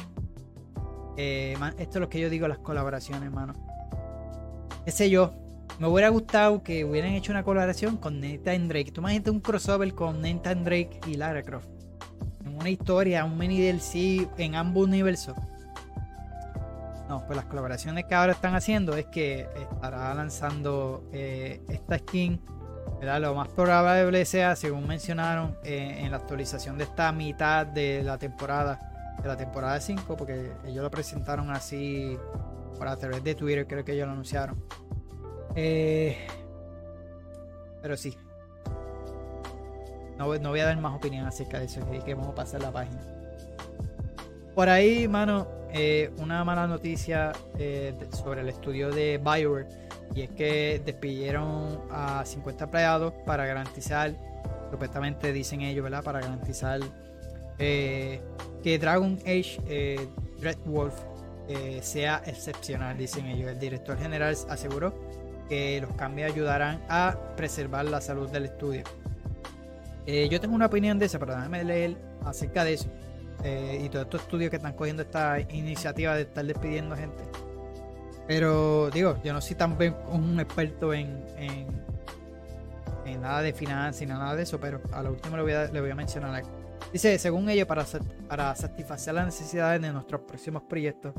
[1.18, 3.54] Eh, esto es lo que yo digo, las colaboraciones, mano
[4.86, 5.34] qué sé yo,
[5.80, 8.92] me hubiera gustado que hubieran hecho una colaboración con Nathan Drake.
[8.92, 11.68] Tú imagínate un crossover con Nathan Drake y Lara Croft.
[12.46, 15.36] En una historia, un mini DLC en ambos universos.
[17.08, 22.42] No, pues las colaboraciones que ahora están haciendo es que estará lanzando eh, esta skin.
[23.00, 23.22] ¿verdad?
[23.22, 28.18] Lo más probable sea, según mencionaron eh, en la actualización de esta mitad de la
[28.18, 32.18] temporada, de la temporada 5, porque ellos lo presentaron así
[32.78, 34.64] por a través de Twitter, creo que ellos lo anunciaron.
[35.56, 36.18] Eh,
[37.82, 38.18] pero sí.
[40.18, 42.72] No, no voy a dar más opinión acerca de eso, que vamos a pasar la
[42.72, 43.02] página.
[44.56, 49.68] Por ahí, mano, eh, una mala noticia eh, sobre el estudio de Bioware.
[50.16, 54.14] Y es que despidieron a 50 empleados para garantizar,
[54.72, 56.02] supuestamente dicen ellos, ¿verdad?
[56.02, 56.80] Para garantizar
[57.60, 58.22] eh,
[58.64, 60.08] que Dragon Age
[60.40, 60.94] Dreadwolf
[61.50, 63.50] eh, sea excepcional, dicen ellos.
[63.52, 64.94] El director general aseguró
[65.50, 68.84] que los cambios ayudarán a preservar la salud del estudio.
[70.08, 72.88] Yo tengo una opinión de eso, pero déjame leer acerca de eso.
[73.44, 77.24] Eh, y todos estos estudios que están cogiendo esta iniciativa de estar despidiendo gente.
[78.28, 84.08] Pero digo, yo no soy tan bien un experto en, en, nada de finanzas ni
[84.08, 86.50] nada de eso, pero a lo último le voy a, le voy a mencionar algo.
[86.92, 87.86] Dice, según ellos, para,
[88.28, 91.14] para satisfacer las necesidades de nuestros próximos proyectos,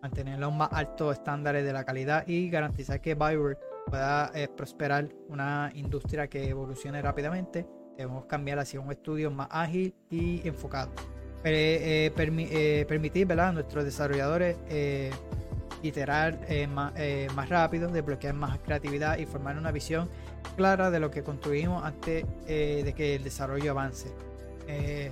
[0.00, 5.08] mantener los más altos estándares de la calidad y garantizar que Bioware pueda eh, prosperar
[5.28, 7.66] una industria que evolucione rápidamente,
[7.96, 10.92] debemos cambiar hacia un estudio más ágil y enfocado.
[11.44, 15.10] Eh, eh, permi- permitir a nuestros desarrolladores eh,
[15.82, 16.38] iterar
[16.68, 20.08] más, rápido, desbloquear más creatividad y formar una visión
[20.56, 24.08] clara de lo que construimos antes de que el desarrollo avance,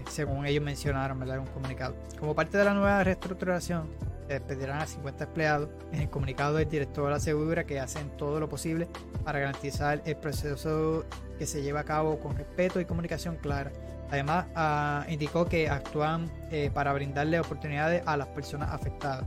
[0.08, 1.96] según ellos mencionaron en un comunicado.
[2.20, 3.88] Como parte de la nueva reestructuración,
[4.28, 5.68] se despedirán a 50 empleados.
[5.90, 8.86] En el comunicado, el director asegura que hacen todo lo posible
[9.24, 11.04] para garantizar el proceso
[11.36, 13.72] que se lleva a cabo con respeto y comunicación clara.
[14.10, 19.24] Además, ah, indicó que actúan eh, para brindarle oportunidades a las personas afectadas.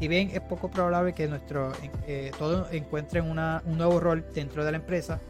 [0.00, 1.72] Si bien es poco probable que nuestro,
[2.06, 5.20] eh, todos encuentren un nuevo rol dentro de la empresa,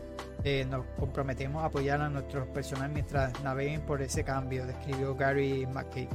[0.44, 5.66] eh, nos comprometemos a apoyar a nuestros personal mientras naveguen por ese cambio, describió Gary
[5.66, 6.08] McKay.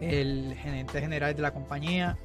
[0.00, 2.16] El gerente general de la compañía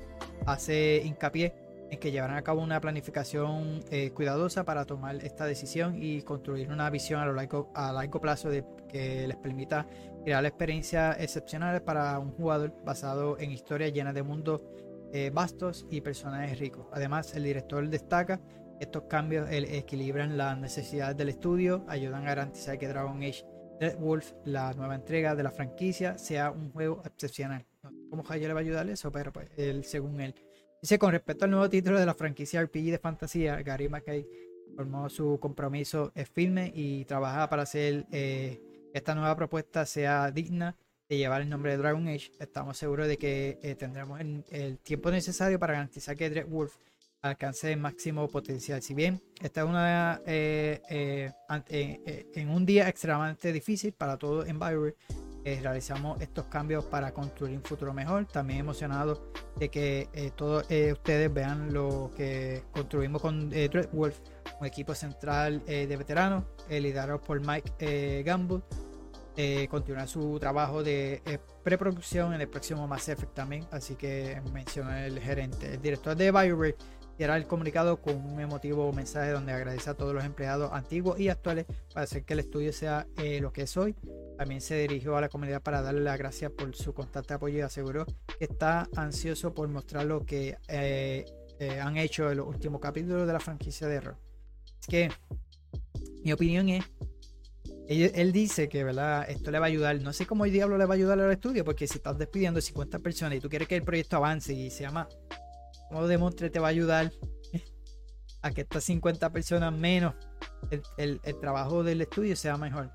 [0.45, 1.53] hace hincapié
[1.91, 6.71] en que llevarán a cabo una planificación eh, cuidadosa para tomar esta decisión y construir
[6.71, 8.49] una visión a, lo largo, a largo plazo
[8.87, 9.85] que les permita
[10.23, 14.63] crear experiencias excepcionales para un jugador basado en historias llenas de mundos
[15.11, 16.87] eh, vastos y personajes ricos.
[16.93, 22.27] Además, el director destaca que estos cambios el- equilibran las necesidades del estudio, ayudan a
[22.27, 23.45] garantizar que Dragon Age
[23.81, 27.65] Red Wolf, la nueva entrega de la franquicia, sea un juego excepcional.
[28.09, 29.49] Cómo le va a ayudar eso, pero pues
[29.83, 30.35] según él.
[30.81, 34.27] Dice, con respecto al nuevo título de la franquicia RPG de fantasía, Gary McKay
[34.75, 38.59] formó su compromiso es firme y trabaja para hacer eh,
[38.91, 40.75] que esta nueva propuesta sea digna
[41.07, 42.31] de llevar el nombre de Dragon Age.
[42.39, 46.77] Estamos seguros de que eh, tendremos el, tiempo necesario para garantizar que Dread Wolf
[47.21, 48.81] alcance el máximo potencial.
[48.81, 50.81] Si bien esta es una eh,
[52.33, 54.95] en un día extremadamente difícil para todos en Bioware,
[55.43, 58.25] eh, realizamos estos cambios para construir un futuro mejor.
[58.25, 63.89] También emocionado de que eh, todos eh, ustedes vean lo que construimos con eh, Dread
[63.91, 64.19] Wolf,
[64.59, 68.61] un equipo central eh, de veteranos, eh, liderado por Mike Gamble.
[69.69, 75.19] Continuar su trabajo de preproducción en el próximo Mass Effect también, así que mencionó el
[75.19, 75.73] gerente.
[75.73, 76.75] El director de BioWare
[77.17, 81.29] cierra el comunicado con un emotivo mensaje donde agradece a todos los empleados antiguos y
[81.29, 83.95] actuales para hacer que el estudio sea eh, lo que es hoy.
[84.37, 87.61] También se dirigió a la comunidad para darle las gracias por su constante apoyo y
[87.61, 91.25] aseguró que está ansioso por mostrar lo que eh,
[91.59, 94.17] eh, han hecho en los últimos capítulos de la franquicia de Error.
[94.79, 95.09] Es que
[96.23, 96.85] mi opinión es,
[97.87, 99.29] él, dice que ¿verdad?
[99.29, 101.31] esto le va a ayudar, no sé cómo el diablo le va a ayudar al
[101.31, 104.69] estudio, porque si estás despidiendo 50 personas y tú quieres que el proyecto avance y
[104.69, 105.07] se llama,
[105.91, 107.11] ¿cómo demontre te va a ayudar
[108.43, 110.15] a que estas 50 personas menos
[110.97, 112.91] el, el- trabajo del estudio sea mejor?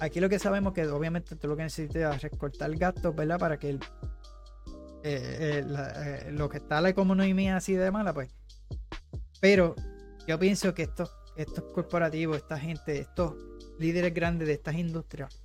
[0.00, 3.38] Aquí lo que sabemos que obviamente tú lo que necesitas es recortar gastos, ¿verdad?
[3.38, 3.78] Para que eh,
[5.04, 8.30] eh, eh, lo que está la economía así de mala, pues.
[9.40, 9.74] Pero
[10.26, 13.34] yo pienso que estos, estos corporativos, esta gente, estos
[13.78, 15.42] líderes grandes de estas industrias,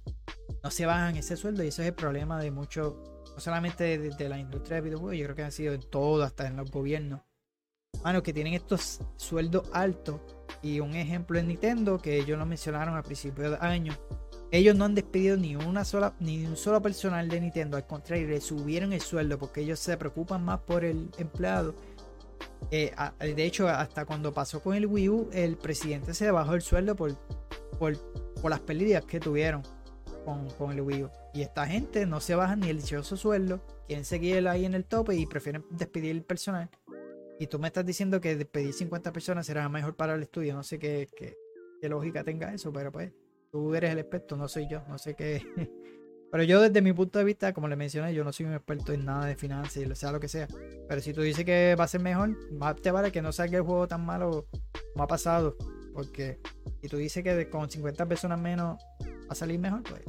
[0.63, 2.93] no se bajan ese sueldo y ese es el problema de muchos,
[3.35, 6.47] no solamente de, la industria de videojuegos, yo creo que han sido en todo, hasta
[6.47, 7.21] en los gobiernos.
[8.03, 10.21] Mano, que tienen estos sueldos altos
[10.61, 13.93] y un ejemplo es Nintendo, que ellos lo mencionaron al principio de año.
[14.51, 18.27] Ellos no han despedido ni una sola, ni un solo personal de Nintendo, al contrario,
[18.27, 21.75] le subieron el sueldo porque ellos se preocupan más por el empleado.
[22.71, 26.53] Eh, a- de hecho, hasta cuando pasó con el Wii U, el presidente se bajó
[26.53, 27.15] el sueldo por,
[27.77, 27.97] por,
[28.41, 29.61] por las pérdidas que tuvieron
[30.23, 31.09] con, con el Wii U.
[31.35, 34.85] Y esta gente no se baja ni el dichoso sueldo, quieren seguir ahí en el
[34.85, 36.69] tope y prefieren despedir el personal.
[37.41, 40.53] Y tú me estás diciendo que despedir 50 personas será mejor para el estudio.
[40.55, 41.35] No sé qué, qué,
[41.81, 43.11] qué lógica tenga eso, pero pues
[43.51, 44.81] tú eres el experto, no soy yo.
[44.87, 45.45] No sé qué.
[46.31, 48.91] Pero yo desde mi punto de vista, como le mencioné, yo no soy un experto
[48.91, 50.49] en nada de finanzas sea lo que sea.
[50.89, 53.57] Pero si tú dices que va a ser mejor, más te vale que no salga
[53.57, 54.45] el juego tan malo
[54.91, 55.55] como ha pasado.
[55.93, 56.39] Porque
[56.81, 60.01] si tú dices que con 50 personas menos va a salir mejor, pues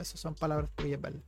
[0.00, 1.20] eso son palabras tuyas, ¿verdad?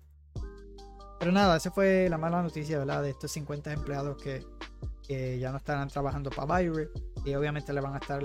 [1.18, 3.02] Pero nada, esa fue la mala noticia, ¿verdad?
[3.02, 4.46] De estos 50 empleados que,
[5.38, 6.88] ya no estarán trabajando para Byre
[7.24, 8.22] y obviamente le van a estar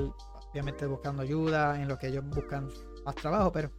[0.51, 2.69] obviamente buscando ayuda en lo que ellos buscan
[3.03, 3.71] más trabajo, pero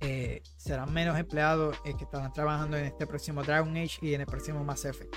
[0.00, 4.22] eh, serán menos empleados eh, que estarán trabajando en este próximo Dragon Age y en
[4.22, 5.14] el próximo Mass Effect.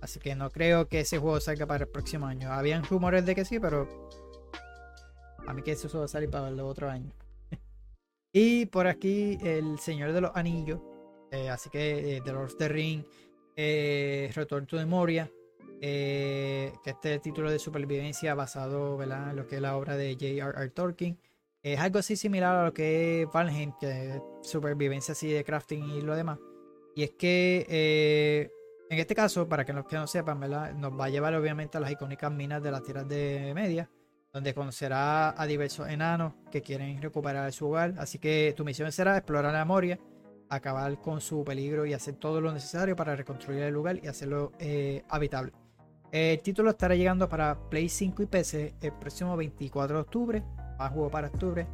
[0.00, 2.52] Así que no creo que ese juego salga para el próximo año.
[2.52, 4.08] Habían rumores de que sí, pero
[5.46, 7.12] a mí que eso va a salir para el otro año.
[8.32, 10.80] Y por aquí el Señor de los Anillos,
[11.30, 13.04] eh, así que eh, The Lord of the Ring,
[13.56, 15.30] eh, Return to the Moria,
[15.80, 19.30] eh, que este título de supervivencia basado ¿verdad?
[19.30, 20.70] en lo que es la obra de J.R.R.
[20.70, 21.18] Tolkien.
[21.62, 25.90] Es algo así similar a lo que es Valheim, que es supervivencia así de crafting
[25.90, 26.38] y lo demás.
[26.94, 28.50] Y es que
[28.90, 30.74] en este caso, para que los que no sepan, ¿verdad?
[30.74, 33.88] nos va a llevar obviamente a las icónicas minas de las tierras de media,
[34.32, 37.94] donde conocerá a diversos enanos que quieren recuperar su hogar.
[37.98, 39.98] Así que tu misión será explorar la Moria
[40.50, 44.52] acabar con su peligro y hacer todo lo necesario para reconstruir el lugar y hacerlo
[44.58, 45.52] eh, habitable.
[46.10, 50.44] El título estará llegando para Play 5 y PC el próximo 24 de octubre,
[50.76, 51.68] más juego para octubre.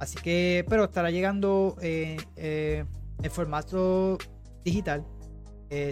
[0.00, 2.84] Así que, pero estará llegando eh, eh,
[3.22, 4.16] en formato
[4.64, 5.04] digital.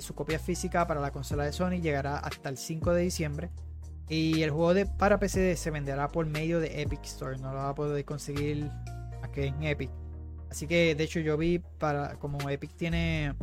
[0.01, 3.51] su copia física para la consola de Sony llegará hasta el 5 de diciembre.
[4.11, 7.39] Y el juego de, para PC se venderá por medio de Epic Store.
[7.39, 8.69] No lo va a poder conseguir
[9.23, 9.91] aquí en Epic.
[10.51, 13.37] Así que de hecho yo vi para como Epic tiene,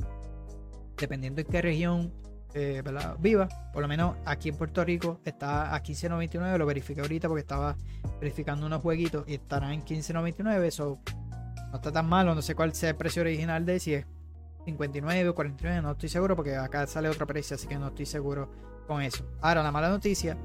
[0.98, 2.11] dependiendo en qué región
[2.53, 2.84] eh,
[3.19, 7.41] viva, por lo menos aquí en Puerto Rico está a 15.99, lo verifiqué ahorita porque
[7.41, 7.77] estaba
[8.19, 10.99] verificando unos jueguitos y estarán en 15.99, eso
[11.72, 14.06] no está tan malo, no sé cuál sea el precio original de si es
[14.65, 18.06] 59 o 49, no estoy seguro porque acá sale otro precio, así que no estoy
[18.06, 18.49] seguro
[18.85, 19.26] con eso.
[19.41, 20.38] Ahora la mala noticia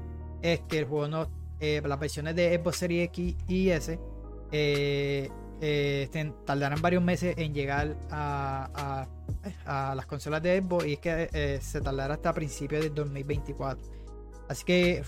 [0.43, 1.27] es que el juego no,
[1.59, 3.97] eh, las versiones de Xbox Series X y S
[4.51, 5.29] eh,
[5.61, 9.07] eh, tardarán varios meses en llegar a,
[9.95, 13.81] las consolas de Xbox y es que se tardará hasta principios de 2024.
[14.49, 15.03] Así que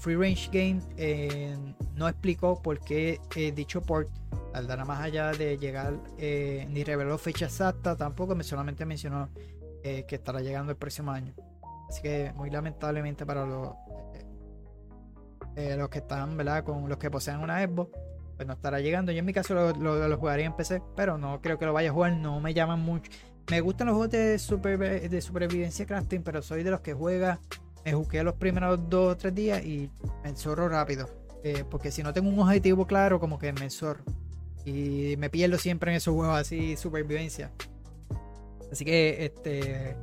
[0.00, 3.20] Free Range Game no explicó por qué
[3.54, 4.08] dicho port
[4.52, 9.28] tardará más allá de llegar, ni reveló fecha exacta tampoco, me solamente mencionó
[9.82, 11.34] que estará llegando el próximo año.
[11.88, 13.72] Así que muy lamentablemente para los,
[15.76, 16.64] los que están, ¿verdad?
[16.64, 17.90] Con los que poseen una Xbox
[18.38, 19.10] pues no estará llegando.
[19.10, 21.92] Yo en mi caso lo, jugaría en PC, pero no creo que lo vaya a
[21.92, 23.10] jugar, no me llaman mucho.
[23.50, 27.40] Me gustan los juegos de, super, de supervivencia crafting, pero soy de los que juega,
[27.84, 29.90] me jugué los primeros dos o tres días y
[30.22, 31.10] me enzorro rápido.
[31.42, 34.04] Eh, porque si no tengo un objetivo claro, como que me enzorro.
[34.64, 37.50] Y me pierdo siempre en esos juegos así, supervivencia.
[38.70, 39.96] Así que, este.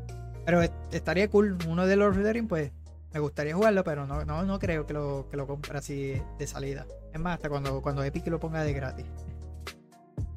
[0.46, 0.62] Pero
[0.92, 1.58] estaría cool.
[1.70, 2.72] Uno de los Reading, pues
[3.16, 6.48] me gustaría jugarlo, pero no, no, no creo que lo, que lo compre así de
[6.48, 6.86] salida.
[7.14, 9.06] Es más, hasta cuando, cuando Epic lo ponga de gratis.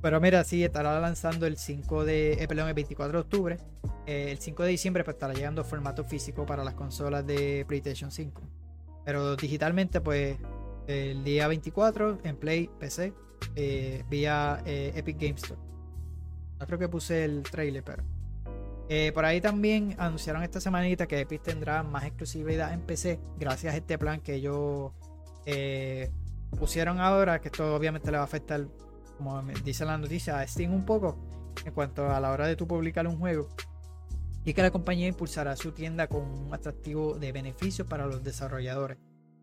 [0.00, 2.34] Pero mira, sí, estará lanzando el 5 de.
[2.34, 3.58] Eh, el 24 de octubre.
[4.06, 8.12] Eh, el 5 de diciembre pues, estará llegando formato físico para las consolas de PlayStation
[8.12, 8.42] 5.
[9.04, 10.36] Pero digitalmente, pues,
[10.86, 13.12] el día 24 en Play, PC,
[13.56, 15.60] eh, vía Epic Games Store.
[16.60, 18.04] No creo que puse el trailer, pero.
[19.12, 23.76] Por ahí también anunciaron esta semanita que Epic tendrá más exclusividad en PC gracias a
[23.76, 24.92] este plan que ellos
[26.58, 28.66] pusieron ahora, que esto obviamente le va a afectar,
[29.16, 31.18] como dice la noticia, a Steam un poco
[31.64, 33.48] en cuanto a la hora de tú publicar un juego.
[34.44, 38.98] Y que la compañía impulsará su tienda con un atractivo de beneficios para los desarrolladores.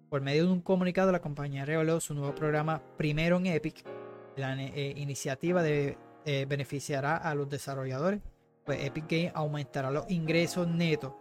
[0.10, 3.84] Por medio de un comunicado, la compañía reveló su nuevo programa Primero en Epic.
[4.36, 8.22] La eh, iniciativa de, eh, beneficiará a los desarrolladores,
[8.66, 11.14] pues Epic Games aumentará los ingresos netos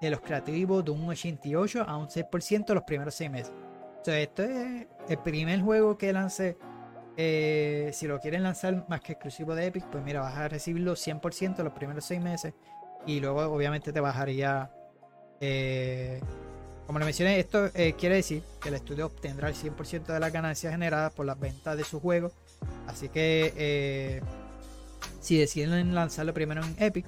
[0.00, 3.52] de los creativos de un 88 a un 6% los primeros 6 meses.
[4.00, 6.56] O sea, esto es el primer juego que lance.
[7.16, 10.94] Eh, si lo quieren lanzar más que exclusivo de Epic, pues mira, vas a recibirlo
[10.94, 12.54] 100% los primeros 6 meses.
[13.06, 14.70] Y luego, obviamente, te bajaría.
[15.40, 16.20] Eh,
[16.86, 20.32] como le mencioné, esto eh, quiere decir que el estudio obtendrá el 100% de las
[20.32, 22.32] ganancias generadas por las ventas de su juego.
[22.88, 24.20] Así que
[25.22, 27.06] si deciden lanzarlo primero en Epic,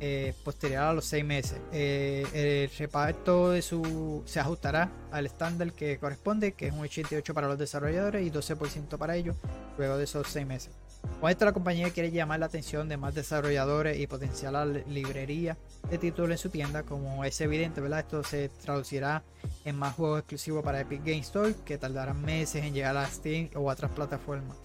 [0.00, 1.58] eh, posterior a los seis meses.
[1.72, 7.32] Eh, el reparto de su se ajustará al estándar que corresponde, que es un 88
[7.32, 9.34] para los desarrolladores y 12% para ellos,
[9.78, 10.72] luego de esos seis meses.
[11.20, 15.56] Con esto la compañía quiere llamar la atención de más desarrolladores y potenciar la librería
[15.88, 18.00] de títulos en su tienda, como es evidente, ¿verdad?
[18.00, 19.22] Esto se traducirá
[19.64, 23.48] en más juegos exclusivos para Epic Game Store que tardarán meses en llegar a Steam
[23.54, 24.56] o a otras plataformas.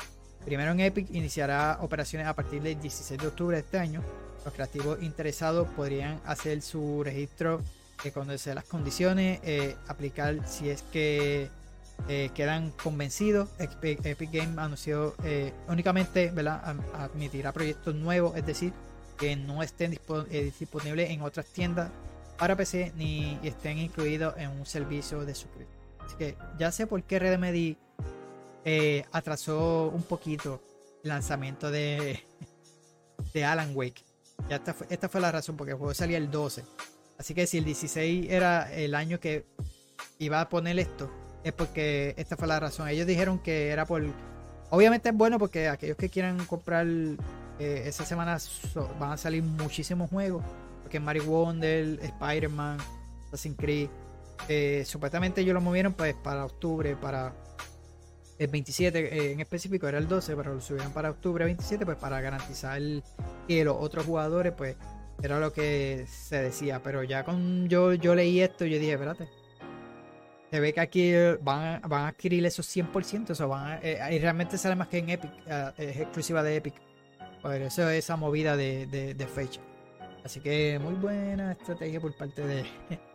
[0.50, 4.02] Primero en Epic iniciará operaciones a partir del 16 de octubre de este año
[4.44, 7.62] los creativos interesados podrían hacer su registro,
[8.04, 11.50] eh, conocer las condiciones, eh, aplicar si es que
[12.08, 13.48] eh, quedan convencidos.
[13.60, 15.14] Epic, Games anunció
[15.68, 16.76] únicamente ¿verdad?
[16.96, 18.74] admitirá proyectos nuevos, es decir,
[19.20, 21.92] que no estén disponibles en otras tiendas
[22.40, 25.78] para PC ni estén incluidos en un servicio de suscripción.
[26.04, 27.78] Así que ya sé por qué Remedy
[29.12, 30.62] atrasó un poquito
[31.04, 32.24] el lanzamiento de,
[33.34, 34.04] de Alan Wake.
[34.50, 36.64] Ya esta fue, esta fue la razón, porque el juego salía el 12.
[37.18, 39.46] Así que si el 16 era el año que
[40.20, 41.12] iba a poner esto,
[41.44, 42.88] es porque esta fue la razón.
[42.88, 44.04] Ellos dijeron que era por.
[44.70, 48.38] Obviamente es bueno porque aquellos que quieran comprar eh, esa semana
[49.00, 50.44] van a salir muchísimos juegos.
[50.82, 52.78] Porque Mario Wonder, Spider-Man,
[53.28, 53.90] Assassin's Creed.
[54.48, 57.34] Eh, supuestamente ellos lo movieron pues para octubre, para
[58.40, 61.98] el 27 eh, en específico era el 12, pero lo subieron para octubre 27, pues
[61.98, 62.82] para garantizar
[63.48, 64.76] que los otros jugadores, pues
[65.22, 66.82] era lo que se decía.
[66.82, 69.28] Pero ya con yo, yo leí esto yo dije, espérate.
[70.52, 71.12] Se ve que aquí
[71.42, 75.10] van, van a adquirir esos 100%, o van eh, y realmente sale más que en
[75.12, 76.74] Epic, eh, es exclusiva de Epic.
[77.42, 79.62] Por eso esa movida de, de- de fecha.
[80.24, 82.66] Así que muy buena estrategia por parte de,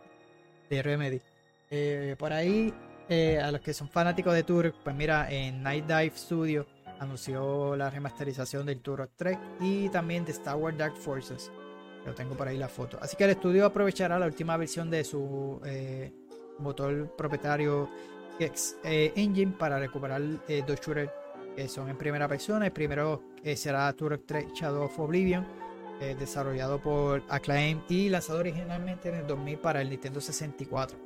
[0.69, 1.21] de Remedy.
[1.69, 2.73] Eh, por ahí,
[3.09, 6.65] eh, a los que son fanáticos de Turok, pues mira, en Night Dive Studio
[6.99, 11.51] anunció la remasterización del Turok 3 y también de Star Wars Dark Forces.
[12.05, 12.97] Yo tengo por ahí la foto.
[13.01, 16.13] Así que el estudio aprovechará la última versión de su eh,
[16.59, 17.89] motor propietario
[18.39, 21.11] X eh, Engine para recuperar eh, dos shooters
[21.55, 22.67] que son en primera persona.
[22.67, 23.23] El primero
[23.55, 25.47] será Turok 3 Shadow of Oblivion,
[26.19, 31.04] desarrollado por Acclaim y lanzado originalmente en el 2000 para el Nintendo 64.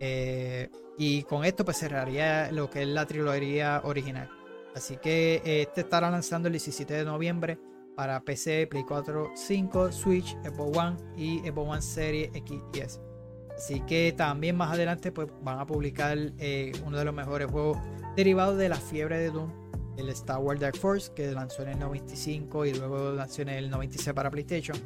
[0.00, 4.28] Eh, y con esto pues cerraría lo que es la trilogía original.
[4.74, 7.58] Así que eh, este estará lanzando el 17 de noviembre
[7.96, 13.00] para PC, Play 4, 5, Switch, Xbox One y Xbox One Series X y S.
[13.56, 17.76] Así que también más adelante pues van a publicar eh, uno de los mejores juegos
[18.14, 19.50] derivados de la fiebre de Doom,
[19.96, 23.68] el Star Wars Dark Force, que lanzó en el 95 y luego lanzó en el
[23.68, 24.76] 96 para PlayStation,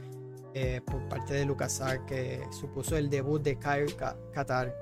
[0.87, 4.75] por parte de LucasArts, que supuso el debut de Kyle Ka- Katar.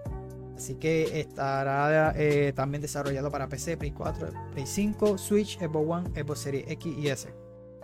[0.61, 6.11] Así que estará eh, también desarrollado para PC, Play 4, Play 5, Switch, Xbox One,
[6.11, 7.33] Xbox Series X y S.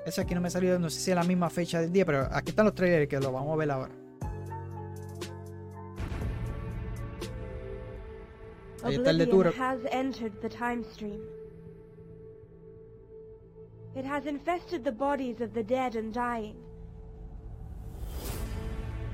[0.04, 2.28] Eso aquí no me salió, no sé si es la misma fecha del día, pero
[2.30, 3.94] aquí están los trailers que lo vamos a ver ahora.
[8.82, 9.54] Ahí está el de Oblivion Turok.
[9.58, 11.22] has entered the time stream.
[13.94, 16.56] It has infested the bodies of the dead and dying.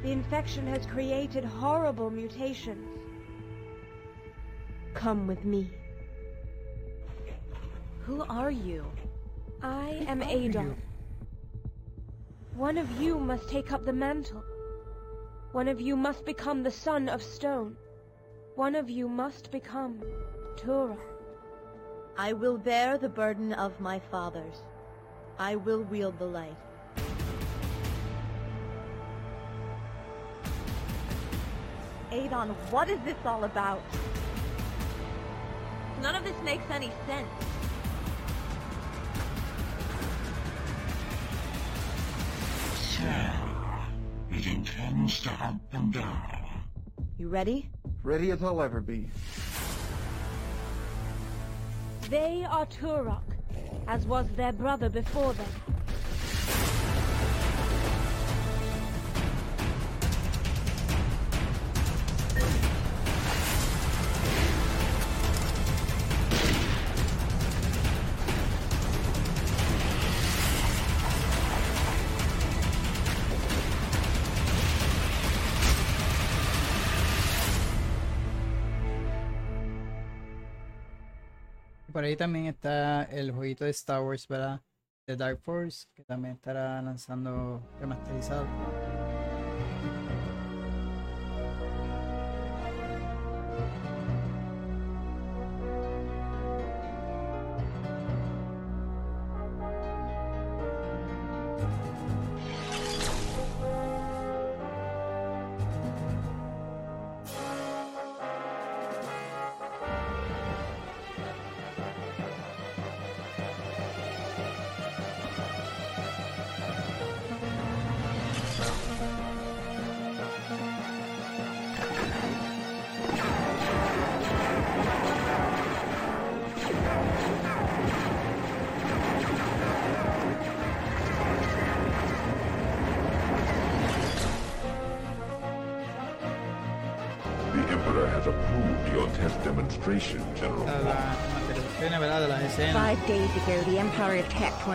[0.02, 2.91] The infection has created horrible mutations.
[4.94, 5.70] Come with me.
[8.06, 8.84] Who are you?
[9.62, 10.76] I am Adon.
[12.54, 14.42] One of you must take up the mantle.
[15.52, 17.76] One of you must become the son of stone.
[18.54, 20.02] One of you must become
[20.56, 20.96] Tura.
[22.18, 24.62] I will bear the burden of my fathers.
[25.38, 26.56] I will wield the light.
[32.12, 33.80] Adon, what is this all about?
[36.02, 37.28] None of this makes any sense.
[44.30, 46.26] It intends to hunt them down.
[47.18, 47.70] You ready?
[48.02, 49.08] Ready as I'll ever be.
[52.10, 53.22] They are Turok,
[53.86, 55.71] as was their brother before them.
[82.02, 84.60] Por ahí también está el jueguito de Star Wars, ¿verdad?
[85.06, 88.44] De Dark Force, que también estará lanzando remasterizado.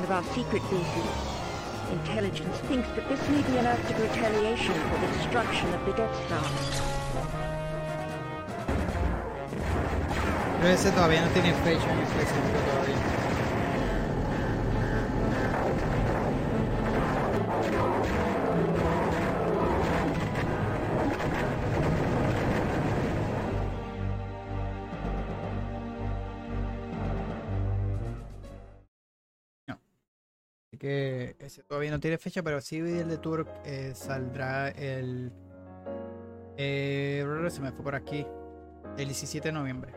[0.07, 1.09] Of our secret bases.
[1.91, 5.91] Intelligence thinks that this may be an act of retaliation for the destruction of the
[5.93, 6.43] Death Star.
[10.61, 13.26] Pero ese todavía no tiene fecha en específico todavía.
[31.97, 35.31] No tiene fecha, pero sí el de Turk eh, saldrá el...
[36.55, 38.23] eh, se me fue por aquí.
[38.99, 39.93] El 17 de noviembre.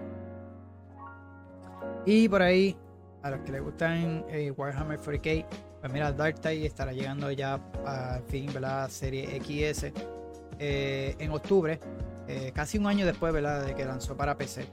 [2.06, 2.74] Y por ahí,
[3.22, 5.46] a los que les gustan eh, Warhammer 40k,
[5.80, 8.88] pues mira, Dark Tide estará llegando ya al fin, ¿verdad?
[8.88, 9.92] Serie XS
[10.58, 11.78] eh, en octubre,
[12.54, 13.66] casi un año después, ¿verdad?
[13.66, 14.64] De que lanzó para PC.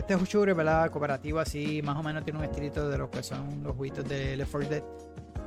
[0.00, 0.90] Este es un shooter, ¿verdad?
[0.90, 4.36] Cooperativo así, más o menos tiene un estilito de lo que son los juguitos de
[4.36, 4.82] Left 4 Dead.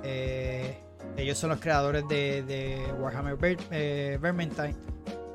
[0.03, 0.77] Eh,
[1.17, 4.75] ellos son los creadores de, Warhammer Ver, eh, Vermintide.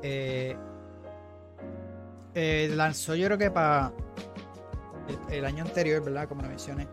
[0.01, 0.55] Eh,
[2.75, 3.91] lanzó yo creo que para
[5.29, 6.27] el, año anterior, ¿verdad?
[6.27, 6.87] Como lo mencioné.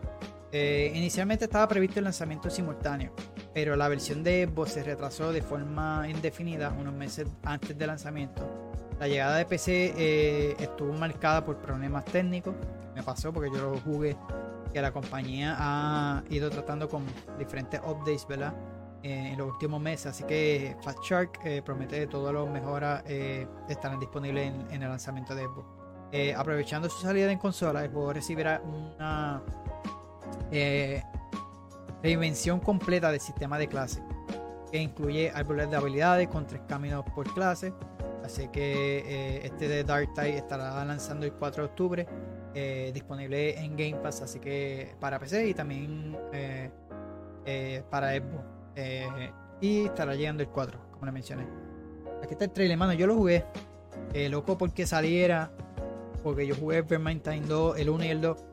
[0.51, 3.13] Inicialmente estaba previsto el lanzamiento simultáneo,
[3.53, 8.67] pero la versión de Xbox se retrasó de forma indefinida unos meses antes del lanzamiento.
[8.99, 12.55] La llegada de PC eh, estuvo marcada por problemas técnicos.
[12.95, 14.17] Me pasó porque yo lo jugué.
[14.73, 17.05] Que la compañía ha ido tratando con
[17.37, 18.53] diferentes updates, ¿verdad?
[19.03, 20.07] Eh, en los últimos meses.
[20.07, 20.97] Así que Fat
[21.45, 23.03] eh, promete que todas las mejoras
[23.69, 25.67] estarán disponibles en, el lanzamiento de Xbox.
[26.35, 29.41] Aprovechando su salida en consola, el juego recibirá una
[32.01, 34.01] reinvención completa del sistema de clase,
[34.71, 37.73] que incluye árboles de habilidades con tres caminos por clase.
[38.27, 42.07] Así que eh, este de Dark Tide estará lanzando el 4 de octubre,
[42.53, 46.69] eh, disponible en Game Pass, así que para PC y también eh,
[47.89, 48.43] para Xbox.
[49.61, 51.47] Y estará llegando el 4, como le mencioné.
[52.21, 52.91] Aquí está el trailer, mano.
[52.91, 53.45] Yo lo jugué.
[54.29, 55.49] loco porque saliera.
[56.21, 58.43] Porque yo jugué Vermintide 2, el 1 y el 2.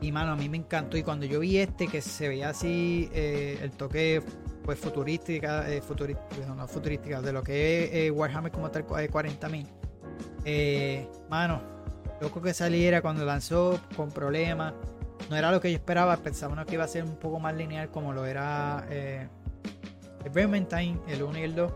[0.00, 0.96] Y mano, a mí me encantó.
[0.96, 4.22] Y cuando yo vi este, que se veía así, eh, el toque
[4.64, 9.10] pues futurística, eh, futurística, no futurística, de lo que es eh, Warhammer como tal eh,
[9.10, 9.66] 40.000.
[10.44, 11.62] Eh, mano,
[12.20, 14.74] loco que saliera cuando lanzó con problemas.
[15.30, 17.90] No era lo que yo esperaba, pensaba que iba a ser un poco más lineal
[17.90, 19.28] como lo era eh,
[20.24, 21.72] el Vermintide, el 1 y el 2.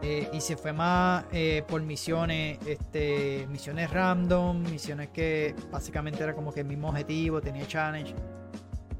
[0.00, 6.34] Eh, y se fue más eh, por misiones, este, misiones random, misiones que básicamente era
[6.34, 8.14] como que el mismo objetivo, tenía challenge.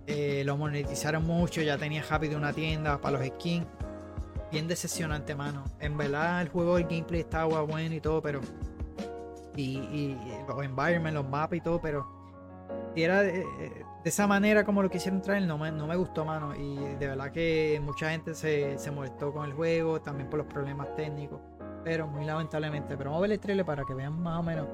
[0.09, 3.67] Eh, lo monetizaron mucho, ya tenía Happy de una tienda para los skins.
[4.51, 5.65] Bien decepcionante, mano.
[5.79, 8.41] En verdad el juego, el gameplay estaba bueno y todo, pero...
[9.55, 12.07] Y, y- y los environments, los mapas y todo, pero...
[12.95, 13.23] Si era
[14.09, 16.55] de, esa manera como lo quisieron traer, no me, no me gustó, mano.
[16.55, 20.47] Y de verdad que mucha gente se, se molestó con el juego, también por los
[20.47, 21.41] problemas técnicos.
[21.85, 22.97] Pero muy lamentablemente.
[22.97, 24.67] Pero vamos a ver el trailer para que vean más o menos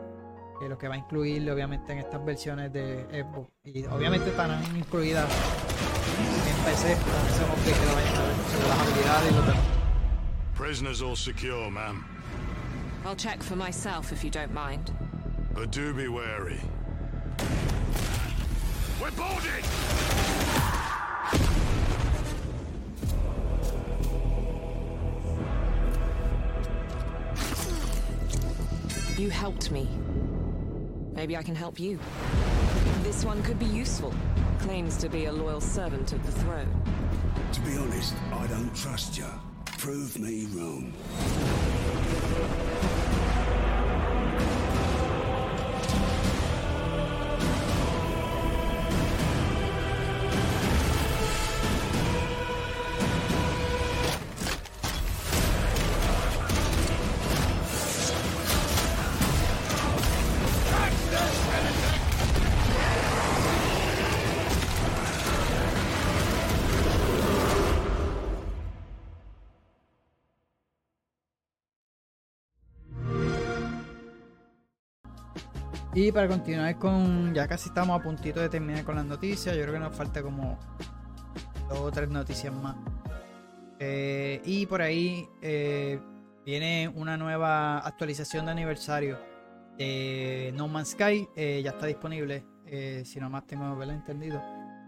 [0.63, 3.51] eh, lo que va a incluir, obviamente, en estas versiones de Xbox.
[3.65, 8.69] Y obviamente estarán incluidas en PC, con ese update que lo vayan a ver sobre
[8.69, 9.65] las habilidades y los demás.
[10.57, 12.05] Prisoners all secure, ma'am.
[13.05, 14.93] I'll check for myself if you don't mind.
[15.53, 16.61] But do be wary.
[19.05, 19.65] We're boarding!
[29.19, 29.87] You helped me.
[31.13, 31.99] Maybe I can help you.
[33.03, 34.15] This one could be useful.
[34.61, 36.83] Claims to be a loyal servant of the throne.
[37.53, 39.27] To be honest, I don't trust you.
[39.67, 40.95] Prove me wrong.
[75.97, 79.63] Y para continuar con, ya casi estamos a puntito de terminar con las noticias, yo
[79.63, 80.59] creo que nos falta como
[81.69, 82.75] dos o tres noticias más.
[83.79, 86.01] Eh, y por ahí eh,
[86.45, 89.19] viene una nueva actualización de aniversario
[89.79, 93.95] de No Man's Sky, eh, ya está disponible, eh, si no más tengo ¿verdad?
[93.95, 94.43] entendido.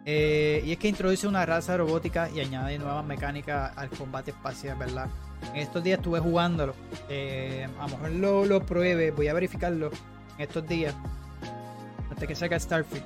[0.05, 4.77] Eh, y es que introduce una raza robótica y añade nuevas mecánicas al combate espacial,
[4.77, 5.09] ¿verdad?
[5.53, 6.75] En estos días estuve jugándolo.
[7.09, 9.91] eh, a lo mejor lo, lo pruebe, voy a verificarlo
[10.39, 10.95] estos días.
[12.11, 13.05] Antes que salga Starfield.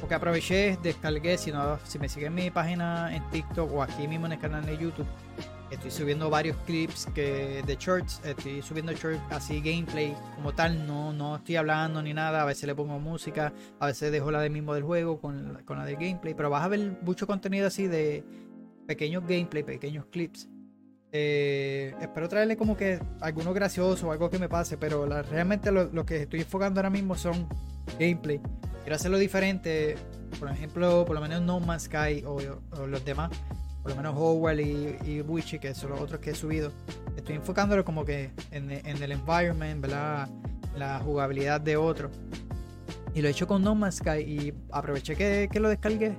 [0.00, 4.08] Porque aproveché, descargué, si, no, si me siguen en mi página en TikTok o aquí
[4.08, 5.06] mismo en el canal de YouTube,
[5.70, 11.12] estoy subiendo varios clips que, de shorts, estoy subiendo shorts así gameplay como tal, no,
[11.12, 14.50] no estoy hablando ni nada, a veces le pongo música, a veces dejo la del
[14.50, 17.86] mismo del juego con, con la del gameplay, pero vas a ver mucho contenido así
[17.86, 18.24] de
[18.86, 20.48] pequeños gameplay, pequeños clips.
[21.14, 26.06] Eh, espero traerle como que alguno gracioso o algo que me pase, pero realmente lo,
[26.06, 27.46] que estoy enfocando ahora mismo son
[27.98, 28.40] gameplay.
[28.80, 29.96] Quiero hacerlo diferente,
[30.40, 32.38] por ejemplo, por lo menos No Man's Sky o,
[32.86, 33.30] los demás,
[33.82, 36.72] por lo menos Howard y, Witchy, que son los otros que he subido.
[37.14, 40.30] Estoy enfocándolo como que en, el environment, ¿verdad?
[40.76, 42.10] La jugabilidad de otro.
[43.14, 46.16] Y lo he hecho con No Man's Sky y aproveché que, lo descargué.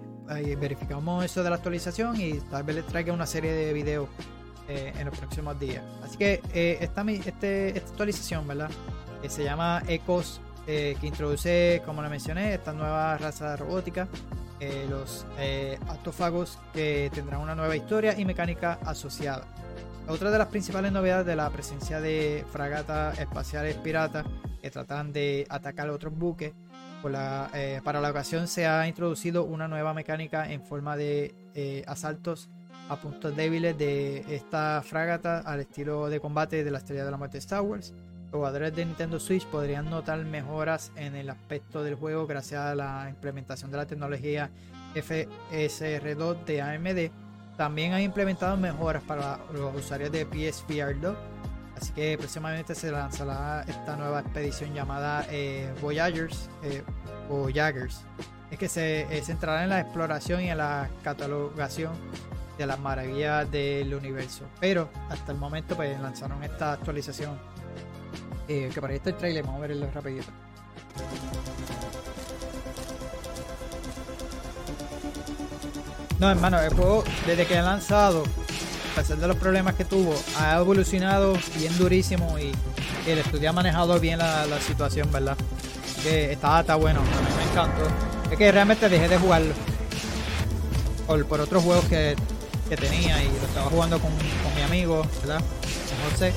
[0.59, 4.07] Verificamos eso de la actualización y tal vez les traiga una serie de videos
[4.67, 5.83] eh, en los próximos días.
[6.03, 8.69] Así que eh, esta, este, esta actualización, ¿verdad?
[9.21, 14.07] Que se llama Ecos eh, que introduce, como le mencioné, esta nueva raza robótica,
[14.59, 19.45] eh, los eh, actófagos que tendrán una nueva historia y mecánica asociada.
[20.07, 24.25] Otra de las principales novedades de la presencia de fragatas espaciales piratas
[24.61, 26.53] que tratan de atacar otros buques.
[27.03, 31.83] La, eh, para la ocasión se ha introducido una nueva mecánica en forma de eh,
[31.85, 32.49] asaltos
[32.89, 37.17] a puntos débiles de esta fragata al estilo de combate de la Estrella de la
[37.17, 37.93] Muerte Star Wars.
[38.25, 42.75] Los jugadores de Nintendo Switch podrían notar mejoras en el aspecto del juego gracias a
[42.75, 44.49] la implementación de la tecnología
[44.95, 47.23] FSR2 de AMD
[47.57, 51.15] también han implementado mejoras para los usuarios de PSVR 2.
[51.79, 56.49] Así que próximamente se lanzará esta nueva expedición llamada eh, Voyagers.
[56.63, 56.83] Eh,
[57.29, 58.01] Voyagers.
[58.49, 61.93] Es que se eh, centrará en la exploración y en la catalogación
[62.57, 64.45] de las maravillas del universo.
[64.59, 67.37] Pero hasta el momento pues lanzaron esta actualización.
[68.47, 70.27] Eh, que para está el trailer, vamos a verlo rapidito.
[76.19, 78.23] No, hermano, el juego, desde que ha lanzado,
[78.93, 82.51] a pesar de los problemas que tuvo, ha evolucionado bien durísimo y
[83.07, 85.35] el estudio ha manejado bien la, la situación, ¿verdad?
[86.03, 87.87] Que está, está bueno, a mí me encantó.
[88.31, 89.53] Es que realmente dejé de jugarlo
[91.07, 92.15] por, por otros juegos que,
[92.69, 95.39] que tenía y lo estaba jugando con, con mi amigo, ¿verdad?
[95.39, 96.33] Con José.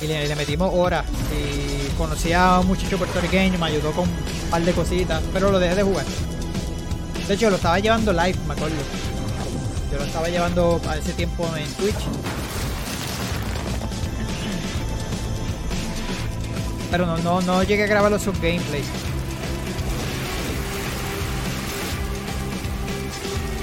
[0.00, 4.62] Y le, metimos horas y conocí a un muchacho puertorriqueño, me ayudó con un par
[4.62, 6.04] de cositas, pero lo dejé de jugar.
[7.26, 8.76] De hecho, lo estaba llevando live, me acuerdo.
[9.90, 11.96] Yo lo estaba llevando a ese tiempo en Twitch.
[16.90, 18.86] Pero no, no, no llegué a grabar los gameplays.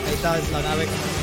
[0.05, 1.14] Ahí está la nave como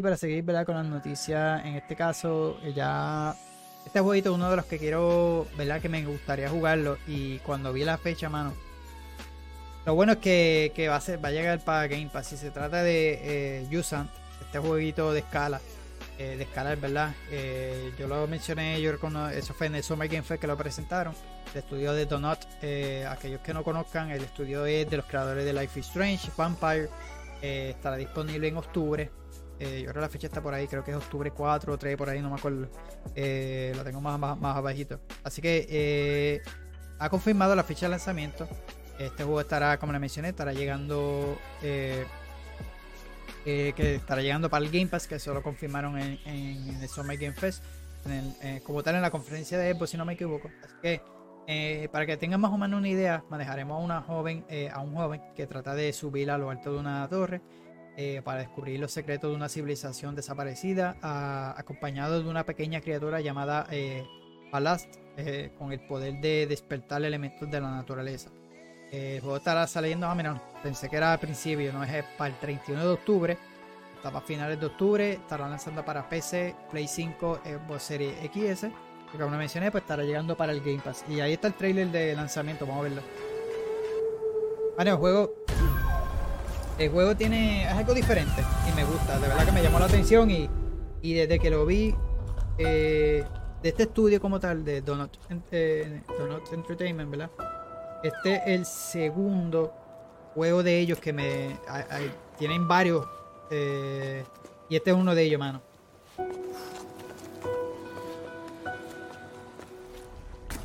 [0.00, 0.66] Para seguir ¿verdad?
[0.66, 3.34] con las noticias, en este caso, eh, ya
[3.84, 5.80] este jueguito es uno de los que quiero, ¿verdad?
[5.80, 6.98] Que me gustaría jugarlo.
[7.06, 8.52] Y cuando vi la fecha, mano.
[9.86, 12.26] Lo bueno es que, que va, a ser, va a llegar para Game Pass.
[12.26, 13.20] Si se trata de
[13.70, 14.10] eh, Usant,
[14.40, 15.60] este jueguito de escala,
[16.18, 17.14] eh, de escala, ¿verdad?
[17.30, 20.56] Eh, yo lo mencioné, yo recuerdo, eso fue en el Summer Game Fest que lo
[20.56, 21.14] presentaron.
[21.52, 25.44] El estudio de Donut, eh, aquellos que no conozcan, el estudio es de los creadores
[25.44, 26.88] de Life is Strange, Vampire.
[27.40, 29.10] estará disponible en octubre.
[29.58, 31.78] Eh, yo creo que la fecha está por ahí, creo que es octubre 4 o
[31.78, 32.68] 3, por ahí, no me acuerdo.
[33.14, 35.00] Eh, lo tengo más, más, más abajito.
[35.24, 36.42] Así que eh,
[36.98, 38.46] ha confirmado la fecha de lanzamiento.
[38.98, 41.38] Este juego estará, como le mencioné, estará llegando.
[41.62, 42.04] eh,
[43.44, 47.16] que estará llegando para el Game Pass, que eso lo confirmaron en, en el Summer
[47.16, 47.62] Game Fest.
[48.64, 50.50] como tal, en la conferencia de Xbox, si no me equivoco.
[50.64, 51.88] Así que.
[51.88, 55.22] para que tengan más o menos una idea, manejaremos a una joven, a un joven
[55.34, 57.40] que trata de subir a lo alto de una torre
[57.96, 60.96] eh, para descubrir los secretos de una civilización desaparecida,
[61.56, 64.04] acompañado de una pequeña criatura llamada eh,
[64.52, 68.30] Ballast, eh, con el poder de despertar elementos de la naturaleza.
[68.92, 72.34] Eh, el juego estará saliendo, ah, mira, pensé que era al principio, no es para
[72.34, 73.38] el 31 de octubre,
[73.96, 78.64] está para finales de octubre, estará lanzando para PC, Play 5, Xbox Series XS,
[79.14, 81.04] y como mencioné, pues estará llegando para el Game Pass.
[81.08, 83.02] Y ahí está el trailer de lanzamiento, vamos a verlo.
[84.78, 85.32] El juego
[86.78, 89.86] el juego tiene es algo diferente y me gusta, de verdad que me llamó la
[89.86, 90.48] atención y,
[91.02, 91.94] y desde que lo vi
[92.58, 93.24] eh,
[93.62, 95.10] de este estudio como tal de Donut,
[95.50, 97.30] eh, Donut Entertainment, ¿verdad?
[98.02, 99.72] Este es el segundo
[100.34, 101.56] juego de ellos que me
[102.38, 103.06] tienen varios
[103.50, 104.24] eh,
[104.68, 105.62] y este es uno de ellos, mano.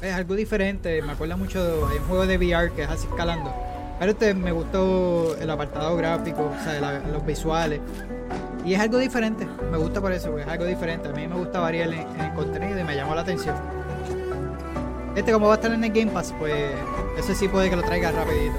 [0.02, 3.71] Es algo diferente, me acuerda mucho de un juego de VR que es así escalando.
[4.02, 7.82] Pero este me gustó el apartado gráfico, o sea, los visuales.
[8.66, 11.10] Y es algo diferente, me gusta por eso, porque es algo diferente.
[11.10, 13.56] A mí me gusta variar en, el contenido y me llamó la atención.
[15.16, 16.72] Este como va a estar en el Game Pass, pues
[17.16, 18.58] ese sí puede que lo traiga rapidito.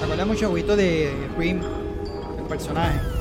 [0.00, 1.60] Me acuerda mucho de Cream,
[2.40, 3.11] el personaje.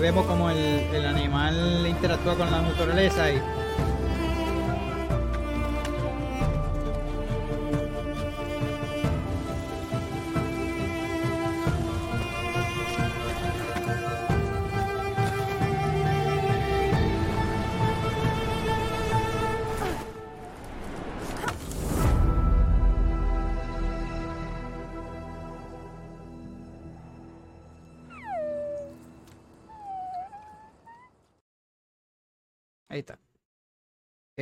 [0.00, 3.40] Vemos como el, el animal interactúa con la naturaleza y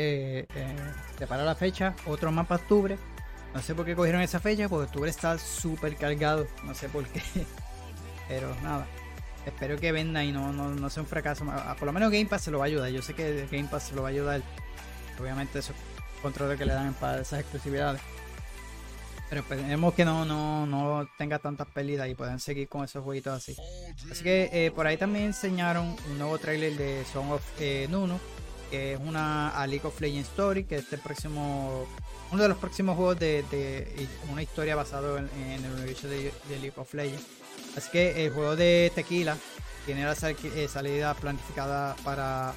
[0.00, 2.96] Eh, eh, para la fecha, otro mapa octubre.
[3.52, 6.46] No sé por qué cogieron esa fecha, porque octubre está súper cargado.
[6.64, 7.20] No sé por qué.
[8.28, 8.86] Pero nada.
[9.44, 11.44] Espero que venda y no, no, no sea un fracaso.
[11.78, 12.90] Por lo menos Game Pass se lo va a ayudar.
[12.90, 14.40] Yo sé que Game Pass se lo va a ayudar.
[15.20, 15.74] Obviamente esos
[16.22, 18.00] controles que le dan para esas exclusividades.
[19.28, 23.34] Pero esperemos que no, no, no tenga tantas pérdidas y puedan seguir con esos jueguitos
[23.34, 23.56] así.
[24.10, 28.20] Así que eh, por ahí también enseñaron un nuevo trailer de Song of eh, Nuno,
[28.70, 31.86] que es una a League of Legends Story, que es el próximo,
[32.32, 35.28] uno de los próximos juegos de, una historia basado en,
[35.64, 37.24] el universo de, de, League of Legends.
[37.76, 39.36] Así que el juego de Tequila
[39.86, 42.52] tiene la eh, salida planificada para,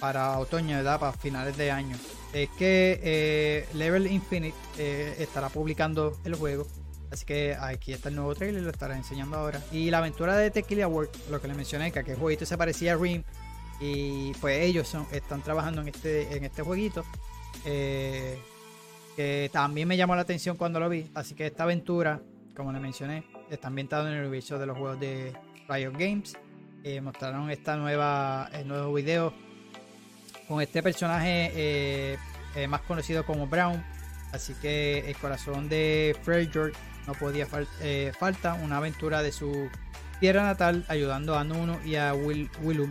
[0.00, 0.98] para otoño, ¿verdad?
[1.00, 1.96] Para finales de año
[2.34, 6.66] es que eh, Level Infinite eh, estará publicando el juego.
[7.10, 9.62] Así que aquí está el nuevo trailer, lo estará enseñando ahora.
[9.70, 12.94] Y la aventura de Tequila Work, lo que le mencioné, que aquel jueguito se parecía
[12.94, 13.22] a Rim.
[13.86, 17.04] Y pues ellos son, están trabajando en este, en este jueguito.
[17.66, 18.38] Eh,
[19.14, 21.10] que también me llamó la atención cuando lo vi.
[21.14, 22.20] Así que esta aventura,
[22.56, 25.34] como le mencioné, está ambientada en el universo de los juegos de
[25.68, 26.34] Riot Games.
[27.02, 29.34] mostraron esta nueva, el nuevo video
[30.48, 32.18] con este personaje eh,
[32.56, 33.84] eh, más conocido como Brown.
[34.32, 36.72] Así que el corazón de George
[37.06, 39.68] no podía fal eh, falta una aventura de su
[40.20, 42.90] tierra natal ayudando a Nuno y a Will Willum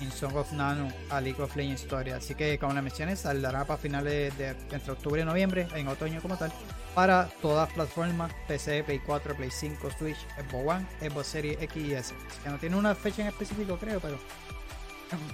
[0.00, 2.10] en Song of Nano a League of Legends Story.
[2.10, 6.20] Así que como les mencioné, saldrá para finales de entre octubre y noviembre, en otoño
[6.20, 6.52] como tal,
[6.94, 11.82] para todas las plataformas, PC, Play 4, Play 5, Switch, Xbox One, Xbox Series X
[11.82, 12.14] y S.
[12.42, 14.18] que no tiene una fecha en específico creo, pero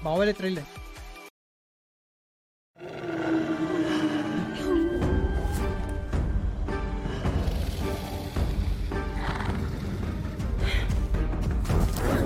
[0.02, 0.64] vamos a ver el trailer.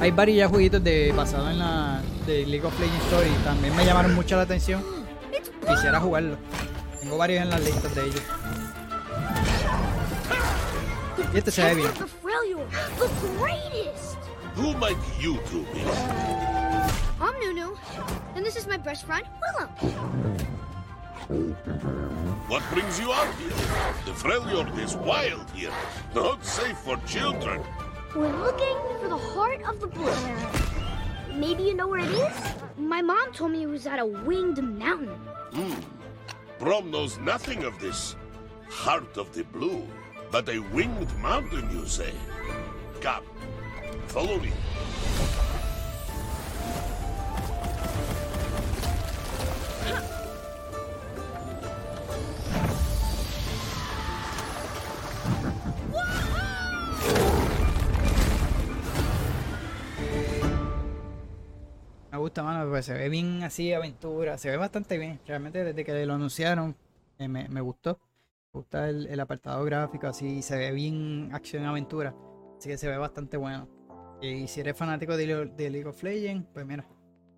[0.00, 3.28] Hay varios ya jueguitos de, basados en la de League of Legends Story.
[3.44, 4.82] También me llamaron mucho la atención.
[5.68, 6.38] Quisiera jugarlo.
[7.00, 8.22] Tengo varios en las listas de ellos.
[11.34, 11.90] Y este se ve bien.
[14.56, 15.80] Who might you two be?
[17.20, 17.76] I'm Nunu,
[18.34, 19.68] and this is my best friend, Willem.
[22.48, 23.52] What brings you out here?
[24.04, 25.72] The Freljord is wild here,
[26.14, 27.62] not safe for children.
[28.14, 30.12] We're looking for the heart of the blue.
[31.32, 32.54] Maybe you know where it is?
[32.76, 35.14] My mom told me it was at a winged mountain.
[35.52, 35.74] Hmm.
[36.58, 38.16] Brom knows nothing of this
[38.68, 39.86] heart of the blue,
[40.32, 42.12] but a winged mountain, you say?
[43.00, 43.22] Come,
[44.08, 44.50] follow me.
[62.20, 64.38] Gusta, mano, porque se ve bien así, aventura.
[64.38, 65.20] Se ve bastante bien.
[65.26, 66.76] Realmente desde que lo anunciaron,
[67.18, 67.98] eh, me, me, gustó.
[68.52, 72.14] Me gusta el, el, apartado gráfico, así se ve bien acción aventura.
[72.58, 73.68] Así que se ve bastante bueno.
[74.22, 76.86] Y si eres fanático de, de League of Legends, pues mira,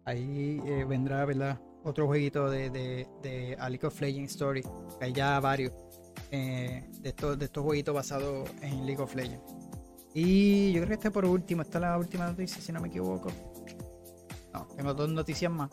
[0.05, 1.61] ahí eh, vendrá, ¿verdad?
[1.85, 4.63] Otro jueguito de, de, de a League of Legends Story.
[5.01, 5.73] Hay ya varios
[6.31, 9.55] eh, de, estos, de estos jueguitos basados en League of Legends.
[10.15, 12.89] Y yo creo que este por último, esta es la última noticia, si no me
[12.89, 13.31] equivoco.
[14.53, 15.71] No, tengo dos noticias más.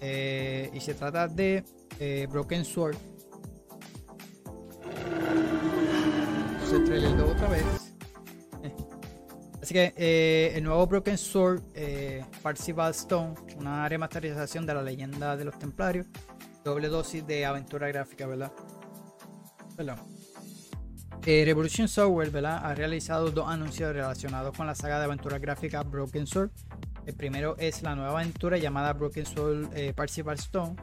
[0.00, 1.64] Eh, y se trata de
[1.98, 2.96] eh, Broken Sword.
[6.68, 7.64] Se trailer otra vez.
[9.62, 12.24] Así que eh, el nuevo Broken Sword, eh,
[12.90, 16.06] Stone, una remasterización de la leyenda de los Templarios.
[16.64, 18.52] Doble dosis de aventura gráfica, ¿verdad?
[21.26, 22.60] Eh, Revolution Software ¿verdad?
[22.64, 26.50] ha realizado dos anuncios relacionados con la saga de aventura gráfica Broken Sword.
[27.06, 29.94] El primero es la nueva aventura llamada Broken Soul eh,
[30.38, 30.74] Stone,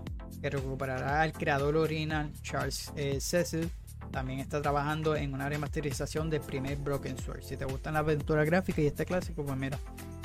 [0.41, 3.69] que recuperará al creador original Charles eh, Cecil.
[4.09, 7.43] También está trabajando en una remasterización del primer Broken Sword.
[7.43, 9.77] Si te gustan las aventuras gráficas y este clásico, pues mira,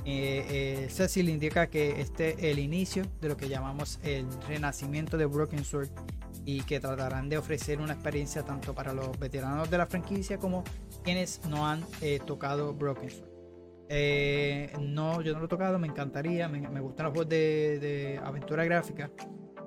[0.04, 5.26] eh, Cecil indica que este es el inicio de lo que llamamos el renacimiento de
[5.26, 5.88] Broken Sword
[6.44, 10.62] y que tratarán de ofrecer una experiencia tanto para los veteranos de la franquicia como
[11.02, 11.82] quienes no han
[12.24, 13.27] tocado Broken Sword.
[13.88, 18.64] Eh, no, yo no lo he tocado, me encantaría, me, gustan los juegos de, aventura
[18.64, 19.10] gráfica.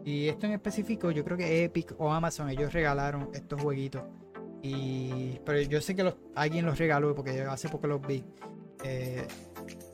[0.03, 4.03] Y esto en específico, yo creo que Epic o Amazon, ellos regalaron estos jueguitos.
[4.63, 8.23] Y, pero yo sé que alguien los regaló porque hace poco los vi.
[8.83, 9.27] Eh,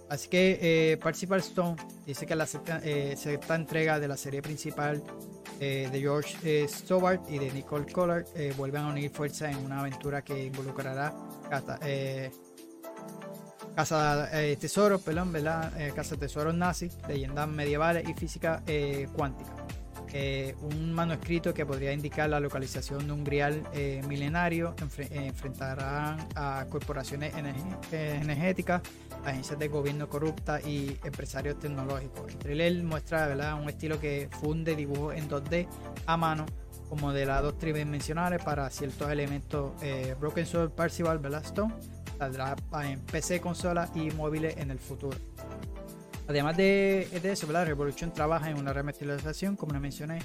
[0.09, 1.75] así que eh, Parcival Stone
[2.05, 5.03] dice que la sexta, eh, sexta entrega de la serie principal
[5.59, 6.67] eh, de George eh,
[7.29, 11.15] y de Nicole Collard eh, vuelven a unir fuerzas en una aventura que involucrará
[11.49, 12.29] casa, eh,
[13.77, 15.71] casa eh, tesoros, perdón, ¿verdad?
[15.79, 19.51] Eh, casa tesoros nazis, leyendas medievales y física eh, cuántica.
[20.13, 25.27] Eh, un manuscrito que podría indicar la localización de un grial eh, milenario enfre- eh,
[25.27, 27.35] enfrentarán a corporaciones
[27.91, 28.81] energéticas,
[29.23, 32.31] agencias de gobierno corruptas y empresarios tecnológicos.
[32.31, 33.61] El trailer muestra ¿verdad?
[33.61, 35.67] un estilo que funde dibujos en 2D
[36.07, 36.47] a mano
[36.89, 39.73] con modelados tridimensionales para ciertos elementos.
[40.19, 41.43] Broken Sword Parcival ¿verdad?
[41.45, 41.75] Stone
[42.17, 45.17] saldrá en PC, consolas y móviles en el futuro.
[46.27, 47.65] Además de, de eso, ¿verdad?
[47.67, 50.19] Revolution trabaja en una remasterización, como les mencioné.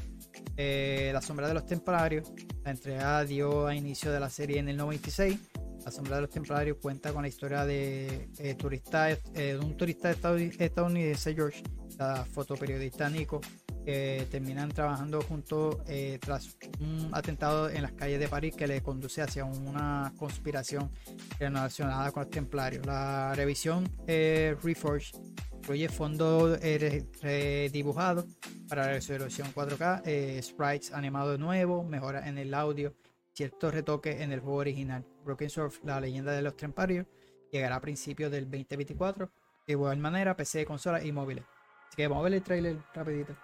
[0.57, 2.31] eh, la Sombra de los Templarios.
[2.65, 5.39] La entrega dio a inicio de la serie en el 96.
[5.85, 9.77] La Sombra de los Templarios cuenta con la historia de, eh, turista, eh, de un
[9.77, 11.63] turista estadoun- estadounidense, George,
[11.99, 13.41] la fotoperiodista Nico,
[13.85, 18.83] que terminan trabajando juntos eh, tras un atentado en las calles de París que le
[18.83, 20.91] conduce hacia una conspiración
[21.39, 22.87] relacionada con los templarios.
[22.87, 25.19] La revisión eh, Reforged
[25.57, 28.25] incluye fondos eh, re- redibujados
[28.69, 32.95] para resolución 4K, eh, sprites animados de nuevo, mejoras en el audio,
[33.35, 35.05] ciertos retoques en el juego original.
[35.25, 37.07] Broken Sword, la leyenda de los templarios,
[37.51, 39.31] llegará a principios del 2024.
[39.67, 41.45] De igual manera, PC, consolas y móviles.
[41.87, 43.37] Así que vamos a ver el trailer rapidito.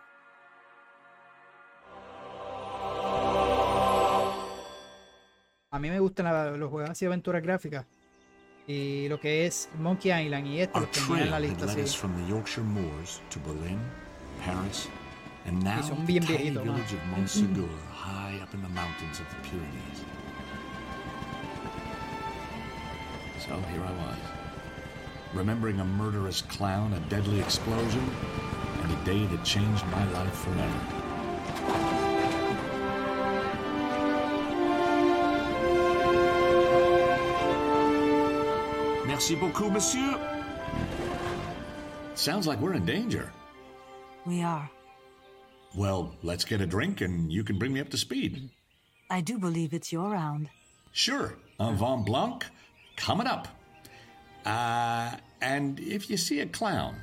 [5.78, 7.86] A mí me gustan la- los juegos así de aventuras gráficas.
[8.66, 11.80] Y lo que es Monkey Island y esto, los tenía en la lista led así.
[11.82, 13.78] us from the Yorkshire moors to Berlin,
[14.44, 14.88] Paris,
[15.46, 16.74] and now son bien viejitos, man.
[16.74, 20.02] village of Montsegur, high up in the mountains of the Pyrenees.
[23.38, 24.18] So here I was,
[25.32, 28.02] remembering a murderous clown, a deadly explosion,
[28.82, 30.97] and a day that changed my life forever.
[39.18, 40.16] Merci beaucoup, monsieur.
[42.14, 43.32] Sounds like we're in danger.
[44.24, 44.70] We are.
[45.74, 48.48] Well, let's get a drink and you can bring me up to speed.
[49.10, 50.50] I do believe it's your round.
[50.92, 51.34] Sure.
[51.58, 52.44] Un vin blanc
[52.96, 53.48] coming up.
[54.46, 56.94] Uh, and if you see a clown,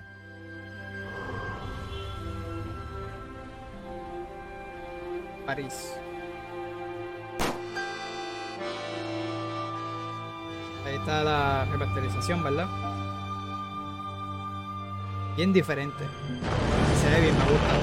[5.46, 6.05] París.
[10.96, 12.68] Ahí está la remasterización, ¿verdad?
[15.36, 16.06] Bien diferente.
[17.02, 17.74] Se ve bien, me gusta.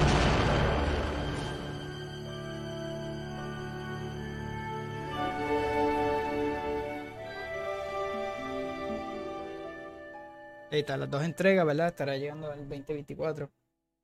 [10.71, 11.89] Ahí está, las dos entregas, ¿verdad?
[11.89, 13.47] Estará llegando el 2024.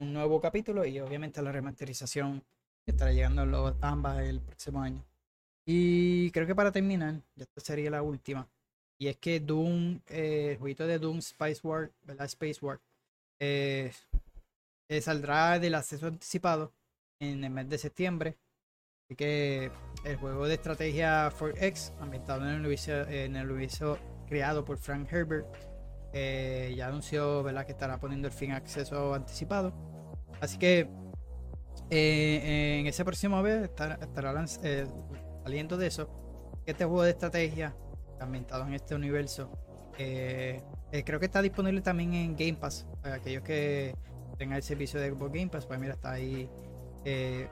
[0.02, 2.44] Un nuevo capítulo y obviamente la remasterización
[2.86, 5.03] estará llegando los, ambas el próximo año.
[5.65, 8.48] Y creo que para terminar, ya esta sería la última.
[9.01, 12.26] Y es que Doom, eh, el jueguito de Doom Spice War, ¿verdad?
[12.26, 12.81] Space War,
[13.39, 13.93] eh,
[14.89, 16.73] eh, saldrá del acceso anticipado
[17.21, 18.38] en el mes de septiembre.
[19.05, 19.71] Así que
[20.03, 23.97] el juego de estrategia 4X, ambientado en el universo, en el universo
[24.27, 25.47] creado por Frank Herbert,
[26.13, 27.65] ya anunció ¿verdad?
[27.65, 29.73] que estará poniendo el fin a acceso anticipado.
[30.41, 30.89] Así que
[31.89, 36.09] en ese próximo mes estará, estará saliendo de eso.
[36.65, 37.73] Este juego de estrategia
[38.19, 39.49] ambientado en este universo
[39.97, 40.61] eh,
[40.93, 42.87] eh, creo que está disponible también en Game Pass.
[43.01, 43.93] Para aquellos que
[44.37, 46.49] tengan el servicio de Xbox Game Pass, pues mira, está ahí
[47.03, 47.47] eh,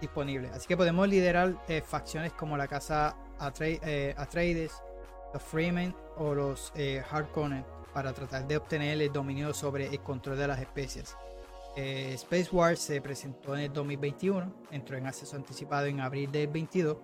[0.00, 0.48] disponible.
[0.54, 4.72] Así que podemos liderar facciones como la casa Atre- Atreides,
[5.34, 6.72] los Freemen o los
[7.10, 11.16] Harkonnen para tratar de obtener el dominio sobre el control de las especies.
[11.76, 16.96] Space Wars se presentó en el 2021, entró en acceso anticipado en abril del 22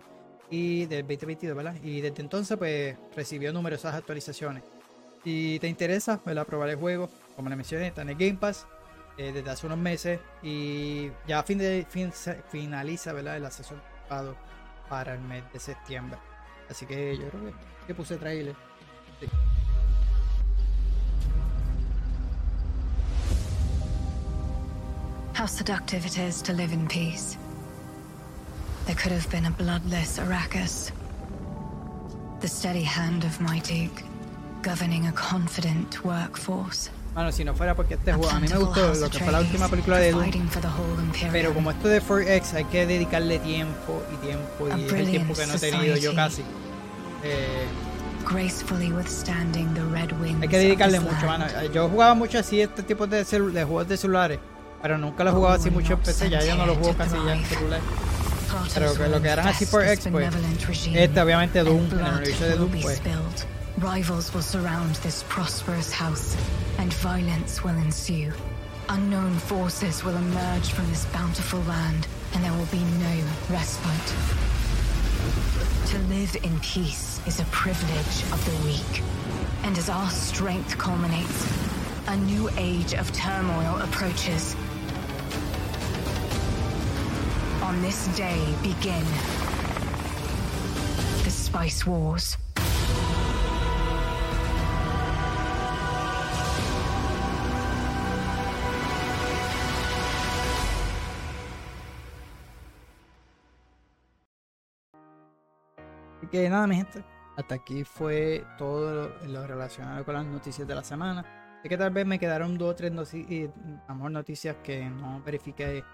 [0.51, 1.75] y del 2022, ¿verdad?
[1.83, 4.63] Y desde entonces pues recibió numerosas actualizaciones.
[5.25, 6.47] Si te interesa, ¿verdad?
[6.47, 8.67] probar el juego, como le mencioné, está en el Game Pass
[9.19, 12.13] eh, desde hace unos meses y ya a fin de fin,
[12.49, 13.37] finaliza, ¿verdad?
[13.37, 13.75] El acceso
[14.89, 16.19] para el mes de septiembre.
[16.71, 17.53] Así que yo creo que,
[17.87, 18.55] que puse trailer.
[19.21, 19.27] Sí.
[25.37, 27.37] How seductive it is to live in peace.
[28.87, 30.93] There could have been a bloodless Arrakis.
[32.41, 34.05] The steady hand of Mytique
[34.63, 36.91] governing a confident workforce.
[37.15, 39.41] Bueno, si no fuera porque este juego, a mí me gustó lo que fue la
[39.41, 40.31] última película de Doom,
[41.33, 45.35] pero como esto de 4X hay que dedicarle tiempo y tiempo y es el tiempo
[45.35, 46.43] que no he tenido yo casi.
[47.25, 47.67] Eh,
[50.41, 51.47] hay que dedicarle mucho, mano.
[51.73, 54.39] Yo jugaba mucho así este tipo de, de juegos de celulares,
[54.83, 57.35] pero nunca lo jugaba así mucho en PC, ya yo no lo juego casi ya
[57.35, 57.81] en celular.
[58.75, 60.33] Pero que lo que eran así por X, pues,
[60.95, 63.01] este obviamente Doom, en el universo de Doom, pues.
[63.79, 66.35] Rivals will surround this prosperous house,
[66.79, 68.33] and violence will ensue.
[68.89, 74.15] Unknown forces will emerge from this bountiful land, and there will be no respite.
[75.91, 79.03] To live in peace is a privilege of the weak.
[79.65, 81.47] And as our strength culminates,
[82.09, 84.57] a new age of turmoil approaches.
[87.77, 89.05] On this day begin
[91.25, 92.39] the Spice Wars.
[106.31, 107.05] Que nada, mi gente.
[107.37, 111.61] Hasta aquí fue todo lo, relacionado con las noticias de la semana.
[111.63, 115.85] Sé que tal vez me quedaron dos o tres noticias que no verifiqué.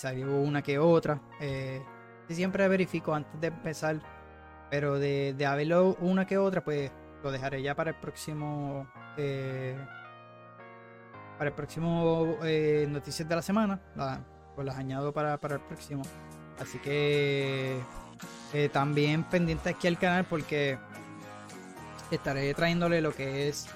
[0.00, 1.20] Salió una que otra.
[1.40, 1.84] Eh,
[2.30, 4.00] siempre verifico antes de empezar.
[4.70, 6.90] Pero de, de haberlo una que otra, pues
[7.22, 8.90] lo dejaré ya para el próximo.
[9.18, 9.76] Eh,
[11.36, 13.78] para el próximo eh, noticias de la semana.
[14.54, 16.02] pues las añado para, para el próximo.
[16.58, 17.78] Así que
[18.54, 20.78] eh, también pendiente aquí al canal porque
[22.10, 23.66] estaré trayéndole lo que es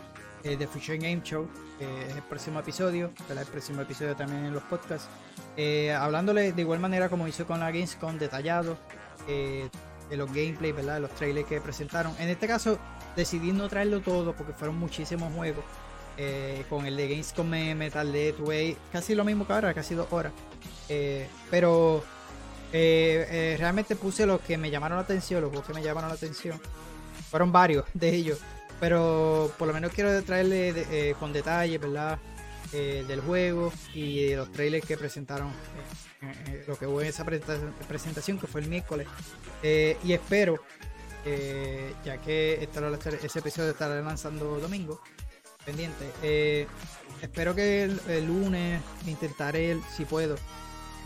[0.42, 4.62] The Future Game Show, que es el próximo episodio, el próximo episodio también en los
[4.62, 5.10] podcasts.
[5.56, 8.76] Eh, hablándole de igual manera como hizo con la Gamescom, detallado
[9.26, 10.94] de los gameplay, ¿verdad?
[10.94, 12.14] De los trailers que presentaron.
[12.18, 12.78] En este caso
[13.16, 15.64] decidí no traerlo todo porque fueron muchísimos juegos.
[16.68, 20.08] con el de Gamescom me, me tardé, tuve casi lo mismo que ahora, casi dos
[20.12, 20.32] horas.
[21.50, 22.04] pero
[22.76, 26.08] eh, eh, realmente puse los que me llamaron la atención, los juegos que me llamaron
[26.08, 26.60] la atención.
[27.30, 28.40] Fueron varios de ellos.
[28.80, 32.18] Pero por lo menos quiero traerle eh, con detalle, ¿verdad?
[32.72, 35.52] Del juego y de los trailers que presentaron.
[36.66, 39.06] lo que hubo en esa presentación, que fue el miércoles.
[39.62, 40.56] y espero,
[42.04, 42.68] ya que
[43.22, 45.00] ese episodio estará lanzando domingo,
[45.64, 46.66] pendiente.
[47.22, 50.36] espero que el lunes intentaré, si puedo,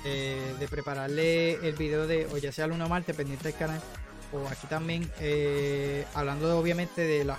[0.05, 3.81] eh, de prepararle el video de, o ya sea lunes o martes, pendiente del canal,
[4.33, 7.39] o aquí también, eh, hablando obviamente de las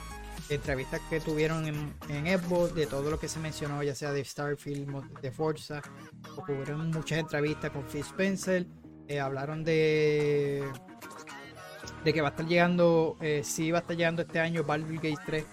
[0.49, 4.23] entrevistas que tuvieron en, en Xbox, de todo lo que se mencionó, ya sea de
[4.23, 5.81] Starfield, de Forza,
[6.35, 8.65] o muchas entrevistas con Phil Spencer,
[9.07, 10.63] eh, hablaron de
[12.03, 15.01] de que va a estar llegando, eh, sí va a estar llegando este año Baldur's
[15.01, 15.45] Gate 3.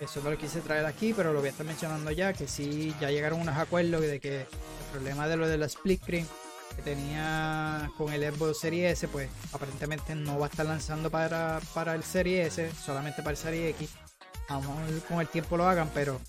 [0.00, 2.94] Eso no lo quise traer aquí, pero lo voy a estar mencionando ya, que sí,
[3.00, 4.46] ya llegaron unos acuerdos de que el
[4.92, 6.26] problema de lo de la split screen
[6.74, 11.60] que tenía con el Xbox Series S, pues aparentemente no va a estar lanzando para,
[11.72, 14.05] para el Series S, solamente para el Series X.
[14.48, 16.20] Vamos con el tiempo lo hagan, pero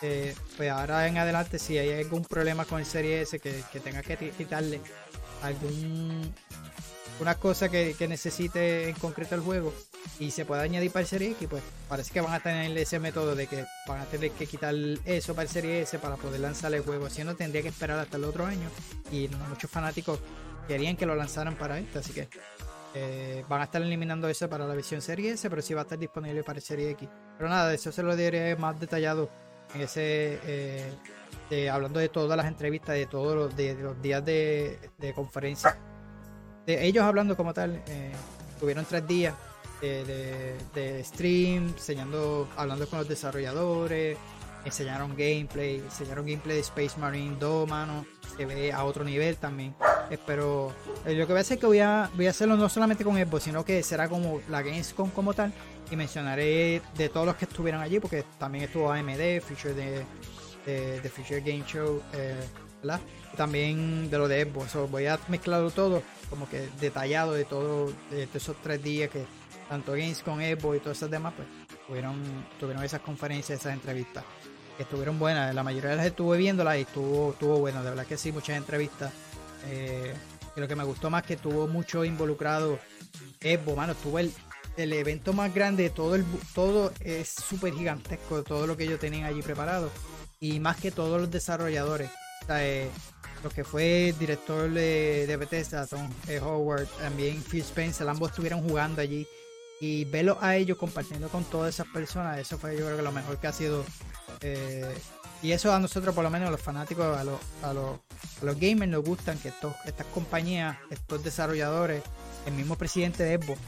[0.00, 3.80] eh, pues ahora en adelante si hay algún problema con el Series S que, que
[3.80, 4.80] tenga que quitarle
[5.42, 6.32] algún
[7.20, 9.72] una cosa que, necesite en concreto el juego
[10.18, 12.98] y se pueda añadir para el Serie X, pues parece que van a tener ese
[12.98, 14.74] método de que van a tener que quitar
[15.04, 17.08] eso para el Serie S para poder lanzar el juego.
[17.10, 18.68] Si no, tendría que esperar hasta el otro año
[19.12, 20.18] y muchos fanáticos
[20.66, 22.28] querían que lo lanzaran para este, así que
[22.94, 25.84] eh, van a estar eliminando eso para la versión Serie S, pero sí va a
[25.84, 27.08] estar disponible para Serie X.
[27.36, 29.30] Pero nada, eso se lo diré más detallado
[29.74, 30.38] en ese.
[31.50, 35.78] Eh, hablando de todas las entrevistas, de todos los, de, los días de, de conferencia
[36.66, 38.12] de ellos hablando como tal, eh,
[38.60, 39.34] tuvieron tres días
[39.80, 44.16] de, stream, enseñando, hablando con los desarrolladores,
[44.64, 48.06] enseñaron gameplay, enseñaron gameplay de Space Marine 2, mano,
[48.36, 49.74] se ve a otro nivel también.
[50.26, 50.72] Pero
[51.04, 53.04] eh, lo que voy a hacer es que voy a, voy a hacerlo no solamente
[53.04, 55.52] con Xbox, sino que será como la Gamescom como tal.
[55.90, 60.04] Y mencionaré de todos los que estuvieron allí, porque también estuvo AMD, Future de,
[61.00, 62.40] de, Future Game Show, eh,
[62.82, 63.00] ¿verdad?
[63.36, 64.90] También de lo de Xbox.
[64.90, 66.02] voy a mezclarlo todo
[66.32, 69.26] como que detallado de todo, de, esos tres días que
[69.68, 71.46] tanto Games con Evo y todas esas demás, pues
[71.86, 72.16] tuvieron,
[72.58, 74.24] tuvieron esas conferencias, esas entrevistas,
[74.78, 75.54] estuvieron buenas.
[75.54, 78.56] La mayoría de las estuve viéndolas y estuvo, estuvo bueno, de verdad que sí, muchas
[78.56, 79.12] entrevistas.
[79.66, 80.12] Eh,
[80.56, 82.78] lo que me gustó más que tuvo mucho involucrado
[83.40, 84.32] Evo, mano, tuvo el,
[84.76, 86.24] el evento más grande, todo el
[86.54, 89.90] todo es súper gigantesco, todo lo que ellos tenían allí preparado.
[90.40, 92.10] Y más que todos los desarrolladores.
[92.42, 92.88] O sea, eh,
[93.42, 96.08] lo que fue director de, de Bethesda, Tom
[96.42, 99.26] Howard, también Phil Spencer, ambos estuvieron jugando allí
[99.80, 103.10] y verlos a ellos compartiendo con todas esas personas, eso fue yo creo que lo
[103.10, 103.84] mejor que ha sido.
[104.40, 104.94] eh,
[105.42, 107.98] y eso a nosotros, por lo menos a los fanáticos, a los, a los,
[108.40, 112.02] a los gamers nos gustan que estos, estas compañías, estos desarrolladores,
[112.46, 113.60] el mismo presidente de Xbox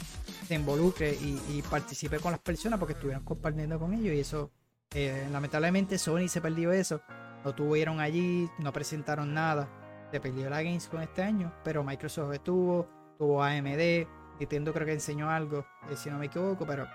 [0.46, 4.52] se involucre y, participe con las personas porque estuvieron compartiendo con ellos y eso,
[4.94, 7.00] eh, lamentablemente Sony se perdió eso,
[7.44, 9.68] no tuvieron allí, no presentaron nada,
[10.12, 12.88] se perdió la Gamescom este año, pero Microsoft estuvo,
[13.18, 14.06] tuvo AMD,
[14.38, 16.86] Nintendo creo que enseñó algo, eh, si no me equivoco, pero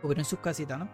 [0.00, 0.88] tuvieron sus casitas, ¿no?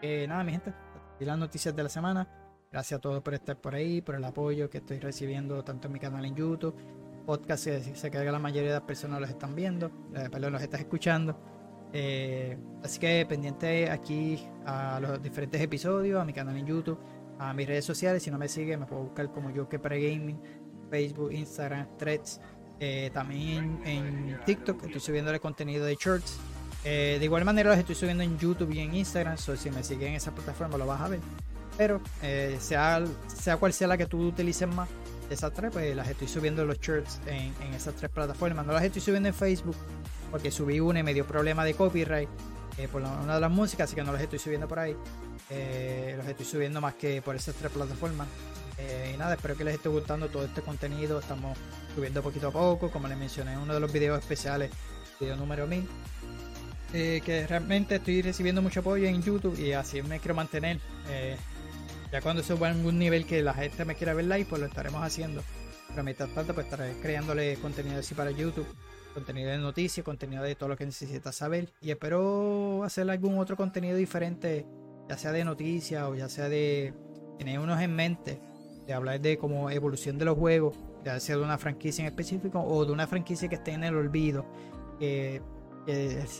[0.00, 0.72] Eh, nada, mi gente,
[1.20, 2.28] y las noticias de la semana.
[2.72, 5.92] Gracias a todos por estar por ahí, por el apoyo que estoy recibiendo tanto en
[5.92, 6.74] mi canal en YouTube,
[7.26, 10.62] podcast, sé, sé que la mayoría de las personas los están viendo, eh, perdón, los
[10.62, 11.36] estás escuchando.
[11.92, 16.98] Eh, así que pendiente aquí a los diferentes episodios, a mi canal en YouTube,
[17.38, 18.22] a mis redes sociales.
[18.22, 20.40] Si no me sigue, me puedo buscar como yo que Gaming,
[20.90, 22.40] Facebook, Instagram, Threads.
[22.78, 26.38] eh, también en TikTok estoy subiendo el contenido de shorts.
[26.84, 29.36] Eh, de igual manera los estoy subiendo en YouTube y en Instagram.
[29.38, 31.20] So, si me siguen en esa plataforma lo vas a ver.
[31.76, 34.88] Pero eh, sea, sea cual sea la que tú utilices más
[35.28, 38.66] de esas tres, pues las estoy subiendo los shorts en, en esas tres plataformas.
[38.66, 39.76] No las estoy subiendo en Facebook
[40.30, 42.28] porque subí una y me dio problema de copyright
[42.78, 44.96] eh, por una de las músicas, así que no las estoy subiendo por ahí.
[45.50, 48.28] Eh, los estoy subiendo más que por esas tres plataformas.
[49.12, 51.20] Y nada, espero que les esté gustando todo este contenido.
[51.20, 51.58] Estamos
[51.94, 54.70] subiendo poquito a poco, como les mencioné en uno de los videos especiales,
[55.20, 55.86] video número 1000.
[56.92, 60.78] Eh, que realmente estoy recibiendo mucho apoyo en YouTube y así me quiero mantener.
[61.08, 61.36] Eh,
[62.10, 64.66] ya cuando suba a algún nivel que la gente me quiera ver live, pues lo
[64.66, 65.42] estaremos haciendo.
[65.88, 68.66] Pero mientras tanto, pues estaré creándole contenido así para YouTube,
[69.14, 71.68] contenido de noticias, contenido de todo lo que necesitas saber.
[71.80, 74.66] Y espero hacer algún otro contenido diferente,
[75.08, 76.92] ya sea de noticias o ya sea de
[77.38, 78.40] tener unos en mente,
[78.86, 82.60] de hablar de como evolución de los juegos, ya sea de una franquicia en específico
[82.60, 84.44] o de una franquicia que esté en el olvido,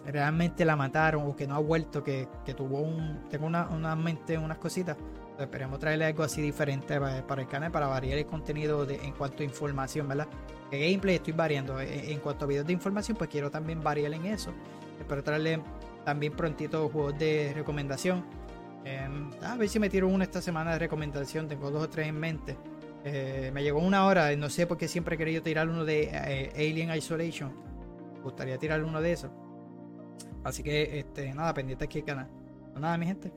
[0.06, 3.96] realmente la mataron o que no ha vuelto, que, que tuvo un, tengo una, una
[3.96, 4.96] mente, unas cositas.
[4.96, 8.96] Pues esperemos traerle algo así diferente para, para el canal, para variar el contenido de,
[8.96, 10.28] en cuanto a información, ¿verdad?
[10.70, 11.80] Que gameplay estoy variando.
[11.80, 14.52] En, en cuanto a videos de información, pues quiero también variar en eso.
[14.98, 15.62] Espero traerle
[16.04, 18.24] también prontito juegos de recomendación.
[18.84, 19.08] Eh,
[19.42, 21.48] a ver si me tiro una esta semana de recomendación.
[21.48, 22.56] Tengo dos o tres en mente.
[23.02, 24.34] Eh, me llegó una hora.
[24.36, 27.69] No sé por qué siempre he querido tirar uno de eh, Alien Isolation.
[28.22, 29.30] Gustaría tirar uno de esos.
[30.44, 32.28] Así que, este, nada, pendiente aquí el canal.
[32.70, 33.32] Pues nada, mi gente.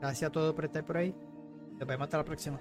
[0.00, 1.14] Gracias a todos por estar por ahí.
[1.78, 2.60] Nos vemos hasta la próxima.